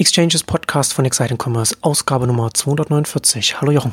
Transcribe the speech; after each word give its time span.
Exchanges 0.00 0.42
Podcast 0.42 0.94
von 0.94 1.04
Exciting 1.04 1.36
Commerce, 1.36 1.76
Ausgabe 1.82 2.26
Nummer 2.26 2.54
249. 2.54 3.60
Hallo 3.60 3.70
Jochen. 3.70 3.92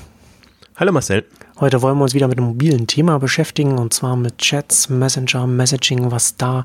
Hallo 0.78 0.94
Marcel. 0.94 1.26
Heute 1.60 1.82
wollen 1.82 1.98
wir 1.98 2.04
uns 2.04 2.14
wieder 2.14 2.30
mit 2.30 2.38
einem 2.38 2.48
mobilen 2.48 2.88
Thema 2.88 3.20
beschäftigen 3.20 3.78
und 3.78 3.94
zwar 3.94 4.16
mit 4.16 4.38
Chats, 4.38 4.88
Messenger, 4.88 5.48
Messaging, 5.48 6.10
was 6.10 6.38
da 6.38 6.64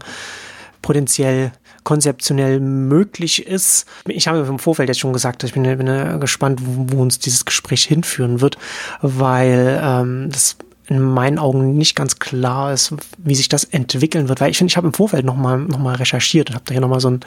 potenziell 0.80 1.50
konzeptionell 1.82 2.60
möglich 2.60 3.44
ist. 3.44 3.86
Ich 4.06 4.28
habe 4.28 4.46
im 4.46 4.60
Vorfeld 4.60 4.88
jetzt 4.88 5.00
schon 5.00 5.12
gesagt, 5.12 5.42
ich 5.42 5.54
bin, 5.54 5.64
bin 5.64 6.20
gespannt, 6.20 6.60
wo, 6.62 6.96
wo, 6.96 7.02
uns 7.02 7.18
dieses 7.18 7.44
Gespräch 7.44 7.82
hinführen 7.82 8.40
wird, 8.40 8.58
weil 9.00 9.80
ähm, 9.82 10.28
das 10.30 10.56
in 10.86 11.00
meinen 11.00 11.38
Augen 11.38 11.76
nicht 11.76 11.96
ganz 11.96 12.20
klar 12.20 12.72
ist, 12.72 12.94
wie 13.16 13.34
sich 13.34 13.48
das 13.48 13.64
entwickeln 13.64 14.28
wird, 14.28 14.40
weil 14.40 14.50
ich 14.50 14.58
finde, 14.58 14.70
ich 14.70 14.76
habe 14.76 14.86
im 14.86 14.94
Vorfeld 14.94 15.24
nochmal 15.24 15.58
noch 15.58 15.78
mal 15.78 15.96
recherchiert 15.96 16.50
und 16.50 16.54
habe 16.54 16.64
da 16.66 16.72
hier 16.72 16.80
nochmal 16.80 17.00
so 17.00 17.10
ein 17.10 17.20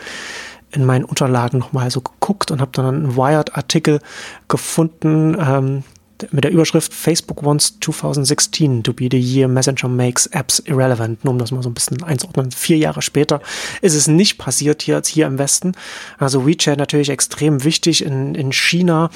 in 0.75 0.85
meinen 0.85 1.05
Unterlagen 1.05 1.59
nochmal 1.59 1.89
so 1.89 2.01
geguckt 2.01 2.51
und 2.51 2.61
habe 2.61 2.71
dann 2.73 2.85
einen 2.85 3.15
Wired-Artikel 3.15 3.99
gefunden 4.47 5.37
ähm, 5.39 5.83
mit 6.31 6.43
der 6.43 6.51
Überschrift 6.51 6.93
Facebook 6.93 7.43
wants 7.43 7.77
2016 7.81 8.83
to 8.83 8.93
be 8.93 9.09
the 9.11 9.19
year 9.19 9.47
Messenger 9.47 9.89
makes 9.89 10.27
apps 10.27 10.59
irrelevant. 10.59 11.23
Nur 11.23 11.33
um 11.33 11.39
das 11.39 11.51
mal 11.51 11.61
so 11.61 11.69
ein 11.69 11.73
bisschen 11.73 12.01
einzuordnen. 12.03 12.51
Vier 12.51 12.77
Jahre 12.77 13.01
später 13.01 13.41
ist 13.81 13.95
es 13.95 14.07
nicht 14.07 14.37
passiert 14.37 14.81
hier 14.81 14.95
als 14.95 15.09
hier 15.09 15.27
im 15.27 15.37
Westen. 15.37 15.73
Also 16.17 16.47
WeChat 16.47 16.77
natürlich 16.77 17.09
extrem 17.09 17.63
wichtig 17.63 18.03
in, 18.03 18.33
in 18.35 18.53
China 18.53 19.09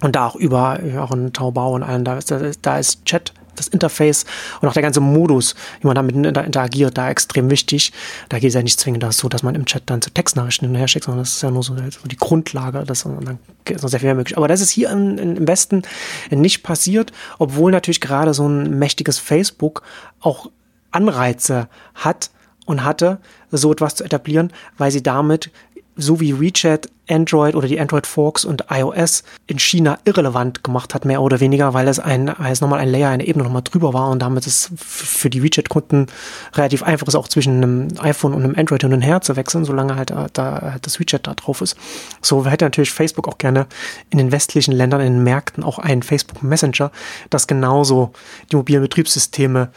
und 0.00 0.16
da 0.16 0.26
auch 0.26 0.36
über, 0.36 0.78
auch 0.98 1.12
in 1.12 1.32
Taobao 1.32 1.74
und 1.74 1.82
allen, 1.82 2.04
da 2.04 2.18
ist, 2.18 2.32
da 2.62 2.78
ist 2.78 3.04
Chat 3.04 3.32
das 3.56 3.68
Interface 3.68 4.24
und 4.60 4.68
auch 4.68 4.72
der 4.72 4.82
ganze 4.82 5.00
Modus, 5.00 5.54
wie 5.80 5.86
man 5.86 5.96
damit 5.96 6.14
interagiert, 6.14 6.96
da 6.96 7.10
extrem 7.10 7.50
wichtig. 7.50 7.92
Da 8.28 8.38
geht 8.38 8.48
es 8.48 8.54
ja 8.54 8.62
nicht 8.62 8.78
zwingend 8.78 9.04
so, 9.12 9.28
dass 9.28 9.42
man 9.42 9.54
im 9.54 9.64
Chat 9.64 9.82
dann 9.86 10.02
zu 10.02 10.10
Textnachrichten 10.10 10.68
hinterher 10.68 10.88
schickt, 10.88 11.04
sondern 11.04 11.22
das 11.22 11.34
ist 11.34 11.42
ja 11.42 11.50
nur 11.50 11.62
so 11.62 11.74
die 11.74 12.16
Grundlage, 12.16 12.84
das, 12.86 13.04
und 13.04 13.24
dann 13.26 13.38
ist 13.68 13.82
noch 13.82 13.90
sehr 13.90 14.00
viel 14.00 14.08
mehr 14.08 14.14
möglich. 14.14 14.36
Aber 14.36 14.48
das 14.48 14.60
ist 14.60 14.70
hier 14.70 14.90
in, 14.90 15.18
im 15.18 15.48
Westen 15.48 15.82
nicht 16.30 16.62
passiert, 16.62 17.12
obwohl 17.38 17.72
natürlich 17.72 18.00
gerade 18.00 18.34
so 18.34 18.46
ein 18.48 18.78
mächtiges 18.78 19.18
Facebook 19.18 19.82
auch 20.20 20.50
Anreize 20.90 21.68
hat 21.94 22.30
und 22.66 22.84
hatte, 22.84 23.18
so 23.50 23.72
etwas 23.72 23.96
zu 23.96 24.04
etablieren, 24.04 24.52
weil 24.78 24.90
sie 24.90 25.02
damit 25.02 25.50
so 25.96 26.20
wie 26.20 26.40
WeChat 26.40 26.88
Android 27.08 27.54
oder 27.54 27.68
die 27.68 27.78
Android 27.78 28.06
Forks 28.06 28.44
und 28.44 28.64
iOS 28.70 29.24
in 29.46 29.58
China 29.58 29.98
irrelevant 30.04 30.64
gemacht 30.64 30.94
hat, 30.94 31.04
mehr 31.04 31.20
oder 31.20 31.40
weniger, 31.40 31.74
weil 31.74 31.88
es 31.88 31.98
ein, 31.98 32.28
es 32.28 32.60
nochmal 32.60 32.78
ein 32.78 32.88
Layer, 32.88 33.10
eine 33.10 33.26
Ebene 33.26 33.44
nochmal 33.44 33.62
drüber 33.62 33.92
war 33.92 34.08
und 34.10 34.20
damit 34.20 34.46
es 34.46 34.70
für 34.76 35.28
die 35.28 35.42
WeChat-Kunden 35.42 36.06
relativ 36.54 36.82
einfach 36.82 37.06
ist, 37.06 37.14
auch 37.14 37.28
zwischen 37.28 37.56
einem 37.56 37.88
iPhone 37.98 38.32
und 38.32 38.44
einem 38.44 38.54
Android 38.56 38.82
hin 38.82 38.94
und 38.94 39.02
her 39.02 39.20
zu 39.20 39.36
wechseln, 39.36 39.64
solange 39.64 39.96
halt 39.96 40.10
da, 40.10 40.28
da 40.32 40.76
das 40.80 41.00
WeChat 41.00 41.26
da 41.26 41.34
drauf 41.34 41.60
ist. 41.60 41.76
So 42.22 42.46
hätte 42.46 42.64
natürlich 42.64 42.92
Facebook 42.92 43.28
auch 43.28 43.38
gerne 43.38 43.66
in 44.10 44.18
den 44.18 44.32
westlichen 44.32 44.72
Ländern, 44.72 45.00
in 45.00 45.14
den 45.14 45.24
Märkten 45.24 45.64
auch 45.64 45.78
einen 45.78 46.02
Facebook 46.02 46.42
Messenger, 46.42 46.90
das 47.28 47.46
genauso 47.46 48.12
die 48.50 48.56
mobilen 48.56 48.82
Betriebssysteme 48.82 49.70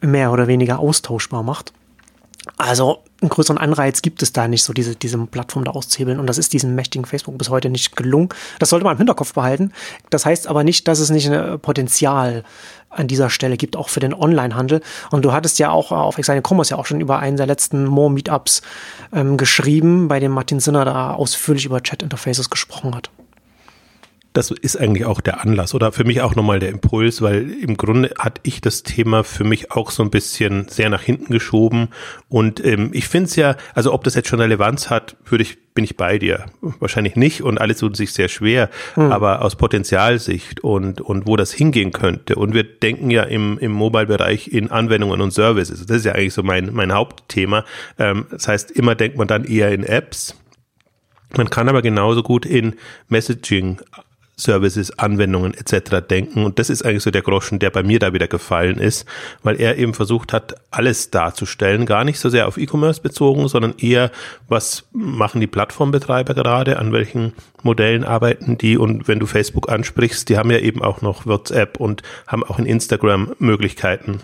mehr 0.00 0.32
oder 0.32 0.48
weniger 0.48 0.78
austauschbar 0.78 1.42
macht. 1.42 1.72
Also 2.56 3.04
einen 3.20 3.28
größeren 3.28 3.58
Anreiz 3.58 4.02
gibt 4.02 4.22
es 4.22 4.32
da 4.32 4.48
nicht, 4.48 4.62
so 4.62 4.72
diese, 4.72 4.96
diese 4.96 5.18
Plattform 5.18 5.64
da 5.64 5.72
auszuhebeln. 5.72 6.18
Und 6.18 6.26
das 6.26 6.38
ist 6.38 6.52
diesem 6.52 6.74
mächtigen 6.74 7.04
Facebook 7.04 7.36
bis 7.36 7.50
heute 7.50 7.68
nicht 7.68 7.96
gelungen. 7.96 8.30
Das 8.58 8.70
sollte 8.70 8.84
man 8.84 8.92
im 8.94 8.98
Hinterkopf 8.98 9.34
behalten. 9.34 9.72
Das 10.10 10.24
heißt 10.24 10.46
aber 10.46 10.64
nicht, 10.64 10.88
dass 10.88 11.00
es 11.00 11.10
nicht 11.10 11.30
ein 11.30 11.60
Potenzial 11.60 12.44
an 12.88 13.06
dieser 13.06 13.30
Stelle 13.30 13.56
gibt, 13.56 13.76
auch 13.76 13.88
für 13.88 14.00
den 14.00 14.14
Onlinehandel. 14.14 14.80
Und 15.10 15.24
du 15.24 15.32
hattest 15.32 15.58
ja 15.58 15.70
auch 15.70 15.92
auf 15.92 16.18
Exciting 16.18 16.42
Commerce 16.46 16.70
ja 16.70 16.78
auch 16.78 16.86
schon 16.86 17.00
über 17.00 17.18
einen 17.18 17.36
der 17.36 17.46
letzten 17.46 17.84
More 17.84 18.10
Meetups 18.10 18.62
ähm, 19.12 19.36
geschrieben, 19.36 20.08
bei 20.08 20.18
dem 20.18 20.32
Martin 20.32 20.60
Sinner 20.60 20.84
da 20.84 21.12
ausführlich 21.12 21.66
über 21.66 21.82
Chat-Interfaces 21.82 22.50
gesprochen 22.50 22.94
hat 22.94 23.10
das 24.32 24.52
ist 24.52 24.76
eigentlich 24.76 25.06
auch 25.06 25.20
der 25.20 25.40
Anlass 25.40 25.74
oder 25.74 25.90
für 25.90 26.04
mich 26.04 26.20
auch 26.20 26.36
nochmal 26.36 26.60
der 26.60 26.68
Impuls, 26.68 27.20
weil 27.20 27.50
im 27.50 27.76
Grunde 27.76 28.12
hat 28.18 28.38
ich 28.44 28.60
das 28.60 28.84
Thema 28.84 29.24
für 29.24 29.42
mich 29.42 29.72
auch 29.72 29.90
so 29.90 30.04
ein 30.04 30.10
bisschen 30.10 30.68
sehr 30.68 30.88
nach 30.88 31.02
hinten 31.02 31.32
geschoben. 31.32 31.88
Und 32.28 32.64
ähm, 32.64 32.90
ich 32.92 33.08
finde 33.08 33.26
es 33.26 33.36
ja, 33.36 33.56
also 33.74 33.92
ob 33.92 34.04
das 34.04 34.14
jetzt 34.14 34.28
schon 34.28 34.40
Relevanz 34.40 34.88
hat, 34.88 35.16
würde 35.24 35.42
ich, 35.42 35.58
bin 35.74 35.82
ich 35.82 35.96
bei 35.96 36.18
dir. 36.18 36.46
Wahrscheinlich 36.60 37.16
nicht 37.16 37.42
und 37.42 37.60
alles 37.60 37.78
tut 37.78 37.96
sich 37.96 38.12
sehr 38.12 38.28
schwer, 38.28 38.70
hm. 38.94 39.10
aber 39.10 39.42
aus 39.42 39.56
Potenzialsicht 39.56 40.60
und, 40.60 41.00
und 41.00 41.26
wo 41.26 41.34
das 41.34 41.52
hingehen 41.52 41.90
könnte. 41.90 42.36
Und 42.36 42.54
wir 42.54 42.62
denken 42.62 43.10
ja 43.10 43.24
im, 43.24 43.58
im 43.58 43.72
Mobile-Bereich 43.72 44.48
in 44.48 44.70
Anwendungen 44.70 45.20
und 45.20 45.32
Services, 45.32 45.84
das 45.86 45.96
ist 45.98 46.04
ja 46.04 46.12
eigentlich 46.12 46.34
so 46.34 46.44
mein, 46.44 46.72
mein 46.72 46.92
Hauptthema, 46.92 47.64
ähm, 47.98 48.26
das 48.30 48.46
heißt 48.46 48.70
immer 48.70 48.94
denkt 48.94 49.18
man 49.18 49.26
dann 49.26 49.44
eher 49.44 49.72
in 49.72 49.82
Apps, 49.82 50.36
man 51.36 51.48
kann 51.48 51.68
aber 51.68 51.82
genauso 51.82 52.22
gut 52.22 52.44
in 52.44 52.74
Messaging 53.08 53.80
Services, 54.40 54.98
Anwendungen 54.98 55.54
etc. 55.54 56.06
denken. 56.08 56.44
Und 56.44 56.58
das 56.58 56.70
ist 56.70 56.84
eigentlich 56.84 57.02
so 57.02 57.10
der 57.10 57.22
Groschen, 57.22 57.58
der 57.58 57.70
bei 57.70 57.82
mir 57.82 57.98
da 57.98 58.12
wieder 58.12 58.28
gefallen 58.28 58.78
ist, 58.78 59.06
weil 59.42 59.60
er 59.60 59.78
eben 59.78 59.94
versucht 59.94 60.32
hat, 60.32 60.54
alles 60.70 61.10
darzustellen, 61.10 61.86
gar 61.86 62.04
nicht 62.04 62.18
so 62.18 62.28
sehr 62.28 62.48
auf 62.48 62.56
E-Commerce 62.56 63.00
bezogen, 63.00 63.48
sondern 63.48 63.74
eher, 63.78 64.10
was 64.48 64.84
machen 64.92 65.40
die 65.40 65.46
Plattformbetreiber 65.46 66.34
gerade, 66.34 66.78
an 66.78 66.92
welchen 66.92 67.32
Modellen 67.62 68.04
arbeiten 68.04 68.58
die 68.58 68.78
und 68.78 69.08
wenn 69.08 69.18
du 69.18 69.26
Facebook 69.26 69.70
ansprichst, 69.70 70.28
die 70.28 70.38
haben 70.38 70.50
ja 70.50 70.58
eben 70.58 70.82
auch 70.82 71.02
noch 71.02 71.26
WhatsApp 71.26 71.78
und 71.78 72.02
haben 72.26 72.44
auch 72.44 72.58
in 72.58 72.66
Instagram 72.66 73.34
Möglichkeiten. 73.38 74.20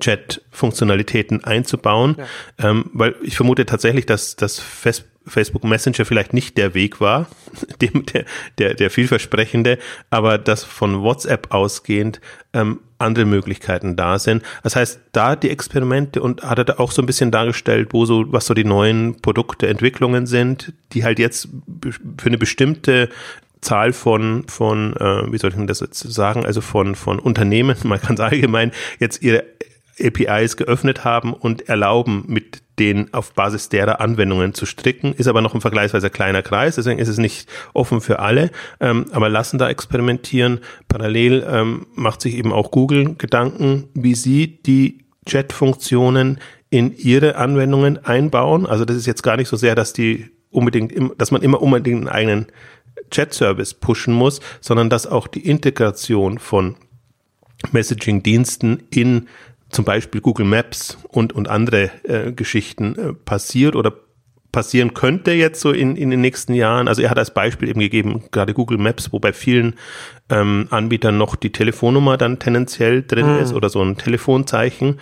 Chat-Funktionalitäten 0.00 1.44
einzubauen, 1.44 2.16
ja. 2.18 2.70
ähm, 2.70 2.90
weil 2.92 3.16
ich 3.22 3.36
vermute 3.36 3.66
tatsächlich, 3.66 4.06
dass 4.06 4.36
das 4.36 4.58
Facebook 4.60 5.64
Messenger 5.64 6.04
vielleicht 6.04 6.32
nicht 6.32 6.56
der 6.56 6.74
Weg 6.74 7.00
war, 7.00 7.28
dem, 7.80 8.06
der, 8.06 8.24
der, 8.58 8.74
der 8.74 8.90
vielversprechende, 8.90 9.78
aber 10.10 10.38
dass 10.38 10.64
von 10.64 11.02
WhatsApp 11.02 11.52
ausgehend 11.52 12.20
ähm, 12.52 12.80
andere 12.98 13.24
Möglichkeiten 13.24 13.96
da 13.96 14.18
sind. 14.18 14.42
Das 14.62 14.74
heißt, 14.74 15.00
da 15.12 15.36
die 15.36 15.50
Experimente 15.50 16.20
und 16.20 16.42
hat 16.42 16.58
er 16.58 16.64
da 16.64 16.74
auch 16.78 16.90
so 16.90 17.00
ein 17.00 17.06
bisschen 17.06 17.30
dargestellt, 17.30 17.88
wo 17.92 18.04
so, 18.06 18.32
was 18.32 18.46
so 18.46 18.54
die 18.54 18.64
neuen 18.64 19.20
Produkte, 19.20 19.68
Entwicklungen 19.68 20.26
sind, 20.26 20.72
die 20.92 21.04
halt 21.04 21.18
jetzt 21.18 21.48
für 22.18 22.26
eine 22.26 22.38
bestimmte 22.38 23.08
Zahl 23.60 23.92
von, 23.92 24.44
von 24.48 24.94
äh, 24.96 25.32
wie 25.32 25.38
soll 25.38 25.50
ich 25.50 25.56
denn 25.56 25.66
das 25.66 25.80
jetzt 25.80 25.98
sagen, 25.98 26.44
also 26.44 26.60
von, 26.60 26.94
von 26.94 27.18
Unternehmen, 27.18 27.76
mal 27.84 27.98
ganz 27.98 28.20
allgemein, 28.20 28.72
jetzt 28.98 29.22
ihre 29.22 29.44
APIs 30.00 30.56
geöffnet 30.56 31.04
haben 31.04 31.32
und 31.32 31.68
erlauben, 31.68 32.24
mit 32.26 32.62
den 32.78 33.12
auf 33.12 33.34
Basis 33.34 33.68
derer 33.68 34.00
Anwendungen 34.00 34.54
zu 34.54 34.66
stricken, 34.66 35.12
ist 35.12 35.26
aber 35.26 35.40
noch 35.40 35.54
ein 35.54 35.60
vergleichsweise 35.60 36.10
kleiner 36.10 36.42
Kreis, 36.42 36.76
deswegen 36.76 36.98
ist 37.00 37.08
es 37.08 37.18
nicht 37.18 37.48
offen 37.74 38.00
für 38.00 38.20
alle, 38.20 38.50
ähm, 38.80 39.06
aber 39.12 39.28
lassen 39.28 39.58
da 39.58 39.68
experimentieren. 39.68 40.60
Parallel 40.86 41.46
ähm, 41.48 41.86
macht 41.94 42.20
sich 42.20 42.36
eben 42.36 42.52
auch 42.52 42.70
Google 42.70 43.16
Gedanken, 43.16 43.88
wie 43.94 44.14
sie 44.14 44.62
die 44.62 45.04
Chat-Funktionen 45.26 46.38
in 46.70 46.96
ihre 46.96 47.36
Anwendungen 47.36 48.04
einbauen. 48.04 48.66
Also 48.66 48.84
das 48.84 48.96
ist 48.96 49.06
jetzt 49.06 49.22
gar 49.22 49.36
nicht 49.36 49.48
so 49.48 49.56
sehr, 49.56 49.74
dass 49.74 49.92
die 49.92 50.30
unbedingt, 50.50 50.94
dass 51.20 51.30
man 51.30 51.42
immer 51.42 51.60
unbedingt 51.62 52.00
einen 52.00 52.08
eigenen 52.08 52.46
Chat-Service 53.10 53.74
pushen 53.74 54.14
muss, 54.14 54.40
sondern 54.60 54.90
dass 54.90 55.06
auch 55.06 55.26
die 55.26 55.46
Integration 55.46 56.38
von 56.38 56.76
Messaging-Diensten 57.72 58.84
in 58.90 59.28
zum 59.70 59.84
Beispiel 59.84 60.20
Google 60.20 60.46
Maps 60.46 60.98
und, 61.08 61.32
und 61.32 61.48
andere 61.48 61.90
äh, 62.04 62.32
Geschichten 62.32 62.96
äh, 62.96 63.12
passiert 63.12 63.76
oder 63.76 63.92
passieren 64.52 64.94
könnte 64.94 65.32
jetzt 65.32 65.60
so 65.60 65.72
in, 65.72 65.96
in 65.96 66.10
den 66.10 66.20
nächsten 66.20 66.54
Jahren. 66.54 66.88
Also 66.88 67.02
er 67.02 67.10
hat 67.10 67.18
als 67.18 67.34
Beispiel 67.34 67.68
eben 67.68 67.80
gegeben, 67.80 68.24
gerade 68.30 68.54
Google 68.54 68.78
Maps, 68.78 69.12
wo 69.12 69.18
bei 69.18 69.32
vielen 69.32 69.74
ähm, 70.30 70.68
Anbietern 70.70 71.18
noch 71.18 71.36
die 71.36 71.52
Telefonnummer 71.52 72.16
dann 72.16 72.38
tendenziell 72.38 73.02
drin 73.02 73.26
hm. 73.26 73.42
ist 73.42 73.52
oder 73.52 73.68
so 73.68 73.82
ein 73.82 73.98
Telefonzeichen, 73.98 75.00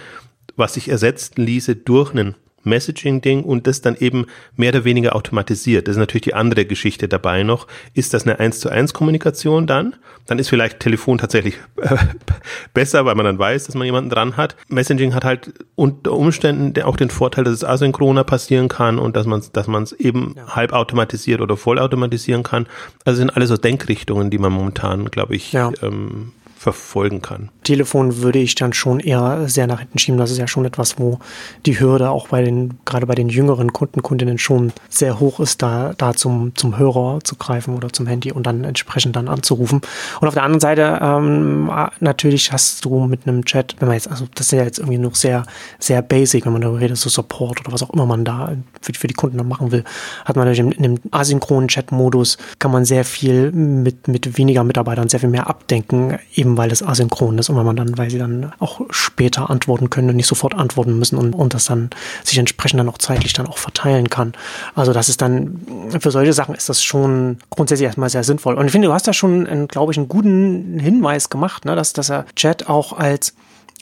was 0.57 0.75
sich 0.75 0.89
ersetzen 0.89 1.43
ließe 1.43 1.77
durch 1.77 2.13
einen 2.13 2.35
Messaging-Ding 2.67 3.43
und 3.43 3.67
das 3.67 3.81
dann 3.81 3.97
eben 3.97 4.27
mehr 4.57 4.71
oder 4.71 4.85
weniger 4.85 5.17
automatisiert. 5.17 5.89
Das 5.89 5.97
ist 5.97 6.01
natürlich 6.01 6.23
die 6.23 6.35
andere 6.35 6.67
Geschichte 6.67 7.09
dabei 7.09 7.43
noch. 7.43 7.67
Ist 7.95 8.15
das 8.15 8.25
eine 8.25 8.39
1 8.39 8.61
zu 8.61 8.69
1 8.69 8.93
Kommunikation 8.93 9.67
dann? 9.67 9.97
Dann 10.27 10.39
ist 10.39 10.49
vielleicht 10.49 10.81
Telefon 10.81 11.19
tatsächlich 11.19 11.57
äh, 11.81 11.97
besser, 12.75 13.05
weil 13.05 13.15
man 13.15 13.25
dann 13.25 13.39
weiß, 13.39 13.65
dass 13.65 13.75
man 13.75 13.85
jemanden 13.85 14.11
dran 14.11 14.37
hat. 14.37 14.57
Messaging 14.69 15.15
hat 15.15 15.25
halt 15.25 15.53
unter 15.77 16.13
Umständen 16.13 16.83
auch 16.83 16.97
den 16.97 17.11
Vorteil, 17.11 17.45
dass 17.45 17.55
es 17.55 17.65
asynchroner 17.65 18.25
passieren 18.25 18.69
kann 18.69 18.99
und 18.99 19.17
dass 19.17 19.27
man 19.27 19.41
es 19.41 19.53
dass 19.53 19.67
man 19.69 19.85
es 19.85 19.93
eben 19.93 20.35
ja. 20.37 20.55
halb 20.57 20.73
automatisiert 20.73 21.41
oder 21.41 21.57
voll 21.57 21.79
automatisieren 21.79 22.43
kann. 22.43 22.67
Also 23.05 23.19
sind 23.19 23.31
alles 23.31 23.49
so 23.49 23.57
Denkrichtungen, 23.57 24.31
die 24.31 24.39
man 24.39 24.53
momentan, 24.53 25.11
glaube 25.11 25.37
ich, 25.37 25.53
ja. 25.53 25.73
ähm, 25.83 26.33
verfolgen 26.67 27.23
kann. 27.23 27.51
Telefon 27.63 28.23
würde 28.23 28.41
ich 28.41 28.57
dann 28.57 28.73
schon 28.73 28.99
eher 28.99 29.49
sehr 29.49 29.69
nach 29.69 29.79
hinten 29.79 29.99
schieben. 29.99 30.19
Das 30.19 30.33
ist 30.33 30.39
ja 30.39 30.49
schon 30.49 30.65
etwas, 30.65 30.99
wo 30.99 31.21
die 31.65 31.79
Hürde 31.79 32.11
auch 32.11 32.27
bei 32.27 32.43
den, 32.43 32.79
gerade 32.85 33.07
bei 33.07 33.15
den 33.15 33.29
jüngeren 33.29 33.73
Kunden, 33.73 34.03
Kundinnen 34.03 34.37
schon 34.37 34.73
sehr 34.89 35.21
hoch 35.21 35.39
ist, 35.39 35.63
da, 35.63 35.95
da 35.97 36.15
zum, 36.15 36.57
zum 36.57 36.77
Hörer 36.77 37.21
zu 37.23 37.37
greifen 37.37 37.77
oder 37.77 37.93
zum 37.93 38.09
Handy 38.09 38.33
und 38.33 38.49
dann 38.49 38.65
entsprechend 38.65 39.15
dann 39.15 39.29
anzurufen. 39.29 39.81
Und 40.21 40.27
auf 40.27 40.35
der 40.35 40.43
anderen 40.43 40.59
Seite, 40.59 40.99
ähm, 41.01 41.71
natürlich 42.01 42.51
hast 42.51 42.85
du 42.85 43.07
mit 43.07 43.29
einem 43.29 43.45
Chat, 43.45 43.77
wenn 43.79 43.87
man 43.87 43.95
jetzt, 43.95 44.11
also 44.11 44.27
das 44.35 44.47
ist 44.47 44.53
ja 44.53 44.65
jetzt 44.65 44.81
irgendwie 44.81 44.99
noch 44.99 45.15
sehr, 45.15 45.45
sehr 45.79 46.03
basic, 46.03 46.47
wenn 46.47 46.53
man 46.53 46.63
darüber 46.63 46.81
redet, 46.81 46.97
so 46.97 47.09
Support 47.09 47.61
oder 47.61 47.73
was 47.73 47.85
auch 47.85 47.91
immer 47.91 48.07
man 48.07 48.25
da 48.25 48.57
für, 48.81 48.93
für 48.93 49.07
die 49.07 49.15
Kunden 49.15 49.39
dann 49.39 49.47
machen 49.47 49.71
will, 49.71 49.85
hat 50.25 50.35
man 50.35 50.49
natürlich 50.49 50.79
in, 50.79 50.85
in 50.85 50.97
dem 50.97 51.01
asynchronen 51.13 51.69
Chat-Modus 51.69 52.39
kann 52.59 52.73
man 52.73 52.85
sehr 52.85 53.05
viel 53.05 53.53
mit, 53.53 54.09
mit 54.09 54.37
weniger 54.37 54.65
Mitarbeitern 54.65 55.09
sehr 55.09 55.21
viel 55.21 55.29
mehr 55.29 55.49
abdenken, 55.49 56.19
eben 56.35 56.56
weil 56.57 56.71
es 56.71 56.83
asynchron 56.83 57.39
ist 57.39 57.49
und 57.49 57.57
weil 57.57 57.65
man 57.65 57.77
dann, 57.77 57.97
weil 57.99 58.11
sie 58.11 58.19
dann 58.19 58.53
auch 58.59 58.81
später 58.91 59.51
antworten 59.51 59.91
können 59.91 60.11
und 60.11 60.17
nicht 60.17 60.27
sofort 60.27 60.55
antworten 60.55 60.99
müssen 60.99 61.17
und, 61.17 61.35
und 61.35 61.55
das 61.55 61.67
dann 61.67 61.91
sich 62.25 62.39
entsprechend 62.39 62.81
dann 62.81 62.89
auch 62.89 62.99
zeitlich 62.99 63.33
dann 63.33 63.47
auch 63.47 63.59
verteilen 63.59 64.11
kann. 64.11 64.33
Also 64.75 64.93
das 64.93 65.09
ist 65.09 65.23
dann, 65.23 65.61
für 65.99 66.11
solche 66.11 66.33
Sachen 66.33 66.55
ist 66.55 66.69
das 66.69 66.83
schon 66.83 67.39
grundsätzlich 67.51 67.87
erstmal 67.87 68.11
sehr 68.11 68.25
sinnvoll. 68.25 68.55
Und 68.55 68.67
ich 68.67 68.73
finde, 68.73 68.89
du 68.89 68.95
hast 68.95 69.07
da 69.07 69.13
schon, 69.13 69.69
glaube 69.69 69.93
ich, 69.93 69.99
einen 69.99 70.09
guten 70.09 70.79
Hinweis 70.79 71.31
gemacht, 71.31 71.65
ne, 71.65 71.77
dass, 71.77 71.93
dass 71.93 72.11
er 72.11 72.27
Chat 72.35 72.69
auch 72.69 72.93
als 72.93 73.35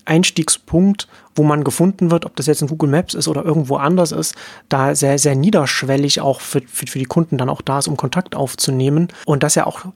Einstiegspunkt, 0.04 1.08
wo 1.34 1.42
man 1.42 1.64
gefunden 1.64 2.10
wird, 2.10 2.26
ob 2.26 2.36
das 2.36 2.46
jetzt 2.46 2.62
in 2.62 2.68
Google 2.68 2.90
Maps 2.90 3.14
ist 3.14 3.28
oder 3.28 3.44
irgendwo 3.44 3.76
anders 3.76 4.12
ist, 4.12 4.34
da 4.68 4.94
sehr, 4.94 5.18
sehr 5.18 5.34
niederschwellig 5.34 6.20
auch 6.20 6.40
für, 6.40 6.60
für, 6.66 6.86
für 6.86 6.98
die 6.98 7.06
Kunden 7.06 7.38
dann 7.38 7.48
auch 7.48 7.62
da 7.62 7.78
ist, 7.78 7.88
um 7.88 7.96
Kontakt 7.96 8.34
aufzunehmen. 8.36 9.08
Und 9.24 9.42
das 9.42 9.54
ja 9.54 9.66
auch 9.66 9.86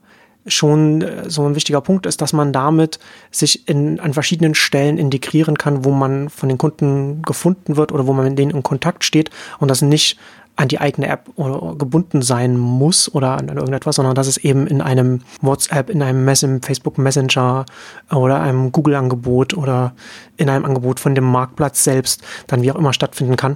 schon 0.49 1.01
äh, 1.01 1.29
so 1.29 1.45
ein 1.45 1.55
wichtiger 1.55 1.81
Punkt 1.81 2.05
ist, 2.05 2.21
dass 2.21 2.33
man 2.33 2.53
damit 2.53 2.99
sich 3.31 3.67
in, 3.67 3.99
an 3.99 4.13
verschiedenen 4.13 4.55
Stellen 4.55 4.97
integrieren 4.97 5.57
kann, 5.57 5.85
wo 5.85 5.91
man 5.91 6.29
von 6.29 6.49
den 6.49 6.57
Kunden 6.57 7.21
gefunden 7.21 7.77
wird 7.77 7.91
oder 7.91 8.07
wo 8.07 8.13
man 8.13 8.25
mit 8.25 8.37
denen 8.37 8.51
in 8.51 8.63
Kontakt 8.63 9.03
steht 9.03 9.29
und 9.59 9.69
das 9.69 9.81
nicht 9.81 10.17
an 10.55 10.67
die 10.67 10.81
eigene 10.81 11.07
App 11.07 11.29
gebunden 11.77 12.21
sein 12.21 12.57
muss 12.57 13.13
oder 13.15 13.37
an 13.37 13.47
irgendetwas, 13.47 13.95
sondern 13.95 14.13
dass 14.13 14.27
es 14.27 14.35
eben 14.35 14.67
in 14.67 14.81
einem 14.81 15.21
WhatsApp, 15.41 15.89
in 15.89 16.03
einem 16.03 16.25
Mess 16.25 16.45
Facebook 16.61 16.97
Messenger 16.97 17.65
oder 18.11 18.41
einem 18.41 18.73
Google-Angebot 18.73 19.53
oder 19.53 19.93
in 20.35 20.49
einem 20.49 20.65
Angebot 20.65 20.99
von 20.99 21.15
dem 21.15 21.23
Marktplatz 21.23 21.85
selbst 21.85 22.23
dann 22.47 22.61
wie 22.61 22.73
auch 22.73 22.75
immer 22.75 22.91
stattfinden 22.91 23.37
kann 23.37 23.55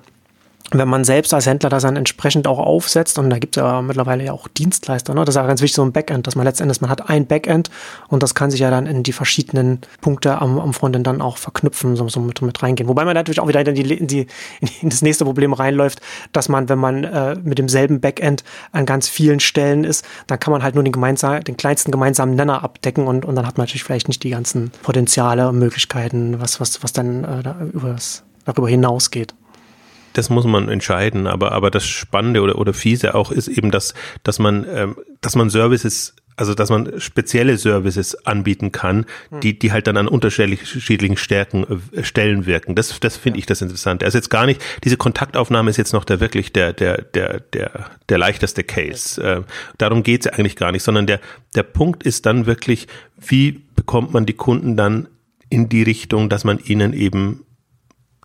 wenn 0.74 0.88
man 0.88 1.04
selbst 1.04 1.34
als 1.34 1.46
Händler 1.46 1.70
das 1.70 1.84
dann 1.84 1.96
entsprechend 1.96 2.48
auch 2.48 2.60
aufsetzt, 2.60 3.20
und 3.20 3.30
da 3.30 3.40
gibt 3.40 3.58
es 3.58 3.62
ja 3.62 3.82
mittlerweile 3.82 4.24
ja 4.24 4.32
auch 4.34 4.48
Dienstleister, 4.48 5.14
ne? 5.14 5.26
das 5.26 5.36
ist 5.36 5.40
ja 5.40 5.48
ganz 5.48 5.62
wichtig, 5.62 5.76
so 5.76 5.84
ein 5.84 5.92
Backend, 5.92 6.28
dass 6.28 6.36
man 6.36 6.46
letztendlich, 6.46 6.82
man 6.82 6.90
hat 6.90 7.10
ein 7.10 7.28
Backend 7.28 7.70
und 8.08 8.24
das 8.24 8.36
kann 8.36 8.52
sich 8.52 8.60
ja 8.60 8.70
dann 8.70 8.88
in 8.88 9.04
die 9.04 9.14
verschiedenen 9.14 9.82
Punkte 10.02 10.42
am, 10.42 10.60
am 10.60 10.74
Frontend 10.74 11.06
dann 11.08 11.22
auch 11.22 11.38
verknüpfen, 11.38 11.96
so, 11.96 12.08
so 12.10 12.20
mit, 12.20 12.42
mit 12.42 12.62
reingehen. 12.64 12.90
Wobei 12.90 13.06
man 13.06 13.14
natürlich 13.14 13.40
auch 13.40 13.48
wieder 13.48 13.66
in, 13.66 13.76
die, 13.76 13.94
in, 13.94 14.08
die, 14.08 14.28
in 14.82 14.90
das 14.90 15.02
nächste 15.02 15.26
Problem 15.26 15.54
reinläuft, 15.54 16.02
dass 16.32 16.50
man, 16.50 16.70
wenn 16.70 16.80
man 16.80 17.04
äh, 17.04 17.36
mit 17.44 17.58
demselben 17.58 18.02
Backend 18.02 18.44
an 18.72 18.86
ganz 18.86 19.08
vielen 19.08 19.40
Stellen 19.40 19.84
ist, 19.84 20.06
dann 20.28 20.40
kann 20.40 20.52
man 20.52 20.64
halt 20.64 20.76
nur 20.76 20.84
den, 20.84 20.94
gemeinsam, 20.94 21.44
den 21.44 21.58
kleinsten 21.58 21.92
gemeinsamen 21.92 22.36
Nenner 22.36 22.64
abdecken 22.64 23.08
und, 23.08 23.26
und 23.26 23.36
dann 23.36 23.46
hat 23.46 23.58
man 23.58 23.66
natürlich 23.66 23.84
vielleicht 23.84 24.08
nicht 24.08 24.24
die 24.24 24.30
ganzen 24.32 24.72
Potenziale 24.82 25.48
und 25.48 25.60
Möglichkeiten, 25.60 26.40
was, 26.40 26.60
was, 26.60 26.84
was 26.84 26.94
dann 26.94 27.24
äh, 27.24 27.44
da 27.44 27.56
übers, 27.74 28.24
darüber 28.46 28.70
hinausgeht 28.70 29.34
das 30.14 30.30
muss 30.30 30.46
man 30.46 30.70
entscheiden. 30.70 31.28
Aber, 31.28 31.52
aber 31.52 31.72
das 31.72 31.86
Spannende 31.86 32.42
oder, 32.42 32.58
oder 32.58 32.74
Fiese 32.74 33.16
auch 33.16 33.32
ist 33.32 33.48
eben, 33.48 33.72
dass, 33.72 33.94
dass 34.24 34.40
man, 34.40 34.66
ähm, 34.70 34.96
dass 35.22 35.36
man 35.36 35.50
Services 35.50 36.16
also 36.36 36.54
dass 36.54 36.70
man 36.70 37.00
spezielle 37.00 37.58
Services 37.58 38.26
anbieten 38.26 38.72
kann, 38.72 39.06
hm. 39.30 39.40
die, 39.42 39.58
die 39.58 39.72
halt 39.72 39.88
dann 39.88 39.98
an 39.98 40.08
unterschiedlichen 40.08 41.18
Stärken, 41.18 41.66
äh, 41.94 42.04
Stellen 42.04 42.46
wirken. 42.46 42.76
Das, 42.76 43.00
das 43.00 43.18
finde 43.18 43.40
ich 43.40 43.46
das 43.46 43.62
Interessante. 43.62 44.06
Also 44.06 44.18
jetzt 44.18 44.30
gar 44.30 44.46
nicht, 44.46 44.62
diese 44.84 44.98
Kontaktaufnahme 44.98 45.70
ist 45.70 45.78
jetzt 45.78 45.94
noch 45.94 46.06
der 46.06 46.20
wirklich 46.20 46.54
der, 46.54 46.74
der, 46.74 47.02
der, 47.02 47.40
der, 47.40 47.92
der 48.10 48.18
leichteste 48.18 48.64
Case. 48.64 49.22
Äh, 49.22 49.42
darum 49.78 50.04
geht's 50.04 50.26
ja 50.26 50.34
eigentlich 50.34 50.56
gar 50.56 50.72
nicht, 50.72 50.84
sondern 50.84 51.08
der, 51.08 51.20
der 51.56 51.64
Punkt 51.64 52.04
ist 52.04 52.26
dann 52.26 52.46
wirklich, 52.46 52.88
wie 53.20 53.64
bekommt 53.76 54.14
man 54.14 54.26
die 54.26 54.34
Kunden 54.34 54.76
dann 54.76 55.08
in 55.50 55.70
die 55.70 55.84
Richtung, 55.84 56.30
dass 56.30 56.44
man 56.44 56.60
ihnen 56.60 56.94
eben 56.94 57.46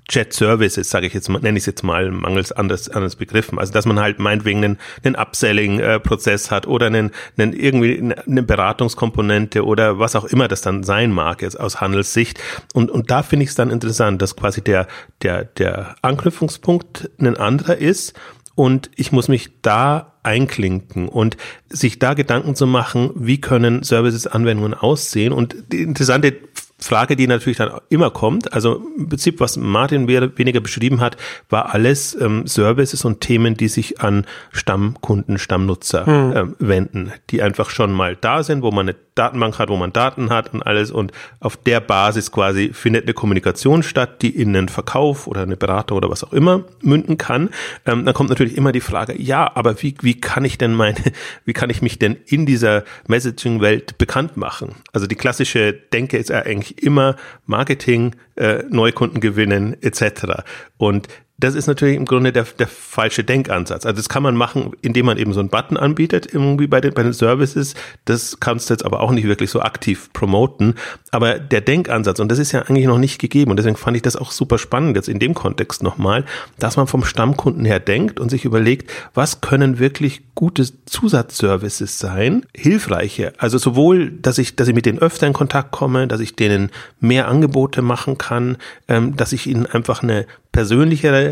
Chat 0.08 0.32
Services, 0.32 0.88
sage 0.88 1.06
ich 1.06 1.12
jetzt 1.12 1.28
mal, 1.28 1.40
nenne 1.40 1.58
ich 1.58 1.62
es 1.62 1.66
jetzt 1.66 1.84
mal 1.84 2.10
mangels 2.10 2.50
anders, 2.50 2.88
anders 2.88 3.16
Begriffen. 3.16 3.58
Also 3.58 3.72
dass 3.72 3.84
man 3.84 4.00
halt 4.00 4.18
meinetwegen 4.18 4.64
einen, 4.64 4.78
einen 5.04 5.16
Upselling-Prozess 5.16 6.50
hat 6.50 6.66
oder 6.66 6.86
einen, 6.86 7.10
einen 7.36 7.52
irgendwie 7.52 8.14
eine 8.26 8.42
Beratungskomponente 8.42 9.64
oder 9.64 9.98
was 9.98 10.16
auch 10.16 10.24
immer 10.24 10.48
das 10.48 10.62
dann 10.62 10.82
sein 10.82 11.12
mag 11.12 11.42
jetzt 11.42 11.60
aus 11.60 11.80
Handelssicht. 11.80 12.40
Und, 12.72 12.90
und 12.90 13.10
da 13.10 13.22
finde 13.22 13.44
ich 13.44 13.50
es 13.50 13.54
dann 13.54 13.70
interessant, 13.70 14.22
dass 14.22 14.34
quasi 14.34 14.62
der, 14.62 14.88
der, 15.22 15.44
der 15.44 15.94
Anknüpfungspunkt 16.00 17.10
ein 17.18 17.36
anderer 17.36 17.76
ist 17.76 18.18
und 18.54 18.90
ich 18.96 19.12
muss 19.12 19.28
mich 19.28 19.60
da 19.62 20.14
einklinken 20.24 21.08
und 21.08 21.36
sich 21.68 22.00
da 22.00 22.14
Gedanken 22.14 22.56
zu 22.56 22.66
machen, 22.66 23.10
wie 23.14 23.40
können 23.40 23.84
Services, 23.84 24.26
Anwendungen 24.26 24.74
aussehen. 24.74 25.32
Und 25.32 25.54
die 25.70 25.82
interessante 25.82 26.36
Frage, 26.80 27.16
die 27.16 27.26
natürlich 27.26 27.58
dann 27.58 27.72
immer 27.88 28.10
kommt, 28.10 28.52
also 28.52 28.82
im 28.96 29.08
Prinzip, 29.08 29.40
was 29.40 29.56
Martin 29.56 30.06
weniger 30.06 30.60
beschrieben 30.60 31.00
hat, 31.00 31.16
war 31.48 31.74
alles 31.74 32.16
ähm, 32.20 32.46
Services 32.46 33.04
und 33.04 33.20
Themen, 33.20 33.56
die 33.56 33.68
sich 33.68 34.00
an 34.00 34.26
Stammkunden, 34.52 35.38
Stammnutzer 35.38 36.06
hm. 36.06 36.36
ähm, 36.36 36.56
wenden, 36.60 37.12
die 37.30 37.42
einfach 37.42 37.70
schon 37.70 37.92
mal 37.92 38.16
da 38.16 38.44
sind, 38.44 38.62
wo 38.62 38.70
man 38.70 38.88
eine 38.88 38.96
Datenbank 39.18 39.58
hat, 39.58 39.68
wo 39.68 39.76
man 39.76 39.92
Daten 39.92 40.30
hat 40.30 40.54
und 40.54 40.62
alles 40.62 40.90
und 40.90 41.12
auf 41.40 41.56
der 41.56 41.80
Basis 41.80 42.30
quasi 42.30 42.70
findet 42.72 43.04
eine 43.04 43.14
Kommunikation 43.14 43.82
statt, 43.82 44.22
die 44.22 44.30
in 44.30 44.56
einen 44.56 44.68
Verkauf 44.68 45.26
oder 45.26 45.42
eine 45.42 45.56
Beratung 45.56 45.96
oder 45.96 46.10
was 46.10 46.24
auch 46.24 46.32
immer 46.32 46.64
münden 46.80 47.18
kann. 47.18 47.50
Ähm, 47.84 48.04
dann 48.04 48.14
kommt 48.14 48.30
natürlich 48.30 48.56
immer 48.56 48.72
die 48.72 48.80
Frage, 48.80 49.20
ja, 49.20 49.50
aber 49.54 49.82
wie, 49.82 49.94
wie 50.00 50.20
kann 50.20 50.44
ich 50.44 50.58
denn 50.58 50.74
meine, 50.74 50.98
wie 51.44 51.52
kann 51.52 51.70
ich 51.70 51.82
mich 51.82 51.98
denn 51.98 52.16
in 52.26 52.46
dieser 52.46 52.84
Messaging-Welt 53.08 53.98
bekannt 53.98 54.36
machen? 54.36 54.76
Also 54.92 55.06
die 55.06 55.16
klassische 55.16 55.72
Denke 55.72 56.18
ist 56.18 56.30
ja 56.30 56.42
eigentlich 56.42 56.82
immer 56.82 57.16
Marketing, 57.46 58.14
äh, 58.36 58.62
Neukunden 58.70 59.20
gewinnen 59.20 59.76
etc. 59.82 60.42
Und 60.76 61.08
das 61.40 61.54
ist 61.54 61.68
natürlich 61.68 61.96
im 61.96 62.04
Grunde 62.04 62.32
der, 62.32 62.44
der 62.58 62.66
falsche 62.66 63.22
Denkansatz. 63.22 63.86
Also 63.86 63.96
das 63.96 64.08
kann 64.08 64.24
man 64.24 64.34
machen, 64.34 64.72
indem 64.82 65.06
man 65.06 65.18
eben 65.18 65.32
so 65.32 65.38
einen 65.38 65.50
Button 65.50 65.76
anbietet, 65.76 66.26
irgendwie 66.32 66.66
bei 66.66 66.80
den, 66.80 66.92
bei 66.94 67.04
den 67.04 67.12
Services. 67.12 67.74
Das 68.06 68.40
kannst 68.40 68.68
du 68.68 68.74
jetzt 68.74 68.84
aber 68.84 69.00
auch 69.00 69.12
nicht 69.12 69.28
wirklich 69.28 69.50
so 69.50 69.60
aktiv 69.60 70.10
promoten. 70.12 70.74
Aber 71.12 71.38
der 71.38 71.60
Denkansatz, 71.60 72.18
und 72.18 72.28
das 72.30 72.40
ist 72.40 72.50
ja 72.50 72.62
eigentlich 72.62 72.86
noch 72.86 72.98
nicht 72.98 73.20
gegeben, 73.20 73.52
und 73.52 73.56
deswegen 73.56 73.76
fand 73.76 73.96
ich 73.96 74.02
das 74.02 74.16
auch 74.16 74.32
super 74.32 74.58
spannend 74.58 74.96
jetzt 74.96 75.08
in 75.08 75.20
dem 75.20 75.34
Kontext 75.34 75.80
nochmal, 75.80 76.24
dass 76.58 76.76
man 76.76 76.88
vom 76.88 77.04
Stammkunden 77.04 77.64
her 77.64 77.78
denkt 77.78 78.18
und 78.18 78.30
sich 78.30 78.44
überlegt, 78.44 78.90
was 79.14 79.40
können 79.40 79.78
wirklich 79.78 80.22
gute 80.34 80.64
Zusatzservices 80.86 82.00
sein, 82.00 82.46
hilfreiche. 82.54 83.32
Also 83.38 83.58
sowohl, 83.58 84.10
dass 84.10 84.38
ich, 84.38 84.56
dass 84.56 84.66
ich 84.66 84.74
mit 84.74 84.86
denen 84.86 84.98
öfter 84.98 85.26
in 85.26 85.32
Kontakt 85.32 85.70
komme, 85.70 86.08
dass 86.08 86.20
ich 86.20 86.34
denen 86.34 86.70
mehr 86.98 87.28
Angebote 87.28 87.80
machen 87.82 88.18
kann, 88.18 88.56
ähm, 88.88 89.16
dass 89.16 89.32
ich 89.32 89.46
ihnen 89.46 89.66
einfach 89.66 90.02
eine 90.02 90.26
persönlichere 90.52 91.27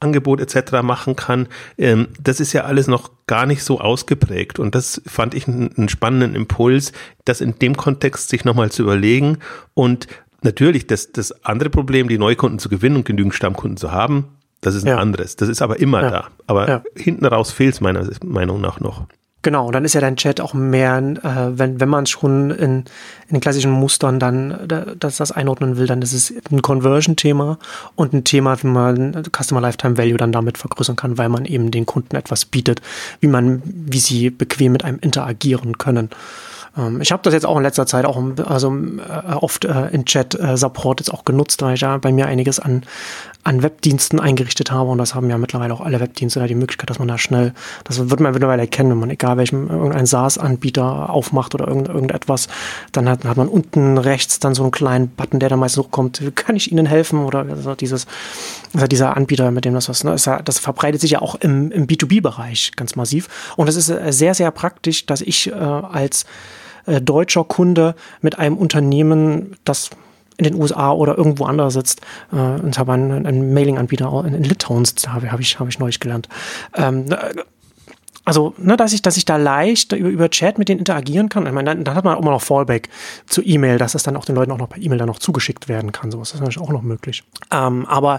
Angebot 0.00 0.40
etc. 0.40 0.82
machen 0.82 1.16
kann, 1.16 1.48
ähm, 1.78 2.08
das 2.22 2.40
ist 2.40 2.52
ja 2.52 2.64
alles 2.64 2.86
noch 2.86 3.10
gar 3.26 3.46
nicht 3.46 3.62
so 3.62 3.80
ausgeprägt. 3.80 4.58
Und 4.58 4.74
das 4.74 5.00
fand 5.06 5.34
ich 5.34 5.48
einen, 5.48 5.74
einen 5.76 5.88
spannenden 5.88 6.34
Impuls, 6.34 6.92
das 7.24 7.40
in 7.40 7.58
dem 7.58 7.76
Kontext 7.76 8.28
sich 8.28 8.44
nochmal 8.44 8.70
zu 8.70 8.82
überlegen. 8.82 9.38
Und 9.74 10.06
natürlich 10.42 10.86
das, 10.86 11.12
das 11.12 11.44
andere 11.44 11.70
Problem, 11.70 12.08
die 12.08 12.18
Neukunden 12.18 12.58
zu 12.58 12.68
gewinnen 12.68 12.96
und 12.96 13.04
genügend 13.04 13.34
Stammkunden 13.34 13.76
zu 13.76 13.92
haben, 13.92 14.28
das 14.60 14.74
ist 14.74 14.84
ein 14.84 14.88
ja. 14.88 14.98
anderes. 14.98 15.36
Das 15.36 15.48
ist 15.48 15.62
aber 15.62 15.78
immer 15.78 16.02
ja. 16.02 16.10
da. 16.10 16.28
Aber 16.46 16.68
ja. 16.68 16.82
hinten 16.96 17.26
raus 17.26 17.52
fehlt 17.52 17.74
es 17.74 17.80
meiner 17.80 18.08
Meinung 18.24 18.60
nach 18.60 18.80
noch. 18.80 19.06
Genau, 19.46 19.70
dann 19.70 19.84
ist 19.84 19.94
ja 19.94 20.00
dein 20.00 20.16
Chat 20.16 20.40
auch 20.40 20.54
mehr, 20.54 20.98
äh, 20.98 21.56
wenn, 21.56 21.78
wenn 21.78 21.88
man 21.88 22.06
schon 22.06 22.50
in, 22.50 22.78
in 22.78 22.84
den 23.30 23.40
klassischen 23.40 23.70
Mustern 23.70 24.18
dann 24.18 24.66
dass 24.98 25.18
das 25.18 25.30
einordnen 25.30 25.76
will, 25.76 25.86
dann 25.86 26.02
ist 26.02 26.12
es 26.12 26.34
ein 26.50 26.62
Conversion-Thema 26.62 27.56
und 27.94 28.12
ein 28.12 28.24
Thema, 28.24 28.60
wie 28.60 28.66
man 28.66 29.22
Customer 29.30 29.60
Lifetime 29.60 29.98
Value 29.98 30.16
dann 30.16 30.32
damit 30.32 30.58
vergrößern 30.58 30.96
kann, 30.96 31.16
weil 31.16 31.28
man 31.28 31.44
eben 31.44 31.70
den 31.70 31.86
Kunden 31.86 32.16
etwas 32.16 32.44
bietet, 32.44 32.82
wie 33.20 33.28
man, 33.28 33.62
wie 33.64 34.00
sie 34.00 34.30
bequem 34.30 34.72
mit 34.72 34.84
einem 34.84 34.98
interagieren 34.98 35.78
können. 35.78 36.10
Ähm, 36.76 37.00
ich 37.00 37.12
habe 37.12 37.22
das 37.22 37.32
jetzt 37.32 37.46
auch 37.46 37.56
in 37.56 37.62
letzter 37.62 37.86
Zeit 37.86 38.04
auch 38.04 38.20
also 38.44 38.74
äh, 38.76 39.32
oft 39.32 39.64
äh, 39.64 39.88
in 39.88 40.04
Chat 40.06 40.34
äh, 40.34 40.56
Support 40.56 41.00
jetzt 41.00 41.12
auch 41.12 41.24
genutzt, 41.24 41.62
weil 41.62 41.74
ich 41.74 41.80
ja 41.80 41.96
bei 41.98 42.12
mir 42.12 42.26
einiges 42.26 42.60
an 42.60 42.82
an 43.46 43.62
Webdiensten 43.62 44.18
eingerichtet 44.18 44.72
habe. 44.72 44.90
Und 44.90 44.98
das 44.98 45.14
haben 45.14 45.30
ja 45.30 45.38
mittlerweile 45.38 45.72
auch 45.72 45.80
alle 45.80 46.00
Webdienste 46.00 46.40
da 46.40 46.46
die 46.46 46.56
Möglichkeit, 46.56 46.90
dass 46.90 46.98
man 46.98 47.06
da 47.06 47.16
schnell, 47.16 47.54
das 47.84 48.10
wird 48.10 48.20
man 48.20 48.32
mittlerweile 48.32 48.62
erkennen, 48.62 48.90
wenn 48.90 48.98
man 48.98 49.10
egal 49.10 49.36
welchem 49.36 49.68
irgendein 49.68 50.06
SaaS-Anbieter 50.06 51.10
aufmacht 51.10 51.54
oder 51.54 51.68
irgend, 51.68 51.88
irgendetwas, 51.88 52.48
dann 52.90 53.08
hat, 53.08 53.24
hat 53.24 53.36
man 53.36 53.48
unten 53.48 53.98
rechts 53.98 54.40
dann 54.40 54.54
so 54.54 54.64
einen 54.64 54.72
kleinen 54.72 55.08
Button, 55.08 55.38
der 55.38 55.48
da 55.48 55.56
meistens 55.56 55.84
hochkommt, 55.84 56.20
kann 56.34 56.56
ich 56.56 56.72
Ihnen 56.72 56.86
helfen? 56.86 57.24
Oder 57.24 57.46
also 57.48 57.76
dieses, 57.76 58.06
also 58.74 58.86
dieser 58.88 59.16
Anbieter, 59.16 59.50
mit 59.52 59.64
dem 59.64 59.74
das 59.74 59.88
was, 59.88 60.02
ne, 60.02 60.16
das 60.44 60.58
verbreitet 60.58 61.00
sich 61.00 61.12
ja 61.12 61.22
auch 61.22 61.36
im, 61.36 61.70
im 61.70 61.86
B2B-Bereich 61.86 62.72
ganz 62.74 62.96
massiv. 62.96 63.28
Und 63.56 63.68
es 63.68 63.76
ist 63.76 63.92
sehr, 64.08 64.34
sehr 64.34 64.50
praktisch, 64.50 65.06
dass 65.06 65.20
ich 65.20 65.52
äh, 65.52 65.54
als 65.54 66.26
äh, 66.86 67.00
deutscher 67.00 67.44
Kunde 67.44 67.94
mit 68.22 68.38
einem 68.38 68.56
Unternehmen, 68.56 69.56
das 69.64 69.90
in 70.38 70.44
den 70.44 70.54
USA 70.54 70.92
oder 70.92 71.16
irgendwo 71.16 71.44
anders 71.44 71.74
sitzt. 71.74 72.00
Äh, 72.32 72.36
und 72.36 72.78
habe 72.78 72.92
einen, 72.92 73.26
einen 73.26 73.54
Mailing-Anbieter 73.54 74.24
in, 74.26 74.34
in 74.34 74.44
Litauen 74.44 74.84
sitzt, 74.84 75.08
habe 75.08 75.30
hab 75.30 75.40
ich, 75.40 75.58
hab 75.58 75.68
ich 75.68 75.78
neulich 75.78 76.00
gelernt. 76.00 76.28
Ähm, 76.74 77.06
also, 78.26 78.54
ne, 78.58 78.76
dass 78.76 78.92
ich, 78.92 79.02
dass 79.02 79.16
ich 79.16 79.24
da 79.24 79.36
leicht 79.36 79.92
über, 79.92 80.08
über 80.08 80.28
Chat 80.28 80.58
mit 80.58 80.68
denen 80.68 80.80
interagieren 80.80 81.28
kann. 81.28 81.46
Ich 81.46 81.52
meine, 81.52 81.70
dann, 81.70 81.84
dann 81.84 81.94
hat 81.94 82.04
man 82.04 82.16
auch 82.16 82.20
immer 82.20 82.32
noch 82.32 82.42
Fallback 82.42 82.88
zu 83.26 83.40
E-Mail, 83.40 83.78
dass 83.78 83.94
es 83.94 84.02
dann 84.02 84.16
auch 84.16 84.24
den 84.24 84.34
Leuten 84.34 84.50
auch 84.50 84.58
noch 84.58 84.68
per 84.68 84.82
E-Mail 84.82 84.98
dann 84.98 85.06
noch 85.06 85.20
zugeschickt 85.20 85.68
werden 85.68 85.92
kann. 85.92 86.10
Sowas 86.10 86.32
ist 86.34 86.40
natürlich 86.40 86.60
auch 86.60 86.72
noch 86.72 86.82
möglich. 86.82 87.22
Ähm, 87.52 87.86
aber 87.86 88.18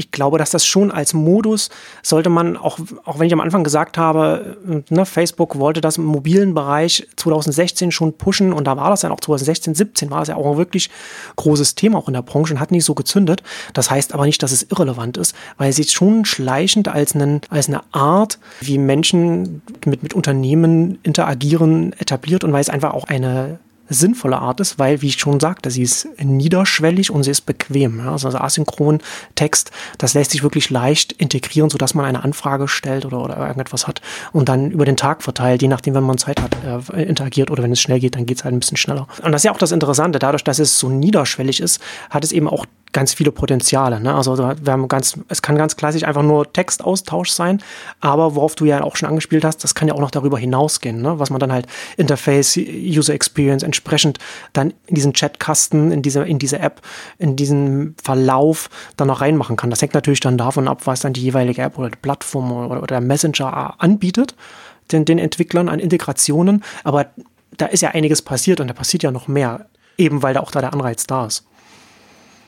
ich 0.00 0.10
glaube, 0.10 0.38
dass 0.38 0.50
das 0.50 0.64
schon 0.64 0.90
als 0.90 1.12
Modus 1.12 1.68
sollte 2.02 2.30
man, 2.30 2.56
auch, 2.56 2.78
auch 3.04 3.18
wenn 3.18 3.26
ich 3.26 3.34
am 3.34 3.40
Anfang 3.40 3.64
gesagt 3.64 3.98
habe, 3.98 4.56
ne, 4.88 5.04
Facebook 5.04 5.58
wollte 5.58 5.82
das 5.82 5.98
im 5.98 6.04
mobilen 6.04 6.54
Bereich 6.54 7.06
2016 7.16 7.92
schon 7.92 8.16
pushen 8.16 8.54
und 8.54 8.64
da 8.64 8.78
war 8.78 8.88
das 8.88 9.02
dann 9.02 9.12
auch 9.12 9.20
2016, 9.20 9.74
17 9.74 10.10
war 10.10 10.20
das 10.20 10.28
ja 10.28 10.36
auch 10.36 10.52
ein 10.52 10.56
wirklich 10.56 10.88
großes 11.36 11.74
Thema 11.74 11.98
auch 11.98 12.08
in 12.08 12.14
der 12.14 12.22
Branche 12.22 12.54
und 12.54 12.60
hat 12.60 12.70
nicht 12.70 12.86
so 12.86 12.94
gezündet. 12.94 13.42
Das 13.74 13.90
heißt 13.90 14.14
aber 14.14 14.24
nicht, 14.24 14.42
dass 14.42 14.52
es 14.52 14.62
irrelevant 14.62 15.18
ist, 15.18 15.36
weil 15.58 15.68
es 15.68 15.76
sich 15.76 15.92
schon 15.92 16.24
schleichend 16.24 16.88
als, 16.88 17.14
einen, 17.14 17.42
als 17.50 17.68
eine 17.68 17.82
Art, 17.92 18.38
wie 18.62 18.78
Menschen 18.78 19.60
mit, 19.84 20.02
mit 20.02 20.14
Unternehmen 20.14 20.98
interagieren, 21.02 21.92
etabliert 21.98 22.42
und 22.42 22.54
weil 22.54 22.62
es 22.62 22.70
einfach 22.70 22.94
auch 22.94 23.04
eine 23.04 23.58
sinnvolle 23.90 24.38
Art 24.38 24.60
ist, 24.60 24.78
weil, 24.78 25.02
wie 25.02 25.08
ich 25.08 25.18
schon 25.18 25.40
sagte, 25.40 25.70
sie 25.70 25.82
ist 25.82 26.08
niederschwellig 26.18 27.10
und 27.10 27.24
sie 27.24 27.32
ist 27.32 27.42
bequem. 27.42 27.98
Ja? 27.98 28.12
Also 28.12 28.28
asynchron 28.28 29.00
Text, 29.34 29.70
das 29.98 30.14
lässt 30.14 30.30
sich 30.30 30.42
wirklich 30.42 30.70
leicht 30.70 31.12
integrieren, 31.12 31.68
sodass 31.68 31.94
man 31.94 32.04
eine 32.04 32.22
Anfrage 32.24 32.68
stellt 32.68 33.04
oder, 33.04 33.22
oder 33.22 33.36
irgendetwas 33.36 33.86
hat 33.86 34.00
und 34.32 34.48
dann 34.48 34.70
über 34.70 34.84
den 34.84 34.96
Tag 34.96 35.22
verteilt, 35.22 35.60
je 35.60 35.68
nachdem, 35.68 35.94
wenn 35.94 36.04
man 36.04 36.18
Zeit 36.18 36.40
hat, 36.40 36.56
äh, 36.64 37.02
interagiert 37.02 37.50
oder 37.50 37.62
wenn 37.62 37.72
es 37.72 37.80
schnell 37.80 38.00
geht, 38.00 38.14
dann 38.14 38.26
geht 38.26 38.38
es 38.38 38.44
halt 38.44 38.54
ein 38.54 38.60
bisschen 38.60 38.76
schneller. 38.76 39.08
Und 39.22 39.32
das 39.32 39.40
ist 39.40 39.44
ja 39.44 39.52
auch 39.52 39.58
das 39.58 39.72
Interessante, 39.72 40.18
dadurch, 40.18 40.44
dass 40.44 40.58
es 40.58 40.78
so 40.78 40.88
niederschwellig 40.88 41.60
ist, 41.60 41.80
hat 42.10 42.24
es 42.24 42.32
eben 42.32 42.48
auch 42.48 42.66
ganz 42.92 43.14
viele 43.14 43.32
Potenziale. 43.32 44.00
Ne? 44.00 44.14
Also 44.14 44.36
wir 44.38 44.72
haben 44.72 44.88
ganz, 44.88 45.18
es 45.28 45.42
kann 45.42 45.56
ganz 45.56 45.76
klassisch 45.76 46.04
einfach 46.04 46.22
nur 46.22 46.52
Textaustausch 46.52 47.30
sein, 47.30 47.62
aber 48.00 48.34
worauf 48.34 48.54
du 48.54 48.64
ja 48.64 48.82
auch 48.82 48.96
schon 48.96 49.08
angespielt 49.08 49.44
hast, 49.44 49.62
das 49.62 49.74
kann 49.74 49.88
ja 49.88 49.94
auch 49.94 50.00
noch 50.00 50.10
darüber 50.10 50.38
hinausgehen, 50.38 51.00
ne? 51.00 51.18
was 51.18 51.30
man 51.30 51.40
dann 51.40 51.52
halt 51.52 51.66
Interface, 51.96 52.56
User 52.56 53.14
Experience 53.14 53.62
entsprechend 53.62 54.18
dann 54.52 54.74
in 54.86 54.94
diesen 54.94 55.12
Chatkasten, 55.12 55.92
in 55.92 56.02
diese, 56.02 56.22
in 56.24 56.38
diese 56.38 56.58
App, 56.58 56.82
in 57.18 57.36
diesen 57.36 57.94
Verlauf 58.02 58.70
dann 58.96 59.08
noch 59.08 59.20
reinmachen 59.20 59.56
kann. 59.56 59.70
Das 59.70 59.82
hängt 59.82 59.94
natürlich 59.94 60.20
dann 60.20 60.38
davon 60.38 60.68
ab, 60.68 60.82
was 60.86 61.00
dann 61.00 61.12
die 61.12 61.22
jeweilige 61.22 61.62
App 61.62 61.78
oder 61.78 61.90
die 61.90 61.98
Plattform 61.98 62.50
oder, 62.52 62.78
oder 62.78 62.86
der 62.86 63.00
Messenger 63.00 63.74
anbietet, 63.78 64.34
den, 64.90 65.04
den 65.04 65.18
Entwicklern 65.18 65.68
an 65.68 65.78
Integrationen. 65.78 66.64
Aber 66.82 67.06
da 67.56 67.66
ist 67.66 67.82
ja 67.82 67.90
einiges 67.90 68.22
passiert 68.22 68.60
und 68.60 68.68
da 68.68 68.74
passiert 68.74 69.02
ja 69.02 69.10
noch 69.10 69.28
mehr, 69.28 69.66
eben 69.96 70.22
weil 70.22 70.34
da 70.34 70.40
auch 70.40 70.50
da 70.50 70.60
der 70.60 70.72
Anreiz 70.72 71.06
da 71.06 71.26
ist. 71.26 71.44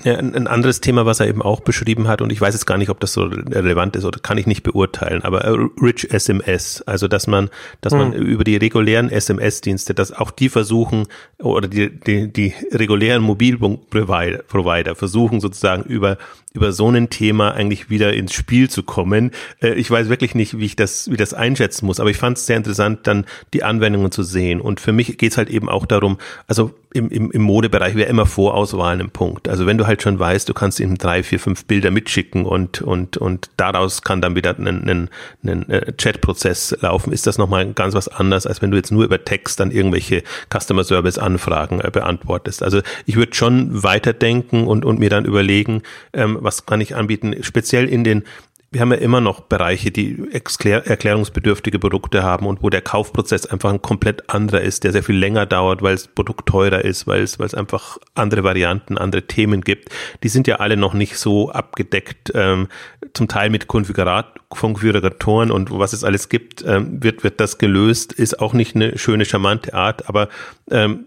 Ja, 0.04 0.16
ein, 0.16 0.34
ein 0.34 0.46
anderes 0.46 0.80
Thema, 0.80 1.06
was 1.06 1.20
er 1.20 1.28
eben 1.28 1.42
auch 1.42 1.60
beschrieben 1.60 2.08
hat, 2.08 2.22
und 2.22 2.32
ich 2.32 2.40
weiß 2.40 2.54
jetzt 2.54 2.66
gar 2.66 2.76
nicht, 2.78 2.88
ob 2.88 2.98
das 3.00 3.12
so 3.12 3.22
relevant 3.22 3.94
ist 3.94 4.04
oder 4.04 4.18
kann 4.18 4.36
ich 4.38 4.46
nicht 4.46 4.62
beurteilen, 4.62 5.22
aber 5.22 5.44
äh, 5.44 5.56
Rich 5.80 6.12
SMS, 6.12 6.82
also 6.82 7.06
dass 7.06 7.26
man, 7.26 7.50
dass 7.80 7.92
man 7.92 8.12
hm. 8.12 8.22
über 8.22 8.44
die 8.44 8.56
regulären 8.56 9.10
SMS-Dienste, 9.10 9.94
dass 9.94 10.12
auch 10.12 10.30
die 10.30 10.48
versuchen, 10.48 11.06
oder 11.38 11.68
die, 11.68 11.90
die, 12.00 12.32
die 12.32 12.54
regulären 12.72 13.22
Mobilfunkprovider 13.22 14.94
versuchen 14.94 15.40
sozusagen 15.40 15.84
über 15.84 16.18
über 16.54 16.72
so 16.72 16.88
ein 16.90 17.10
Thema 17.10 17.52
eigentlich 17.52 17.90
wieder 17.90 18.12
ins 18.12 18.32
Spiel 18.34 18.68
zu 18.68 18.82
kommen. 18.82 19.30
Äh, 19.60 19.74
ich 19.74 19.90
weiß 19.90 20.08
wirklich 20.08 20.34
nicht, 20.34 20.58
wie 20.58 20.66
ich 20.66 20.76
das, 20.76 21.10
wie 21.10 21.16
das 21.16 21.34
einschätzen 21.34 21.86
muss, 21.86 22.00
aber 22.00 22.10
ich 22.10 22.16
fand 22.16 22.38
es 22.38 22.46
sehr 22.46 22.56
interessant, 22.56 23.06
dann 23.06 23.24
die 23.52 23.64
Anwendungen 23.64 24.12
zu 24.12 24.22
sehen. 24.22 24.60
Und 24.60 24.80
für 24.80 24.92
mich 24.92 25.18
geht 25.18 25.32
es 25.32 25.38
halt 25.38 25.50
eben 25.50 25.68
auch 25.68 25.86
darum, 25.86 26.18
also 26.46 26.72
im, 26.94 27.08
im, 27.08 27.30
im 27.30 27.42
Modebereich 27.42 27.94
wäre 27.94 28.08
immer 28.08 28.26
Vorauswahl 28.26 29.00
ein 29.00 29.10
Punkt. 29.10 29.48
Also 29.48 29.66
wenn 29.66 29.78
du 29.78 29.86
halt 29.86 30.02
schon 30.02 30.18
weißt, 30.18 30.48
du 30.48 30.54
kannst 30.54 30.78
ihm 30.80 30.98
drei, 30.98 31.22
vier, 31.22 31.40
fünf 31.40 31.64
Bilder 31.64 31.90
mitschicken 31.90 32.44
und, 32.44 32.82
und, 32.82 33.16
und 33.16 33.50
daraus 33.56 34.02
kann 34.02 34.20
dann 34.20 34.36
wieder 34.36 34.56
ein, 34.58 34.88
ein, 34.88 35.10
ein 35.44 35.68
äh, 35.70 35.92
Chatprozess 35.96 36.76
laufen, 36.80 37.12
ist 37.12 37.26
das 37.26 37.38
nochmal 37.38 37.72
ganz 37.72 37.94
was 37.94 38.08
anderes, 38.08 38.46
als 38.46 38.60
wenn 38.60 38.70
du 38.70 38.76
jetzt 38.76 38.92
nur 38.92 39.04
über 39.04 39.24
Text 39.24 39.60
dann 39.60 39.70
irgendwelche 39.70 40.22
Customer 40.52 40.84
Service 40.84 41.18
Anfragen 41.18 41.80
äh, 41.80 41.90
beantwortest. 41.90 42.62
Also 42.62 42.82
ich 43.06 43.16
würde 43.16 43.34
schon 43.34 43.82
weiterdenken 43.82 44.66
und, 44.66 44.84
und 44.84 44.98
mir 44.98 45.10
dann 45.10 45.24
überlegen, 45.24 45.82
ähm, 46.12 46.38
was 46.42 46.66
kann 46.66 46.80
ich 46.80 46.94
anbieten, 46.94 47.36
speziell 47.42 47.88
in 47.88 48.04
den 48.04 48.24
wir 48.72 48.80
haben 48.80 48.90
ja 48.90 48.98
immer 48.98 49.20
noch 49.20 49.40
Bereiche, 49.40 49.90
die 49.90 50.16
erklärungsbedürftige 50.32 51.78
Produkte 51.78 52.22
haben 52.22 52.46
und 52.46 52.62
wo 52.62 52.70
der 52.70 52.80
Kaufprozess 52.80 53.44
einfach 53.44 53.70
ein 53.70 53.82
komplett 53.82 54.30
anderer 54.30 54.62
ist, 54.62 54.84
der 54.84 54.92
sehr 54.92 55.02
viel 55.02 55.18
länger 55.18 55.44
dauert, 55.44 55.82
weil 55.82 55.94
das 55.94 56.08
Produkt 56.08 56.48
teurer 56.48 56.82
ist, 56.82 57.06
weil 57.06 57.20
es, 57.20 57.38
weil 57.38 57.44
es 57.44 57.54
einfach 57.54 57.98
andere 58.14 58.44
Varianten, 58.44 58.96
andere 58.96 59.26
Themen 59.26 59.60
gibt. 59.60 59.90
Die 60.22 60.30
sind 60.30 60.46
ja 60.46 60.56
alle 60.56 60.78
noch 60.78 60.94
nicht 60.94 61.18
so 61.18 61.50
abgedeckt, 61.50 62.32
ähm, 62.34 62.68
zum 63.12 63.28
Teil 63.28 63.50
mit 63.50 63.68
Konfigurat 63.68 64.38
Konfiguratoren 64.48 65.50
und 65.50 65.70
was 65.70 65.92
es 65.92 66.02
alles 66.02 66.28
gibt, 66.28 66.64
ähm, 66.66 67.02
wird, 67.02 67.24
wird 67.24 67.40
das 67.40 67.58
gelöst, 67.58 68.12
ist 68.12 68.40
auch 68.40 68.54
nicht 68.54 68.74
eine 68.74 68.98
schöne, 68.98 69.24
charmante 69.24 69.74
Art, 69.74 70.08
aber 70.08 70.28
ähm, 70.70 71.06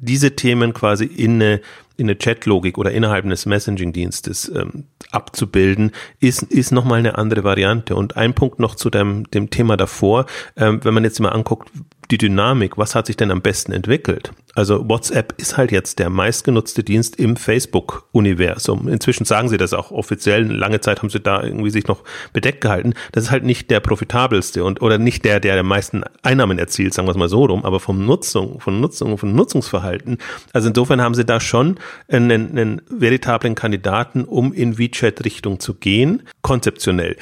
diese 0.00 0.36
Themen 0.36 0.72
quasi 0.72 1.04
in 1.04 1.42
eine 1.42 1.60
in 1.96 2.06
eine 2.06 2.16
Chatlogik 2.16 2.78
oder 2.78 2.90
innerhalb 2.90 3.24
eines 3.24 3.46
Messaging-Dienstes 3.46 4.52
ähm, 4.54 4.84
abzubilden, 5.10 5.92
ist, 6.20 6.42
ist 6.42 6.72
nochmal 6.72 6.98
eine 6.98 7.18
andere 7.18 7.44
Variante. 7.44 7.94
Und 7.96 8.16
ein 8.16 8.34
Punkt 8.34 8.58
noch 8.58 8.74
zu 8.74 8.90
dem, 8.90 9.30
dem 9.30 9.50
Thema 9.50 9.76
davor, 9.76 10.26
ähm, 10.56 10.80
wenn 10.82 10.94
man 10.94 11.04
jetzt 11.04 11.20
mal 11.20 11.30
anguckt, 11.30 11.70
die 12.10 12.18
Dynamik, 12.18 12.78
was 12.78 12.94
hat 12.94 13.06
sich 13.06 13.16
denn 13.16 13.30
am 13.30 13.42
besten 13.42 13.72
entwickelt? 13.72 14.32
Also 14.54 14.88
WhatsApp 14.88 15.34
ist 15.36 15.56
halt 15.56 15.70
jetzt 15.70 15.98
der 15.98 16.08
meistgenutzte 16.08 16.82
Dienst 16.82 17.16
im 17.16 17.36
Facebook-Universum. 17.36 18.88
Inzwischen 18.88 19.24
sagen 19.24 19.48
sie 19.48 19.58
das 19.58 19.74
auch 19.74 19.90
offiziell. 19.90 20.50
Lange 20.50 20.80
Zeit 20.80 21.02
haben 21.02 21.10
sie 21.10 21.20
da 21.20 21.42
irgendwie 21.42 21.70
sich 21.70 21.86
noch 21.88 22.04
bedeckt 22.32 22.62
gehalten. 22.62 22.94
Das 23.12 23.24
ist 23.24 23.30
halt 23.30 23.44
nicht 23.44 23.70
der 23.70 23.80
profitabelste 23.80 24.64
und 24.64 24.80
oder 24.80 24.98
nicht 24.98 25.24
der, 25.24 25.40
der 25.40 25.58
am 25.60 25.66
meisten 25.66 26.04
Einnahmen 26.22 26.58
erzielt, 26.58 26.94
sagen 26.94 27.06
wir 27.06 27.12
es 27.12 27.18
mal 27.18 27.28
so 27.28 27.44
rum, 27.44 27.64
aber 27.64 27.80
vom 27.80 28.06
Nutzung, 28.06 28.60
von 28.60 28.80
Nutzung, 28.80 29.18
von 29.18 29.34
Nutzungsverhalten. 29.34 30.18
Also 30.52 30.68
insofern 30.68 31.02
haben 31.02 31.14
sie 31.14 31.26
da 31.26 31.40
schon 31.40 31.78
einen, 32.08 32.50
einen 32.50 32.82
veritablen 32.88 33.54
Kandidaten, 33.54 34.24
um 34.24 34.52
in 34.52 34.78
WeChat-Richtung 34.78 35.60
zu 35.60 35.74
gehen, 35.74 36.22
konzeptionell. 36.42 37.16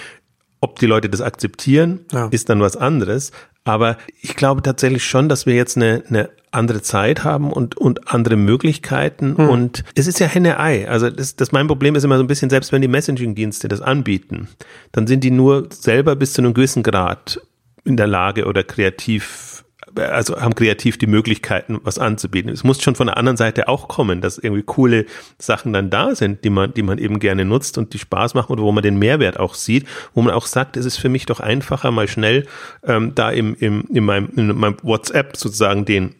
Ob 0.61 0.78
die 0.78 0.87
Leute 0.87 1.09
das 1.09 1.21
akzeptieren, 1.21 2.00
ja. 2.12 2.28
ist 2.28 2.49
dann 2.49 2.61
was 2.61 2.76
anderes. 2.76 3.33
Aber 3.64 3.97
ich 4.21 4.37
glaube 4.37 4.62
tatsächlich 4.62 5.04
schon, 5.04 5.28
dass 5.28 5.47
wir 5.47 5.54
jetzt 5.54 5.76
eine, 5.76 6.02
eine 6.09 6.30
andere 6.50 6.83
Zeit 6.83 7.25
haben 7.25 7.52
und, 7.52 7.76
und 7.76 8.12
andere 8.12 8.37
Möglichkeiten. 8.37 9.37
Hm. 9.37 9.49
Und 9.49 9.85
es 9.94 10.06
ist 10.06 10.21
ja 10.21 10.26
Henne-Ei. 10.26 10.88
Also 10.88 11.11
das, 11.11 11.37
das 11.37 11.52
mein 11.52 11.66
Problem 11.66 11.94
ist 11.94 12.04
immer 12.04 12.16
so 12.16 12.23
ein 12.23 12.26
bisschen, 12.26 12.50
selbst 12.50 12.73
wenn 12.73 12.83
die 12.83 12.88
Messaging-Dienste 12.88 13.68
das 13.68 13.80
anbieten, 13.80 14.49
dann 14.92 15.06
sind 15.06 15.25
die 15.25 15.30
nur 15.30 15.68
selber 15.71 16.14
bis 16.14 16.35
zu 16.35 16.42
einem 16.42 16.54
gewissen 16.54 16.83
Grad 16.83 17.40
in 17.85 17.97
der 17.97 18.06
Lage 18.06 18.47
oder 18.47 18.64
kreativ 18.64 19.54
also 19.97 20.41
haben 20.41 20.55
kreativ 20.55 20.99
die 20.99 21.07
Möglichkeiten, 21.07 21.81
was 21.83 21.99
anzubieten. 21.99 22.51
Es 22.51 22.65
muss 22.65 22.83
schon 22.83 22.95
von 22.95 23.07
der 23.07 23.17
anderen 23.17 23.37
Seite 23.37 23.69
auch 23.69 23.89
kommen, 23.89 24.21
dass 24.21 24.39
irgendwie 24.39 24.63
coole 24.63 25.07
Sachen 25.39 25.73
dann 25.73 25.91
da 25.91 26.15
sind, 26.15 26.45
die 26.45 26.51
man, 26.51 26.75
die 26.75 26.83
man 26.83 26.99
eben 26.99 27.19
gerne 27.19 27.45
nutzt 27.45 27.79
und 27.79 27.93
die 27.95 27.99
Spaß 27.99 28.35
machen 28.35 28.53
oder 28.53 28.63
wo 28.63 28.73
man 28.73 28.83
den 28.83 28.99
Mehrwert 28.99 29.39
auch 29.39 29.55
sieht, 29.55 29.87
wo 30.15 30.23
man 30.23 30.35
auch 30.35 30.47
sagt, 30.47 30.77
es 30.77 30.87
ist 30.87 30.97
für 30.97 31.09
mich 31.09 31.27
doch 31.27 31.41
einfacher, 31.41 31.91
mal 31.91 32.09
schnell 32.09 32.47
ähm, 32.85 33.15
da 33.15 33.31
im, 33.31 33.55
im, 33.59 33.85
in, 33.93 34.05
meinem, 34.05 34.31
in 34.37 34.49
meinem 34.57 34.77
WhatsApp 34.83 35.37
sozusagen 35.37 35.85
den 35.85 36.15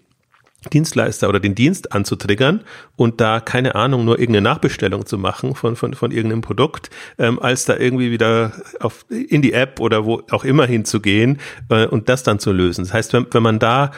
Dienstleister 0.73 1.29
oder 1.29 1.41
den 1.41 1.55
Dienst 1.55 1.93
anzutriggern 1.93 2.63
und 2.97 3.21
da 3.21 3.41
keine 3.41 3.75
Ahnung 3.75 4.05
nur 4.05 4.19
irgendeine 4.19 4.49
Nachbestellung 4.49 5.07
zu 5.07 5.19
machen 5.19 5.55
von 5.55 5.77
von 5.77 5.95
von 5.95 6.11
irgendeinem 6.11 6.43
Produkt, 6.43 6.91
ähm, 7.19 7.41
als 7.41 7.65
da 7.65 7.77
irgendwie 7.77 8.11
wieder 8.11 8.53
auf 8.81 9.05
in 9.09 9.43
die 9.43 9.53
App 9.53 9.81
oder 9.81 10.05
wo 10.05 10.23
auch 10.31 10.45
immer 10.45 10.67
hinzugehen 10.67 11.39
äh, 11.69 11.87
und 11.87 12.09
das 12.09 12.23
dann 12.23 12.39
zu 12.39 12.53
lösen. 12.53 12.85
Das 12.85 12.93
heißt, 12.93 13.13
wenn, 13.13 13.27
wenn 13.33 13.43
man 13.43 13.59
da 13.59 13.91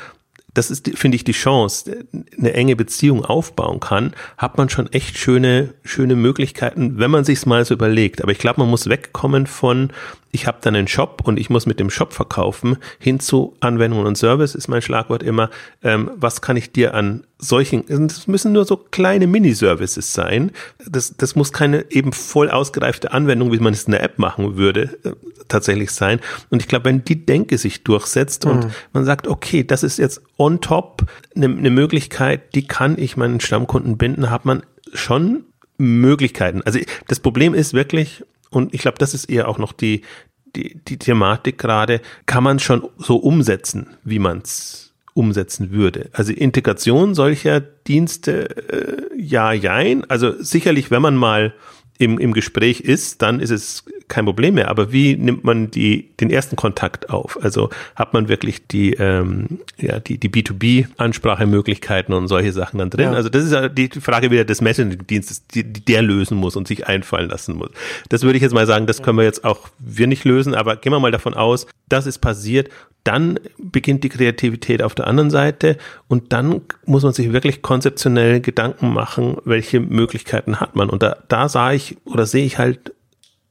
das 0.56 0.70
ist, 0.70 0.90
finde 0.96 1.16
ich, 1.16 1.24
die 1.24 1.32
Chance, 1.32 2.06
eine 2.38 2.54
enge 2.54 2.76
Beziehung 2.76 3.24
aufbauen 3.24 3.78
kann, 3.78 4.14
hat 4.38 4.56
man 4.56 4.70
schon 4.70 4.90
echt 4.90 5.18
schöne, 5.18 5.74
schöne 5.84 6.16
Möglichkeiten, 6.16 6.98
wenn 6.98 7.10
man 7.10 7.24
sich's 7.24 7.44
mal 7.44 7.64
so 7.64 7.74
überlegt. 7.74 8.22
Aber 8.22 8.32
ich 8.32 8.38
glaube, 8.38 8.60
man 8.60 8.70
muss 8.70 8.88
wegkommen 8.88 9.46
von, 9.46 9.90
ich 10.36 10.46
habe 10.46 10.58
dann 10.60 10.76
einen 10.76 10.86
Shop 10.86 11.22
und 11.24 11.40
ich 11.40 11.48
muss 11.48 11.64
mit 11.64 11.80
dem 11.80 11.88
Shop 11.88 12.12
verkaufen, 12.12 12.76
hin 12.98 13.20
zu 13.20 13.56
Anwendungen 13.60 14.06
und 14.06 14.18
Service 14.18 14.54
ist 14.54 14.68
mein 14.68 14.82
Schlagwort 14.82 15.22
immer, 15.22 15.48
ähm, 15.82 16.10
was 16.14 16.42
kann 16.42 16.58
ich 16.58 16.72
dir 16.72 16.92
an 16.92 17.24
solchen, 17.38 17.84
das 17.88 18.26
müssen 18.26 18.52
nur 18.52 18.66
so 18.66 18.76
kleine 18.76 19.26
Mini-Services 19.26 20.12
sein. 20.12 20.52
Das, 20.86 21.16
das 21.16 21.36
muss 21.36 21.54
keine 21.54 21.90
eben 21.90 22.12
voll 22.12 22.50
ausgereifte 22.50 23.12
Anwendung, 23.12 23.50
wie 23.50 23.60
man 23.60 23.72
es 23.72 23.84
in 23.84 23.92
der 23.92 24.02
App 24.02 24.18
machen 24.18 24.58
würde, 24.58 24.98
äh, 25.04 25.12
tatsächlich 25.48 25.90
sein. 25.90 26.20
Und 26.50 26.60
ich 26.60 26.68
glaube, 26.68 26.84
wenn 26.84 27.02
die 27.02 27.24
Denke 27.24 27.56
sich 27.56 27.82
durchsetzt 27.82 28.44
mhm. 28.44 28.50
und 28.50 28.66
man 28.92 29.06
sagt, 29.06 29.28
okay, 29.28 29.64
das 29.64 29.82
ist 29.82 29.98
jetzt 29.98 30.20
on 30.36 30.60
top 30.60 31.06
eine, 31.34 31.46
eine 31.46 31.70
Möglichkeit, 31.70 32.54
die 32.54 32.66
kann 32.66 32.98
ich 32.98 33.16
meinen 33.16 33.40
Stammkunden 33.40 33.96
binden, 33.96 34.28
hat 34.28 34.44
man 34.44 34.64
schon 34.92 35.44
Möglichkeiten. 35.78 36.60
Also 36.62 36.78
das 37.08 37.20
Problem 37.20 37.54
ist 37.54 37.72
wirklich, 37.72 38.22
und 38.50 38.74
ich 38.74 38.80
glaube, 38.82 38.98
das 38.98 39.14
ist 39.14 39.26
eher 39.26 39.48
auch 39.48 39.58
noch 39.58 39.72
die, 39.72 40.02
die, 40.56 40.80
die 40.88 40.98
Thematik 40.98 41.58
gerade, 41.58 42.00
kann 42.26 42.42
man 42.42 42.58
schon 42.58 42.88
so 42.98 43.16
umsetzen, 43.16 43.88
wie 44.04 44.18
man 44.18 44.38
es 44.38 44.94
umsetzen 45.14 45.70
würde. 45.70 46.10
Also 46.12 46.32
Integration 46.32 47.14
solcher 47.14 47.60
Dienste, 47.60 48.48
äh, 48.70 49.20
ja, 49.20 49.52
jein. 49.52 50.08
Also 50.10 50.40
sicherlich, 50.42 50.90
wenn 50.90 51.02
man 51.02 51.16
mal 51.16 51.54
im, 51.98 52.18
im 52.18 52.32
Gespräch 52.32 52.80
ist, 52.80 53.22
dann 53.22 53.40
ist 53.40 53.50
es 53.50 53.84
kein 54.08 54.24
Problem 54.24 54.54
mehr. 54.54 54.68
Aber 54.68 54.92
wie 54.92 55.16
nimmt 55.16 55.44
man 55.44 55.70
die, 55.70 56.10
den 56.20 56.30
ersten 56.30 56.56
Kontakt 56.56 57.10
auf? 57.10 57.38
Also 57.42 57.70
hat 57.94 58.12
man 58.12 58.28
wirklich 58.28 58.66
die, 58.66 58.94
ähm, 58.94 59.60
ja, 59.78 59.98
die, 59.98 60.18
die 60.18 60.28
B2B-Ansprachemöglichkeiten 60.28 62.14
und 62.14 62.28
solche 62.28 62.52
Sachen 62.52 62.78
dann 62.78 62.90
drin? 62.90 63.06
Ja. 63.06 63.12
Also 63.12 63.28
das 63.28 63.44
ist 63.44 63.52
ja 63.52 63.68
die 63.68 63.88
Frage 63.88 64.30
wieder 64.30 64.44
des 64.44 64.60
Messaging-Dienstes, 64.60 65.46
die, 65.48 65.64
die 65.64 65.84
der 65.84 66.02
lösen 66.02 66.36
muss 66.36 66.56
und 66.56 66.68
sich 66.68 66.86
einfallen 66.86 67.28
lassen 67.28 67.56
muss. 67.56 67.70
Das 68.08 68.22
würde 68.22 68.36
ich 68.36 68.42
jetzt 68.42 68.54
mal 68.54 68.66
sagen, 68.66 68.86
das 68.86 69.02
können 69.02 69.18
wir 69.18 69.24
jetzt 69.24 69.44
auch 69.44 69.68
wir 69.78 70.06
nicht 70.06 70.24
lösen, 70.24 70.54
aber 70.54 70.76
gehen 70.76 70.92
wir 70.92 71.00
mal 71.00 71.10
davon 71.10 71.34
aus, 71.34 71.66
das 71.88 72.06
ist 72.06 72.18
passiert 72.18 72.70
dann 73.06 73.38
beginnt 73.56 74.02
die 74.02 74.08
Kreativität 74.08 74.82
auf 74.82 74.96
der 74.96 75.06
anderen 75.06 75.30
Seite 75.30 75.76
und 76.08 76.32
dann 76.32 76.62
muss 76.86 77.04
man 77.04 77.12
sich 77.12 77.32
wirklich 77.32 77.62
konzeptionell 77.62 78.40
Gedanken 78.40 78.92
machen, 78.92 79.36
welche 79.44 79.78
Möglichkeiten 79.78 80.58
hat 80.58 80.74
man. 80.74 80.90
Und 80.90 81.04
da, 81.04 81.18
da 81.28 81.48
sah 81.48 81.72
ich 81.72 81.85
oder 82.04 82.26
sehe 82.26 82.44
ich 82.44 82.58
halt 82.58 82.92